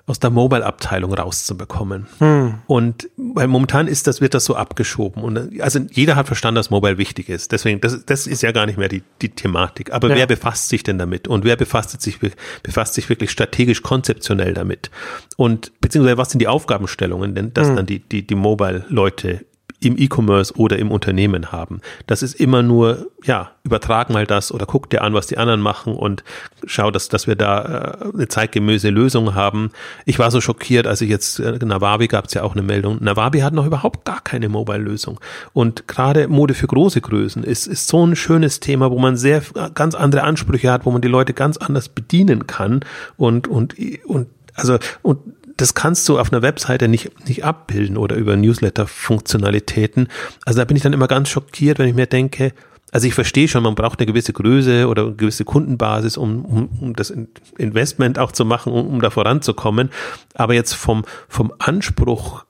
aus 0.08 0.18
der 0.18 0.30
Mobile-Abteilung 0.30 1.12
rauszubekommen. 1.12 2.06
Hm. 2.18 2.54
Und 2.66 3.10
weil 3.16 3.46
momentan 3.46 3.86
ist 3.86 4.06
das, 4.06 4.20
wird 4.22 4.32
das 4.32 4.46
so 4.46 4.56
abgeschoben. 4.56 5.22
Und 5.22 5.60
also 5.60 5.80
jeder 5.90 6.16
hat 6.16 6.26
verstanden, 6.26 6.56
dass 6.56 6.70
Mobile 6.70 6.96
wichtig 6.96 7.28
ist. 7.28 7.52
Deswegen, 7.52 7.80
das, 7.80 8.06
das 8.06 8.26
ist 8.26 8.42
ja 8.42 8.52
gar 8.52 8.64
nicht 8.64 8.78
mehr 8.78 8.88
die, 8.88 9.02
die 9.20 9.28
Thematik. 9.28 9.92
Aber 9.92 10.08
ja. 10.08 10.16
wer 10.16 10.26
befasst 10.26 10.70
sich 10.70 10.82
denn 10.82 10.98
damit? 10.98 11.28
Und 11.28 11.44
wer 11.44 11.56
befasst 11.56 12.00
sich, 12.00 12.18
befasst 12.62 12.94
sich 12.94 13.08
wirklich 13.10 13.30
strategisch 13.30 13.82
konzeptionell 13.82 14.54
damit? 14.54 14.90
Und 15.36 15.72
beziehungsweise 15.80 16.16
was 16.16 16.30
sind 16.30 16.40
die 16.40 16.48
Aufgabenstellungen, 16.48 17.34
denn 17.34 17.52
dass 17.52 17.68
hm. 17.68 17.76
dann 17.76 17.86
die, 17.86 17.98
die, 18.00 18.26
die 18.26 18.34
Mobile-Leute 18.34 19.44
im 19.80 19.96
E-Commerce 19.96 20.54
oder 20.56 20.78
im 20.78 20.90
Unternehmen 20.90 21.52
haben. 21.52 21.80
Das 22.06 22.22
ist 22.22 22.34
immer 22.34 22.62
nur, 22.62 23.10
ja, 23.22 23.52
übertrag 23.62 24.10
mal 24.10 24.26
das 24.26 24.50
oder 24.50 24.66
guck 24.66 24.90
dir 24.90 25.02
an, 25.02 25.14
was 25.14 25.28
die 25.28 25.38
anderen 25.38 25.60
machen 25.60 25.94
und 25.94 26.24
schau, 26.66 26.90
dass, 26.90 27.08
dass 27.08 27.28
wir 27.28 27.36
da 27.36 27.98
äh, 28.02 28.14
eine 28.14 28.28
zeitgemäße 28.28 28.90
Lösung 28.90 29.34
haben. 29.34 29.70
Ich 30.04 30.18
war 30.18 30.30
so 30.30 30.40
schockiert, 30.40 30.86
als 30.86 31.00
ich 31.00 31.08
jetzt, 31.08 31.38
äh, 31.38 31.58
Nawabi 31.64 32.08
gab 32.08 32.26
es 32.26 32.34
ja 32.34 32.42
auch 32.42 32.54
eine 32.54 32.62
Meldung, 32.62 32.98
Nawabi 33.00 33.40
hat 33.40 33.52
noch 33.52 33.66
überhaupt 33.66 34.04
gar 34.04 34.20
keine 34.20 34.48
Mobile-Lösung. 34.48 35.20
Und 35.52 35.86
gerade 35.86 36.26
Mode 36.26 36.54
für 36.54 36.66
große 36.66 37.00
Größen 37.00 37.44
ist, 37.44 37.68
ist 37.68 37.86
so 37.86 38.04
ein 38.04 38.16
schönes 38.16 38.58
Thema, 38.58 38.90
wo 38.90 38.98
man 38.98 39.16
sehr 39.16 39.42
ganz 39.74 39.94
andere 39.94 40.24
Ansprüche 40.24 40.72
hat, 40.72 40.86
wo 40.86 40.90
man 40.90 41.02
die 41.02 41.08
Leute 41.08 41.34
ganz 41.34 41.56
anders 41.56 41.88
bedienen 41.88 42.48
kann 42.48 42.80
und, 43.16 43.46
und, 43.46 43.76
und 44.06 44.28
also, 44.54 44.78
und 45.02 45.20
das 45.58 45.74
kannst 45.74 46.08
du 46.08 46.18
auf 46.18 46.32
einer 46.32 46.42
Webseite 46.42 46.88
nicht, 46.88 47.28
nicht 47.28 47.44
abbilden 47.44 47.96
oder 47.96 48.16
über 48.16 48.36
Newsletter-Funktionalitäten. 48.36 50.08
Also 50.46 50.60
da 50.60 50.64
bin 50.64 50.76
ich 50.76 50.82
dann 50.82 50.92
immer 50.92 51.08
ganz 51.08 51.28
schockiert, 51.28 51.78
wenn 51.78 51.88
ich 51.88 51.94
mir 51.94 52.06
denke, 52.06 52.52
also 52.90 53.06
ich 53.06 53.14
verstehe 53.14 53.48
schon, 53.48 53.64
man 53.64 53.74
braucht 53.74 53.98
eine 53.98 54.06
gewisse 54.06 54.32
Größe 54.32 54.88
oder 54.88 55.02
eine 55.06 55.14
gewisse 55.14 55.44
Kundenbasis, 55.44 56.16
um, 56.16 56.44
um, 56.44 56.68
um 56.80 56.96
das 56.96 57.12
Investment 57.58 58.18
auch 58.18 58.32
zu 58.32 58.44
machen, 58.44 58.72
um, 58.72 58.86
um 58.86 59.00
da 59.02 59.10
voranzukommen. 59.10 59.90
Aber 60.34 60.54
jetzt 60.54 60.72
vom, 60.74 61.04
vom 61.28 61.52
Anspruch, 61.58 62.44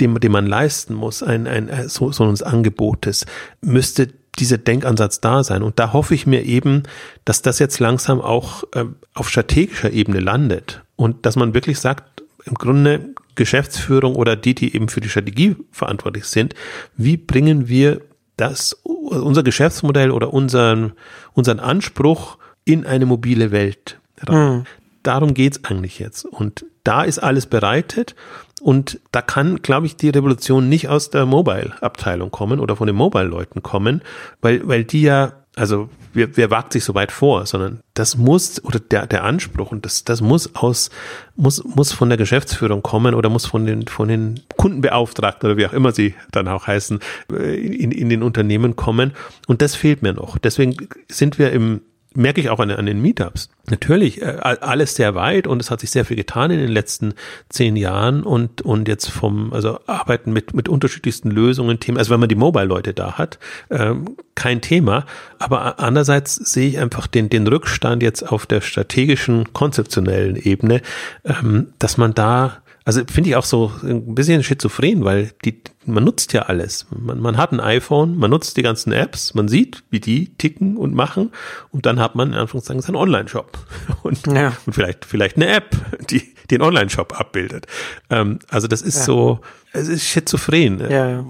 den, 0.00 0.14
den 0.14 0.30
man 0.30 0.46
leisten 0.46 0.94
muss, 0.94 1.22
ein, 1.22 1.48
ein, 1.48 1.88
so, 1.88 2.12
so 2.12 2.24
eines 2.24 2.42
Angebotes, 2.42 3.26
müsste 3.62 4.08
dieser 4.38 4.58
Denkansatz 4.58 5.20
da 5.20 5.42
sein. 5.42 5.62
Und 5.62 5.78
da 5.78 5.92
hoffe 5.92 6.14
ich 6.14 6.26
mir 6.26 6.44
eben, 6.44 6.84
dass 7.24 7.42
das 7.42 7.58
jetzt 7.58 7.78
langsam 7.80 8.20
auch 8.20 8.64
äh, 8.74 8.84
auf 9.14 9.28
strategischer 9.28 9.92
Ebene 9.92 10.20
landet 10.20 10.82
und 10.96 11.26
dass 11.26 11.36
man 11.36 11.54
wirklich 11.54 11.80
sagt, 11.80 12.23
im 12.44 12.54
Grunde 12.54 13.14
Geschäftsführung 13.34 14.16
oder 14.16 14.36
die, 14.36 14.54
die 14.54 14.74
eben 14.74 14.88
für 14.88 15.00
die 15.00 15.08
Strategie 15.08 15.56
verantwortlich 15.70 16.24
sind, 16.24 16.54
wie 16.96 17.16
bringen 17.16 17.68
wir 17.68 18.00
das, 18.36 18.72
unser 18.84 19.42
Geschäftsmodell 19.42 20.10
oder 20.10 20.32
unseren, 20.32 20.92
unseren 21.32 21.60
Anspruch 21.60 22.38
in 22.64 22.86
eine 22.86 23.06
mobile 23.06 23.50
Welt 23.50 23.98
rein. 24.20 24.58
Mhm. 24.58 24.64
Darum 25.02 25.34
geht's 25.34 25.64
eigentlich 25.64 25.98
jetzt. 25.98 26.24
Und 26.24 26.64
da 26.82 27.02
ist 27.02 27.18
alles 27.18 27.46
bereitet 27.46 28.14
und 28.60 29.00
da 29.12 29.20
kann, 29.20 29.60
glaube 29.62 29.86
ich, 29.86 29.96
die 29.96 30.08
Revolution 30.08 30.68
nicht 30.68 30.88
aus 30.88 31.10
der 31.10 31.26
Mobile-Abteilung 31.26 32.30
kommen 32.30 32.60
oder 32.60 32.76
von 32.76 32.86
den 32.86 32.96
Mobile-Leuten 32.96 33.62
kommen, 33.62 34.02
weil, 34.40 34.66
weil 34.66 34.84
die 34.84 35.02
ja 35.02 35.43
also 35.56 35.88
wer, 36.12 36.36
wer 36.36 36.50
wagt 36.50 36.72
sich 36.72 36.84
so 36.84 36.94
weit 36.94 37.12
vor, 37.12 37.46
sondern 37.46 37.80
das 37.94 38.16
muss, 38.16 38.64
oder 38.64 38.80
der, 38.80 39.06
der 39.06 39.24
Anspruch, 39.24 39.70
und 39.70 39.84
das, 39.84 40.04
das 40.04 40.20
muss 40.20 40.54
aus, 40.54 40.90
muss, 41.36 41.62
muss 41.64 41.92
von 41.92 42.08
der 42.08 42.18
Geschäftsführung 42.18 42.82
kommen 42.82 43.14
oder 43.14 43.28
muss 43.28 43.46
von 43.46 43.64
den, 43.66 43.86
von 43.86 44.08
den 44.08 44.40
Kundenbeauftragten 44.56 45.48
oder 45.48 45.56
wie 45.56 45.66
auch 45.66 45.72
immer 45.72 45.92
sie 45.92 46.14
dann 46.32 46.48
auch 46.48 46.66
heißen, 46.66 46.98
äh, 47.32 47.54
in, 47.54 47.92
in 47.92 48.08
den 48.08 48.22
Unternehmen 48.22 48.74
kommen. 48.76 49.12
Und 49.46 49.62
das 49.62 49.74
fehlt 49.74 50.02
mir 50.02 50.12
noch. 50.12 50.38
Deswegen 50.38 50.88
sind 51.08 51.38
wir 51.38 51.52
im, 51.52 51.82
merke 52.14 52.40
ich 52.40 52.48
auch 52.48 52.60
an, 52.60 52.70
an 52.70 52.86
den 52.86 53.02
Meetups. 53.02 53.48
Natürlich, 53.70 54.22
äh, 54.22 54.38
alles 54.42 54.94
sehr 54.94 55.14
weit 55.14 55.46
und 55.46 55.60
es 55.60 55.70
hat 55.70 55.80
sich 55.80 55.90
sehr 55.90 56.04
viel 56.04 56.16
getan 56.16 56.50
in 56.50 56.58
den 56.58 56.70
letzten 56.70 57.14
zehn 57.48 57.76
Jahren 57.76 58.22
und, 58.22 58.62
und 58.62 58.88
jetzt 58.88 59.10
vom, 59.10 59.52
also 59.52 59.80
arbeiten 59.86 60.32
mit, 60.32 60.54
mit 60.54 60.68
unterschiedlichsten 60.68 61.30
Lösungen, 61.30 61.80
Themen, 61.80 61.98
also 61.98 62.12
wenn 62.12 62.20
man 62.20 62.28
die 62.28 62.34
Mobile-Leute 62.34 62.94
da 62.94 63.14
hat, 63.14 63.38
ähm, 63.70 64.16
kein 64.34 64.60
Thema. 64.60 65.06
Aber 65.38 65.80
andererseits 65.80 66.34
sehe 66.34 66.68
ich 66.68 66.78
einfach 66.78 67.06
den, 67.06 67.30
den 67.30 67.46
Rückstand 67.46 68.02
jetzt 68.02 68.22
auf 68.22 68.46
der 68.46 68.60
strategischen, 68.60 69.52
konzeptionellen 69.52 70.36
Ebene, 70.36 70.82
ähm, 71.24 71.72
dass 71.78 71.96
man 71.96 72.14
da 72.14 72.63
also 72.84 73.02
finde 73.10 73.30
ich 73.30 73.36
auch 73.36 73.44
so 73.44 73.72
ein 73.82 74.14
bisschen 74.14 74.42
schizophren, 74.42 75.04
weil 75.04 75.32
die, 75.44 75.60
man 75.86 76.04
nutzt 76.04 76.34
ja 76.34 76.42
alles. 76.42 76.86
Man, 76.90 77.18
man 77.18 77.38
hat 77.38 77.52
ein 77.52 77.60
iPhone, 77.60 78.16
man 78.18 78.30
nutzt 78.30 78.56
die 78.58 78.62
ganzen 78.62 78.92
Apps, 78.92 79.34
man 79.34 79.48
sieht, 79.48 79.82
wie 79.90 80.00
die 80.00 80.34
ticken 80.36 80.76
und 80.76 80.94
machen 80.94 81.30
und 81.70 81.86
dann 81.86 81.98
hat 81.98 82.14
man 82.14 82.32
in 82.32 82.38
Anführungszeichen 82.38 82.82
seinen 82.82 82.96
Online-Shop 82.96 83.58
und, 84.02 84.26
ja. 84.26 84.52
und 84.66 84.74
vielleicht, 84.74 85.06
vielleicht 85.06 85.36
eine 85.36 85.48
App, 85.48 85.74
die 86.10 86.34
den 86.50 86.60
Online-Shop 86.60 87.18
abbildet. 87.18 87.66
Ähm, 88.10 88.38
also 88.50 88.68
das 88.68 88.82
ist 88.82 88.98
ja. 88.98 89.04
so, 89.04 89.40
es 89.72 89.88
ist 89.88 90.04
schizophren. 90.04 90.80
Ja, 90.80 91.08
ja. 91.08 91.24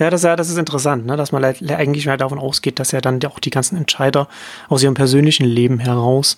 Ja, 0.00 0.10
das, 0.10 0.24
ja, 0.24 0.34
das 0.34 0.50
ist 0.50 0.58
interessant, 0.58 1.06
ne? 1.06 1.16
dass 1.16 1.30
man 1.30 1.44
eigentlich 1.44 2.08
halt 2.08 2.20
davon 2.20 2.40
ausgeht, 2.40 2.80
dass 2.80 2.90
ja 2.90 3.00
dann 3.00 3.24
auch 3.26 3.38
die 3.38 3.50
ganzen 3.50 3.76
Entscheider 3.76 4.26
aus 4.68 4.82
ihrem 4.82 4.94
persönlichen 4.94 5.46
Leben 5.46 5.78
heraus 5.78 6.36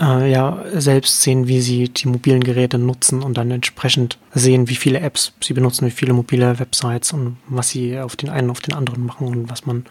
äh, 0.00 0.30
ja 0.30 0.64
selbst 0.74 1.22
sehen, 1.22 1.48
wie 1.48 1.60
sie 1.60 1.88
die 1.88 2.08
mobilen 2.08 2.42
Geräte 2.42 2.78
nutzen 2.78 3.22
und 3.22 3.36
dann 3.36 3.50
entsprechend 3.50 4.18
sehen, 4.34 4.68
wie 4.68 4.76
viele 4.76 5.00
Apps 5.00 5.32
sie 5.42 5.54
benutzen, 5.54 5.86
wie 5.86 5.90
viele 5.90 6.12
mobile 6.12 6.58
Websites 6.58 7.12
und 7.12 7.36
was 7.48 7.70
sie 7.70 7.98
auf 7.98 8.16
den 8.16 8.30
einen 8.30 8.50
auf 8.50 8.60
den 8.60 8.74
anderen 8.74 9.06
machen 9.06 9.26
und 9.26 9.50
was 9.50 9.66
man 9.66 9.84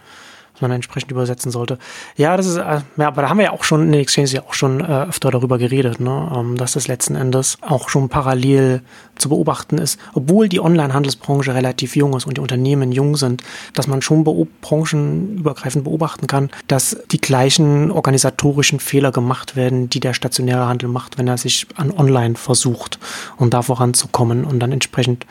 man 0.61 0.71
entsprechend 0.71 1.11
übersetzen 1.11 1.51
sollte. 1.51 1.77
Ja, 2.15 2.37
das 2.37 2.45
ist, 2.45 2.57
äh, 2.57 2.81
ja, 2.97 3.07
aber 3.07 3.21
da 3.21 3.29
haben 3.29 3.37
wir 3.37 3.45
ja 3.45 3.51
auch 3.51 3.63
schon 3.63 3.83
in 3.83 3.91
der 3.91 4.01
Exchange 4.01 4.29
ja 4.29 4.41
auch 4.43 4.53
schon 4.53 4.81
äh, 4.81 5.03
öfter 5.03 5.31
darüber 5.31 5.57
geredet, 5.57 5.99
ne, 5.99 6.31
ähm, 6.35 6.57
dass 6.57 6.73
das 6.73 6.87
letzten 6.87 7.15
Endes 7.15 7.57
auch 7.61 7.89
schon 7.89 8.09
parallel 8.09 8.81
zu 9.15 9.29
beobachten 9.29 9.77
ist, 9.77 9.99
obwohl 10.13 10.49
die 10.49 10.59
Online-Handelsbranche 10.59 11.53
relativ 11.53 11.95
jung 11.95 12.15
ist 12.15 12.25
und 12.25 12.37
die 12.37 12.41
Unternehmen 12.41 12.91
jung 12.91 13.15
sind, 13.17 13.43
dass 13.73 13.87
man 13.87 14.01
schon 14.01 14.23
beo 14.23 14.47
branchenübergreifend 14.61 15.83
beobachten 15.83 16.27
kann, 16.27 16.49
dass 16.67 16.97
die 17.11 17.21
gleichen 17.21 17.91
organisatorischen 17.91 18.79
Fehler 18.79 19.11
gemacht 19.11 19.55
werden, 19.55 19.89
die 19.89 19.99
der 19.99 20.13
stationäre 20.13 20.67
Handel 20.67 20.89
macht, 20.89 21.17
wenn 21.17 21.27
er 21.27 21.37
sich 21.37 21.67
an 21.75 21.91
Online 21.91 22.35
versucht, 22.35 22.99
um 23.37 23.49
da 23.49 23.61
voranzukommen 23.61 24.43
und 24.43 24.59
dann 24.59 24.71
entsprechend 24.71 25.25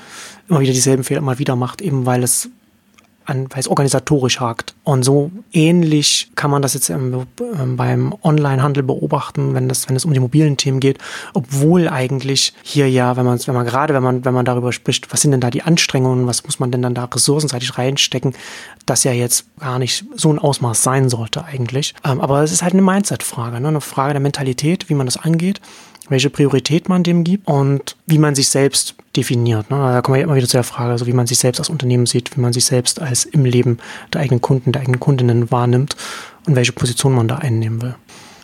immer 0.48 0.60
wieder 0.60 0.72
dieselben 0.72 1.04
Fehler 1.04 1.20
immer 1.20 1.38
wieder 1.38 1.56
macht, 1.56 1.80
eben 1.80 2.06
weil 2.06 2.22
es 2.22 2.50
an, 3.24 3.46
weil 3.50 3.60
es 3.60 3.68
organisatorisch 3.68 4.40
hakt. 4.40 4.74
Und 4.84 5.04
so 5.04 5.30
ähnlich 5.52 6.30
kann 6.34 6.50
man 6.50 6.62
das 6.62 6.74
jetzt 6.74 6.90
ähm, 6.90 7.26
beim 7.76 8.14
Onlinehandel 8.22 8.82
beobachten, 8.82 9.54
wenn 9.54 9.68
das, 9.68 9.88
wenn 9.88 9.96
es 9.96 10.04
um 10.04 10.12
die 10.12 10.20
mobilen 10.20 10.56
Themen 10.56 10.80
geht, 10.80 10.98
obwohl 11.34 11.88
eigentlich 11.88 12.54
hier 12.62 12.90
ja, 12.90 13.16
wenn 13.16 13.24
man, 13.24 13.38
wenn 13.46 13.54
man 13.54 13.66
gerade, 13.66 13.94
wenn 13.94 14.02
man, 14.02 14.24
wenn 14.24 14.34
man 14.34 14.44
darüber 14.44 14.72
spricht, 14.72 15.12
was 15.12 15.20
sind 15.20 15.32
denn 15.32 15.40
da 15.40 15.50
die 15.50 15.62
Anstrengungen, 15.62 16.26
was 16.26 16.44
muss 16.44 16.58
man 16.58 16.70
denn 16.70 16.82
dann 16.82 16.94
da 16.94 17.04
ressourcenseitig 17.04 17.78
reinstecken, 17.78 18.34
das 18.86 19.04
ja 19.04 19.12
jetzt 19.12 19.46
gar 19.58 19.78
nicht 19.78 20.04
so 20.16 20.32
ein 20.32 20.38
Ausmaß 20.38 20.82
sein 20.82 21.08
sollte 21.08 21.44
eigentlich. 21.44 21.94
Ähm, 22.04 22.20
aber 22.20 22.42
es 22.42 22.52
ist 22.52 22.62
halt 22.62 22.72
eine 22.72 22.82
Mindset-Frage, 22.82 23.60
ne? 23.60 23.68
eine 23.68 23.80
Frage 23.80 24.14
der 24.14 24.20
Mentalität, 24.20 24.88
wie 24.88 24.94
man 24.94 25.06
das 25.06 25.16
angeht 25.16 25.60
welche 26.10 26.28
Priorität 26.28 26.88
man 26.88 27.02
dem 27.02 27.24
gibt 27.24 27.48
und 27.48 27.96
wie 28.06 28.18
man 28.18 28.34
sich 28.34 28.50
selbst 28.50 28.94
definiert. 29.16 29.70
Ne? 29.70 29.76
Da 29.76 30.02
kommen 30.02 30.16
wir 30.16 30.22
immer 30.22 30.34
wieder 30.34 30.46
zu 30.46 30.56
der 30.56 30.64
Frage, 30.64 30.92
also 30.92 31.06
wie 31.06 31.12
man 31.12 31.26
sich 31.26 31.38
selbst 31.38 31.58
als 31.58 31.70
Unternehmen 31.70 32.06
sieht, 32.06 32.36
wie 32.36 32.40
man 32.40 32.52
sich 32.52 32.66
selbst 32.66 33.00
als 33.00 33.24
im 33.24 33.44
Leben 33.44 33.78
der 34.12 34.20
eigenen 34.20 34.40
Kunden, 34.40 34.72
der 34.72 34.82
eigenen 34.82 35.00
Kundinnen 35.00 35.50
wahrnimmt 35.50 35.96
und 36.46 36.56
welche 36.56 36.72
Position 36.72 37.14
man 37.14 37.28
da 37.28 37.36
einnehmen 37.36 37.80
will. 37.80 37.94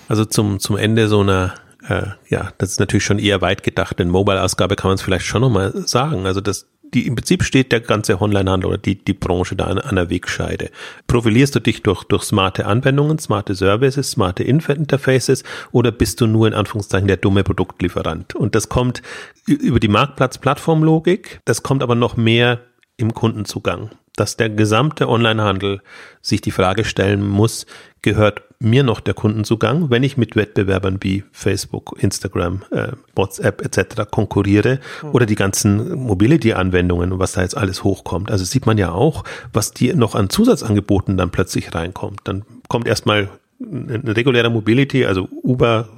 Also 0.08 0.24
zum, 0.24 0.60
zum 0.60 0.76
Ende 0.76 1.08
so 1.08 1.20
einer 1.20 1.54
äh, 1.88 2.06
ja, 2.28 2.52
das 2.58 2.70
ist 2.70 2.80
natürlich 2.80 3.04
schon 3.04 3.18
eher 3.18 3.40
weit 3.40 3.62
gedacht. 3.62 4.00
In 4.00 4.08
Mobile-Ausgabe 4.08 4.76
kann 4.76 4.88
man 4.88 4.96
es 4.96 5.02
vielleicht 5.02 5.26
schon 5.26 5.40
nochmal 5.40 5.72
sagen. 5.86 6.26
Also 6.26 6.40
das 6.40 6.66
die, 6.96 7.06
im 7.06 7.14
Prinzip 7.14 7.44
steht 7.44 7.72
der 7.72 7.80
ganze 7.80 8.20
Onlinehandel 8.20 8.68
oder 8.70 8.78
die, 8.78 8.96
die 8.96 9.12
Branche 9.12 9.54
da 9.54 9.66
an, 9.66 9.78
an 9.78 9.96
der 9.96 10.08
Wegscheide. 10.08 10.70
Profilierst 11.06 11.54
du 11.54 11.60
dich 11.60 11.82
durch, 11.82 12.04
durch 12.04 12.22
smarte 12.22 12.64
Anwendungen, 12.64 13.18
smarte 13.18 13.54
Services, 13.54 14.10
smarte 14.10 14.42
Interfaces 14.42 15.44
oder 15.72 15.92
bist 15.92 16.22
du 16.22 16.26
nur 16.26 16.46
in 16.46 16.54
Anführungszeichen 16.54 17.06
der 17.06 17.18
dumme 17.18 17.44
Produktlieferant? 17.44 18.34
Und 18.34 18.54
das 18.54 18.70
kommt 18.70 19.02
über 19.46 19.78
die 19.78 19.88
Marktplatz-Plattformlogik, 19.88 21.40
das 21.44 21.62
kommt 21.62 21.82
aber 21.82 21.94
noch 21.94 22.16
mehr 22.16 22.60
im 22.96 23.12
Kundenzugang 23.12 23.90
dass 24.16 24.36
der 24.36 24.50
gesamte 24.50 25.08
Onlinehandel 25.08 25.82
sich 26.22 26.40
die 26.40 26.50
Frage 26.50 26.84
stellen 26.84 27.26
muss, 27.26 27.66
gehört 28.02 28.42
mir 28.58 28.82
noch 28.82 29.00
der 29.00 29.14
Kundenzugang, 29.14 29.90
wenn 29.90 30.02
ich 30.02 30.16
mit 30.16 30.34
Wettbewerbern 30.34 30.98
wie 31.00 31.24
Facebook, 31.32 31.96
Instagram, 32.00 32.62
äh, 32.70 32.92
WhatsApp 33.14 33.62
etc. 33.62 34.10
konkurriere 34.10 34.80
mhm. 35.02 35.10
oder 35.10 35.26
die 35.26 35.34
ganzen 35.34 35.94
Mobility-Anwendungen, 35.94 37.18
was 37.18 37.32
da 37.32 37.42
jetzt 37.42 37.56
alles 37.56 37.84
hochkommt. 37.84 38.30
Also 38.30 38.44
sieht 38.44 38.64
man 38.64 38.78
ja 38.78 38.92
auch, 38.92 39.24
was 39.52 39.72
die 39.72 39.92
noch 39.92 40.14
an 40.14 40.30
Zusatzangeboten 40.30 41.16
dann 41.16 41.30
plötzlich 41.30 41.74
reinkommt. 41.74 42.20
Dann 42.24 42.44
kommt 42.68 42.86
erstmal 42.86 43.28
ein 43.60 44.04
regulärer 44.06 44.50
Mobility, 44.50 45.06
also 45.06 45.28
Uber, 45.42 45.88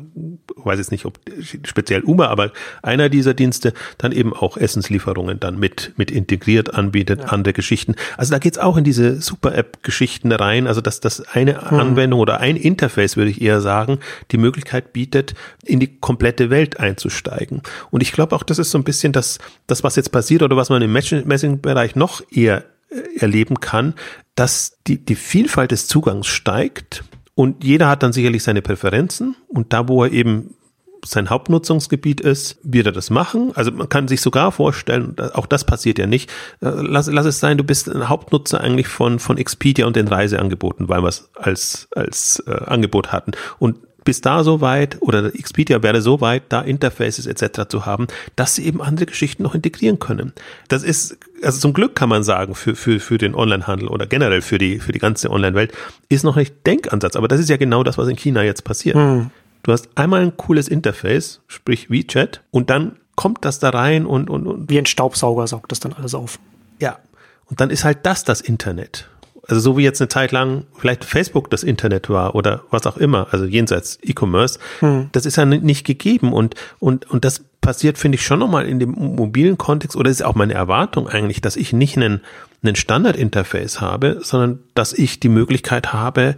weiß 0.56 0.78
jetzt 0.78 0.92
nicht, 0.92 1.04
ob 1.04 1.18
speziell 1.64 2.02
Uber, 2.02 2.30
aber 2.30 2.52
einer 2.82 3.08
dieser 3.08 3.34
Dienste 3.34 3.72
dann 3.96 4.12
eben 4.12 4.32
auch 4.32 4.56
Essenslieferungen 4.56 5.40
dann 5.40 5.58
mit, 5.58 5.92
mit 5.96 6.10
integriert 6.10 6.74
anbietet, 6.74 7.20
ja. 7.20 7.26
andere 7.26 7.52
Geschichten. 7.52 7.94
Also 8.16 8.32
da 8.32 8.38
geht's 8.38 8.58
auch 8.58 8.76
in 8.76 8.84
diese 8.84 9.20
Super-App-Geschichten 9.20 10.32
rein, 10.32 10.66
also 10.66 10.80
dass 10.80 11.00
das 11.00 11.20
eine 11.20 11.70
hm. 11.70 11.78
Anwendung 11.78 12.20
oder 12.20 12.40
ein 12.40 12.56
Interface, 12.56 13.16
würde 13.16 13.30
ich 13.30 13.40
eher 13.40 13.60
sagen, 13.60 13.98
die 14.30 14.38
Möglichkeit 14.38 14.92
bietet, 14.92 15.34
in 15.64 15.80
die 15.80 15.98
komplette 15.98 16.50
Welt 16.50 16.80
einzusteigen. 16.80 17.62
Und 17.90 18.02
ich 18.02 18.12
glaube 18.12 18.34
auch, 18.34 18.42
das 18.42 18.58
ist 18.58 18.70
so 18.70 18.78
ein 18.78 18.84
bisschen 18.84 19.12
das, 19.12 19.38
das, 19.66 19.84
was 19.84 19.96
jetzt 19.96 20.12
passiert 20.12 20.42
oder 20.42 20.56
was 20.56 20.70
man 20.70 20.82
im 20.82 20.92
Messing-Bereich 20.92 21.96
noch 21.96 22.22
eher 22.30 22.64
äh, 22.90 23.20
erleben 23.20 23.60
kann, 23.60 23.94
dass 24.34 24.78
die, 24.86 25.04
die 25.04 25.16
Vielfalt 25.16 25.72
des 25.72 25.88
Zugangs 25.88 26.26
steigt 26.26 27.04
und 27.38 27.62
jeder 27.62 27.88
hat 27.88 28.02
dann 28.02 28.12
sicherlich 28.12 28.42
seine 28.42 28.62
Präferenzen 28.62 29.36
und 29.46 29.72
da, 29.72 29.86
wo 29.86 30.02
er 30.02 30.10
eben 30.10 30.56
sein 31.04 31.30
Hauptnutzungsgebiet 31.30 32.20
ist, 32.20 32.58
wird 32.64 32.86
er 32.86 32.92
das 32.92 33.10
machen. 33.10 33.52
Also 33.54 33.70
man 33.70 33.88
kann 33.88 34.08
sich 34.08 34.20
sogar 34.22 34.50
vorstellen, 34.50 35.14
auch 35.34 35.46
das 35.46 35.62
passiert 35.62 36.00
ja 36.00 36.08
nicht. 36.08 36.28
Äh, 36.60 36.70
lass, 36.70 37.06
lass 37.06 37.26
es 37.26 37.38
sein, 37.38 37.56
du 37.56 37.62
bist 37.62 37.88
ein 37.88 38.08
Hauptnutzer 38.08 38.60
eigentlich 38.60 38.88
von, 38.88 39.20
von 39.20 39.38
Expedia 39.38 39.86
und 39.86 39.94
den 39.94 40.08
Reiseangeboten, 40.08 40.88
weil 40.88 41.00
wir 41.04 41.08
es 41.10 41.30
als, 41.36 41.86
als 41.94 42.42
äh, 42.48 42.50
Angebot 42.50 43.12
hatten. 43.12 43.30
Und 43.60 43.76
bis 44.08 44.22
da 44.22 44.42
so 44.42 44.62
weit 44.62 44.96
oder 45.02 45.34
Expedia 45.34 45.82
wäre 45.82 46.00
so 46.00 46.22
weit, 46.22 46.44
da 46.48 46.62
Interfaces 46.62 47.26
etc. 47.26 47.68
zu 47.68 47.84
haben, 47.84 48.06
dass 48.36 48.54
sie 48.54 48.64
eben 48.64 48.80
andere 48.80 49.04
Geschichten 49.04 49.42
noch 49.42 49.54
integrieren 49.54 49.98
können. 49.98 50.32
Das 50.68 50.82
ist, 50.82 51.18
also 51.42 51.60
zum 51.60 51.74
Glück 51.74 51.94
kann 51.94 52.08
man 52.08 52.22
sagen, 52.22 52.54
für, 52.54 52.74
für, 52.74 53.00
für 53.00 53.18
den 53.18 53.34
Onlinehandel 53.34 53.86
oder 53.88 54.06
generell 54.06 54.40
für 54.40 54.56
die, 54.56 54.78
für 54.78 54.92
die 54.92 54.98
ganze 54.98 55.28
Online-Welt, 55.28 55.72
ist 56.08 56.24
noch 56.24 56.36
nicht 56.36 56.54
Denkansatz. 56.66 57.16
Aber 57.16 57.28
das 57.28 57.38
ist 57.38 57.50
ja 57.50 57.58
genau 57.58 57.82
das, 57.82 57.98
was 57.98 58.08
in 58.08 58.16
China 58.16 58.42
jetzt 58.42 58.64
passiert. 58.64 58.96
Hm. 58.96 59.28
Du 59.62 59.72
hast 59.72 59.90
einmal 59.94 60.22
ein 60.22 60.38
cooles 60.38 60.68
Interface, 60.68 61.42
sprich 61.46 61.90
WeChat, 61.90 62.40
und 62.50 62.70
dann 62.70 62.96
kommt 63.14 63.44
das 63.44 63.58
da 63.58 63.68
rein 63.68 64.06
und, 64.06 64.30
und, 64.30 64.46
und. 64.46 64.70
Wie 64.70 64.78
ein 64.78 64.86
Staubsauger 64.86 65.46
saugt 65.46 65.70
das 65.70 65.80
dann 65.80 65.92
alles 65.92 66.14
auf. 66.14 66.38
Ja. 66.80 66.98
Und 67.44 67.60
dann 67.60 67.68
ist 67.68 67.84
halt 67.84 68.06
das 68.06 68.24
das 68.24 68.40
Internet. 68.40 69.06
Also 69.48 69.60
so 69.60 69.78
wie 69.78 69.82
jetzt 69.82 70.00
eine 70.00 70.08
Zeit 70.08 70.30
lang 70.30 70.64
vielleicht 70.76 71.04
Facebook 71.04 71.50
das 71.50 71.62
Internet 71.62 72.10
war 72.10 72.34
oder 72.34 72.62
was 72.70 72.86
auch 72.86 72.98
immer, 72.98 73.28
also 73.30 73.46
jenseits 73.46 73.98
E-Commerce, 74.02 74.58
hm. 74.80 75.08
das 75.12 75.24
ist 75.24 75.36
ja 75.36 75.46
nicht 75.46 75.86
gegeben 75.86 76.34
und, 76.34 76.54
und, 76.78 77.10
und 77.10 77.24
das 77.24 77.44
passiert, 77.62 77.98
finde 77.98 78.16
ich, 78.16 78.24
schon 78.24 78.38
nochmal 78.38 78.66
in 78.66 78.78
dem 78.78 78.90
mobilen 78.90 79.58
Kontext 79.58 79.96
oder 79.96 80.10
ist 80.10 80.24
auch 80.24 80.34
meine 80.34 80.54
Erwartung 80.54 81.08
eigentlich, 81.08 81.40
dass 81.40 81.56
ich 81.56 81.72
nicht 81.72 81.96
einen, 81.96 82.20
einen 82.62 82.76
Standard-Interface 82.76 83.80
habe, 83.80 84.20
sondern 84.22 84.60
dass 84.74 84.92
ich 84.92 85.18
die 85.18 85.28
Möglichkeit 85.30 85.92
habe, 85.92 86.36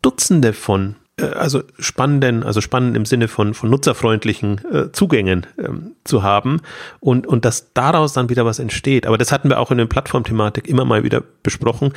Dutzende 0.00 0.52
von 0.52 0.96
äh, 1.16 1.24
also 1.24 1.62
spannenden, 1.78 2.42
also 2.42 2.60
spannend 2.60 2.96
im 2.96 3.06
Sinne 3.06 3.28
von, 3.28 3.54
von 3.54 3.70
nutzerfreundlichen 3.70 4.60
äh, 4.72 4.92
Zugängen 4.92 5.46
ähm, 5.58 5.92
zu 6.04 6.22
haben 6.22 6.60
und, 7.00 7.26
und 7.26 7.44
dass 7.44 7.72
daraus 7.74 8.12
dann 8.12 8.28
wieder 8.28 8.44
was 8.44 8.58
entsteht. 8.58 9.06
Aber 9.06 9.18
das 9.18 9.32
hatten 9.32 9.48
wir 9.48 9.60
auch 9.60 9.70
in 9.70 9.78
der 9.78 9.86
Plattformthematik 9.86 10.68
immer 10.68 10.84
mal 10.84 11.04
wieder 11.04 11.22
besprochen 11.42 11.92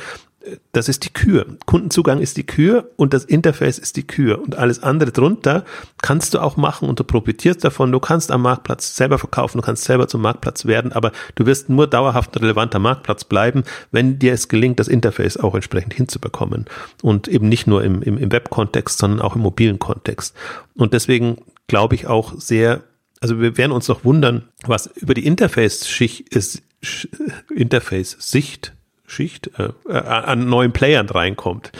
das 0.72 0.88
ist 0.88 1.04
die 1.04 1.12
Kür. 1.12 1.46
Kundenzugang 1.66 2.20
ist 2.20 2.36
die 2.36 2.46
Kür 2.46 2.90
und 2.96 3.14
das 3.14 3.24
Interface 3.24 3.78
ist 3.78 3.96
die 3.96 4.06
Kür 4.06 4.40
und 4.40 4.56
alles 4.56 4.82
andere 4.82 5.10
drunter 5.10 5.64
kannst 6.02 6.34
du 6.34 6.38
auch 6.40 6.56
machen 6.56 6.88
und 6.88 7.00
du 7.00 7.04
profitierst 7.04 7.64
davon. 7.64 7.90
Du 7.92 8.00
kannst 8.00 8.30
am 8.30 8.42
Marktplatz 8.42 8.94
selber 8.94 9.18
verkaufen, 9.18 9.58
du 9.58 9.64
kannst 9.64 9.84
selber 9.84 10.08
zum 10.08 10.22
Marktplatz 10.22 10.66
werden, 10.66 10.92
aber 10.92 11.12
du 11.34 11.46
wirst 11.46 11.68
nur 11.68 11.86
dauerhaft 11.86 12.36
ein 12.36 12.40
relevanter 12.40 12.78
Marktplatz 12.78 13.24
bleiben, 13.24 13.64
wenn 13.90 14.18
dir 14.18 14.32
es 14.32 14.48
gelingt, 14.48 14.78
das 14.78 14.88
Interface 14.88 15.36
auch 15.36 15.54
entsprechend 15.54 15.94
hinzubekommen 15.94 16.66
und 17.02 17.28
eben 17.28 17.48
nicht 17.48 17.66
nur 17.66 17.82
im, 17.82 18.02
im, 18.02 18.18
im 18.18 18.30
Web-Kontext, 18.32 18.98
sondern 18.98 19.20
auch 19.20 19.34
im 19.36 19.42
mobilen 19.42 19.78
Kontext. 19.78 20.34
Und 20.76 20.92
deswegen 20.92 21.38
glaube 21.66 21.94
ich 21.94 22.06
auch 22.06 22.34
sehr, 22.38 22.84
also 23.20 23.40
wir 23.40 23.56
werden 23.56 23.72
uns 23.72 23.88
noch 23.88 24.04
wundern, 24.04 24.48
was 24.64 24.86
über 24.86 25.14
die 25.14 25.26
Interface-Schicht 25.26 26.28
ist, 26.28 26.62
Interface-Sicht 27.54 28.75
Schicht 29.06 29.50
äh, 29.58 29.70
äh, 29.88 29.98
an 29.98 30.48
neuen 30.48 30.72
Playern 30.72 31.08
reinkommt, 31.08 31.72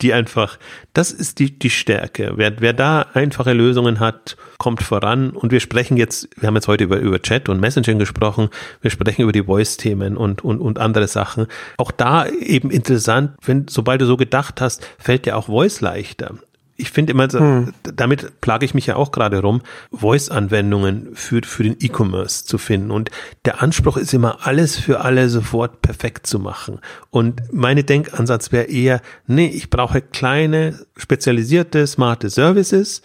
die 0.00 0.12
einfach, 0.12 0.58
das 0.94 1.12
ist 1.12 1.38
die, 1.38 1.58
die 1.58 1.70
Stärke. 1.70 2.32
Wer, 2.36 2.60
wer 2.60 2.72
da 2.72 3.06
einfache 3.12 3.52
Lösungen 3.52 4.00
hat, 4.00 4.36
kommt 4.58 4.82
voran. 4.82 5.30
Und 5.30 5.52
wir 5.52 5.60
sprechen 5.60 5.96
jetzt, 5.96 6.28
wir 6.36 6.46
haben 6.46 6.54
jetzt 6.54 6.68
heute 6.68 6.84
über, 6.84 6.98
über 6.98 7.20
Chat 7.20 7.48
und 7.48 7.60
Messaging 7.60 7.98
gesprochen, 7.98 8.48
wir 8.80 8.90
sprechen 8.90 9.22
über 9.22 9.32
die 9.32 9.44
Voice-Themen 9.44 10.16
und, 10.16 10.42
und, 10.42 10.60
und 10.60 10.78
andere 10.78 11.08
Sachen. 11.08 11.46
Auch 11.76 11.90
da 11.90 12.26
eben 12.26 12.70
interessant, 12.70 13.32
wenn, 13.44 13.68
sobald 13.68 14.00
du 14.00 14.06
so 14.06 14.16
gedacht 14.16 14.60
hast, 14.60 14.86
fällt 14.98 15.26
dir 15.26 15.36
auch 15.36 15.46
Voice 15.46 15.80
leichter 15.80 16.34
ich 16.80 16.90
finde 16.90 17.12
immer, 17.12 17.28
hm. 17.28 17.72
damit 17.82 18.40
plage 18.40 18.64
ich 18.64 18.74
mich 18.74 18.86
ja 18.86 18.96
auch 18.96 19.12
gerade 19.12 19.40
rum, 19.40 19.62
Voice-Anwendungen 19.92 21.10
für, 21.14 21.42
für 21.44 21.62
den 21.62 21.76
E-Commerce 21.78 22.44
zu 22.44 22.58
finden. 22.58 22.90
Und 22.90 23.10
der 23.44 23.62
Anspruch 23.62 23.96
ist 23.96 24.14
immer, 24.14 24.46
alles 24.46 24.78
für 24.78 25.00
alle 25.00 25.28
sofort 25.28 25.82
perfekt 25.82 26.26
zu 26.26 26.38
machen. 26.38 26.80
Und 27.10 27.42
meine 27.52 27.84
Denkansatz 27.84 28.52
wäre 28.52 28.64
eher, 28.64 29.00
nee, 29.26 29.48
ich 29.48 29.70
brauche 29.70 30.00
kleine, 30.00 30.86
spezialisierte, 30.96 31.86
smarte 31.86 32.30
Services, 32.30 33.02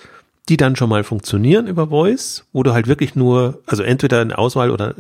die 0.49 0.57
dann 0.57 0.75
schon 0.75 0.89
mal 0.89 1.03
funktionieren 1.03 1.67
über 1.67 1.87
Voice, 1.87 2.45
wo 2.53 2.63
du 2.63 2.73
halt 2.73 2.87
wirklich 2.87 3.15
nur, 3.15 3.61
also 3.65 3.83
entweder 3.83 4.21
eine 4.21 4.37
Auswahl 4.37 4.69
oder 4.69 4.95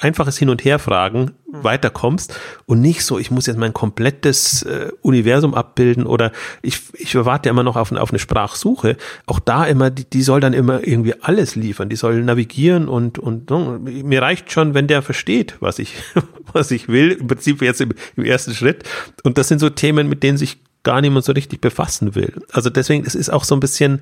einfaches 0.00 0.38
Hin- 0.38 0.48
und 0.48 0.64
Herfragen 0.64 1.32
mhm. 1.46 1.64
weiterkommst 1.64 2.34
und 2.66 2.80
nicht 2.80 3.04
so, 3.04 3.18
ich 3.18 3.30
muss 3.30 3.46
jetzt 3.46 3.58
mein 3.58 3.72
komplettes 3.72 4.62
äh, 4.62 4.90
Universum 5.02 5.54
abbilden 5.54 6.06
oder 6.06 6.32
ich, 6.62 6.80
ich 6.94 7.14
warte 7.14 7.48
immer 7.48 7.62
noch 7.62 7.76
auf, 7.76 7.92
auf 7.92 8.10
eine 8.10 8.18
Sprachsuche. 8.18 8.96
Auch 9.26 9.38
da 9.40 9.64
immer, 9.66 9.90
die, 9.90 10.04
die 10.04 10.22
soll 10.22 10.40
dann 10.40 10.54
immer 10.54 10.86
irgendwie 10.86 11.14
alles 11.20 11.54
liefern. 11.54 11.88
Die 11.88 11.96
soll 11.96 12.22
navigieren 12.22 12.88
und, 12.88 13.18
und 13.18 13.50
no, 13.50 13.78
mir 13.78 14.22
reicht 14.22 14.50
schon, 14.50 14.74
wenn 14.74 14.86
der 14.86 15.02
versteht, 15.02 15.56
was 15.60 15.78
ich, 15.78 15.94
was 16.52 16.70
ich 16.70 16.88
will. 16.88 17.12
Im 17.12 17.26
Prinzip 17.26 17.62
jetzt 17.62 17.80
im, 17.80 17.92
im 18.16 18.24
ersten 18.24 18.54
Schritt. 18.54 18.84
Und 19.22 19.38
das 19.38 19.48
sind 19.48 19.58
so 19.58 19.70
Themen, 19.70 20.08
mit 20.08 20.22
denen 20.22 20.38
sich 20.38 20.58
gar 20.82 21.00
niemand 21.02 21.26
so 21.26 21.32
richtig 21.32 21.60
befassen 21.60 22.14
will. 22.14 22.32
Also 22.52 22.70
deswegen, 22.70 23.04
es 23.04 23.14
ist 23.14 23.30
auch 23.30 23.44
so 23.44 23.54
ein 23.54 23.60
bisschen, 23.60 24.00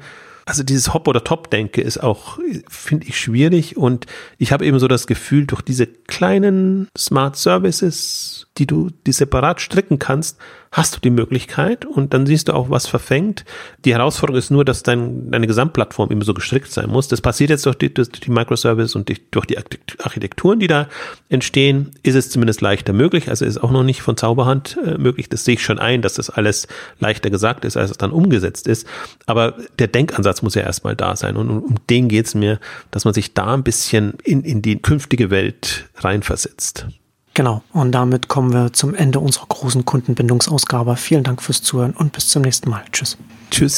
also 0.49 0.63
dieses 0.63 0.95
Hop- 0.95 1.07
oder 1.09 1.23
Top-Denke 1.23 1.83
ist 1.83 1.99
auch, 1.99 2.39
finde 2.69 3.07
ich, 3.07 3.21
schwierig. 3.21 3.77
Und 3.77 4.07
ich 4.39 4.51
habe 4.51 4.65
eben 4.65 4.79
so 4.79 4.89
das 4.89 5.07
Gefühl, 5.07 5.47
durch 5.47 5.61
diese 5.61 5.87
kleinen 5.87 6.89
Smart 6.97 7.37
Services, 7.37 8.47
die 8.57 8.67
du 8.67 8.89
die 9.07 9.13
separat 9.13 9.61
stricken 9.61 9.99
kannst, 9.99 10.39
hast 10.71 10.97
du 10.97 11.01
die 11.01 11.11
Möglichkeit 11.11 11.85
und 11.85 12.13
dann 12.13 12.27
siehst 12.27 12.49
du 12.49 12.53
auch, 12.53 12.71
was 12.71 12.87
verfängt. 12.87 13.45
Die 13.85 13.95
Herausforderung 13.95 14.39
ist 14.39 14.51
nur, 14.51 14.65
dass 14.65 14.83
dein, 14.83 15.31
deine 15.31 15.47
Gesamtplattform 15.47 16.11
immer 16.11 16.25
so 16.25 16.35
gestrickt 16.35 16.71
sein 16.71 16.91
muss. 16.91 17.09
Das 17.09 17.21
passiert 17.21 17.51
jetzt 17.51 17.65
durch 17.67 17.77
die, 17.77 17.93
durch 17.93 18.11
die 18.11 18.31
Microservice 18.31 18.95
und 18.95 19.09
durch 19.31 19.47
die 19.47 19.59
Architekturen, 19.59 20.61
die 20.61 20.67
da 20.67 20.89
entstehen, 21.29 21.91
ist 22.03 22.15
es 22.15 22.31
zumindest 22.31 22.61
leichter 22.61 22.93
möglich. 22.93 23.29
Also 23.29 23.45
ist 23.45 23.59
auch 23.59 23.71
noch 23.71 23.85
nicht 23.85 24.03
von 24.03 24.17
Zauberhand 24.17 24.79
äh, 24.85 24.99
möglich. 24.99 25.29
Das 25.29 25.45
sehe 25.45 25.55
ich 25.55 25.63
schon 25.63 25.79
ein, 25.79 26.03
dass 26.03 26.15
das 26.15 26.31
alles 26.31 26.69
leichter 27.01 27.31
gesagt 27.31 27.65
ist, 27.65 27.77
als 27.77 27.91
es 27.91 27.99
dann 27.99 28.11
umgesetzt 28.11 28.67
ist. 28.67 28.87
Aber 29.27 29.55
der 29.79 29.89
Denkansatz 29.89 30.43
muss 30.43 30.55
ja 30.55 30.63
erstmal 30.63 30.97
da 30.97 31.17
sein 31.17 31.37
und 31.37 31.49
um, 31.49 31.63
um 31.63 31.75
den 31.89 32.09
geht's 32.09 32.35
mir, 32.35 32.61
dass 32.91 33.05
man 33.05 33.15
sich 33.15 33.35
da 33.35 33.55
ein 33.55 33.63
bisschen 33.63 34.15
in, 34.25 34.43
in 34.43 34.63
die 34.63 34.81
künftige 34.81 35.31
Welt 35.31 35.89
reinversetzt. 35.97 36.87
Genau, 37.39 37.63
und 37.73 37.93
damit 37.93 38.27
kommen 38.27 38.53
wir 38.53 38.73
zum 38.73 38.97
Ende 38.97 39.21
unserer 39.21 39.47
großen 39.47 39.85
Kundenbindungsausgabe. 39.85 40.97
Vielen 40.97 41.23
Dank 41.23 41.41
fürs 41.41 41.63
Zuhören 41.63 41.93
und 41.93 42.11
bis 42.11 42.27
zum 42.27 42.43
nächsten 42.43 42.69
Mal. 42.69 42.83
Tschüss. 42.91 43.17
Tschüss. 43.53 43.77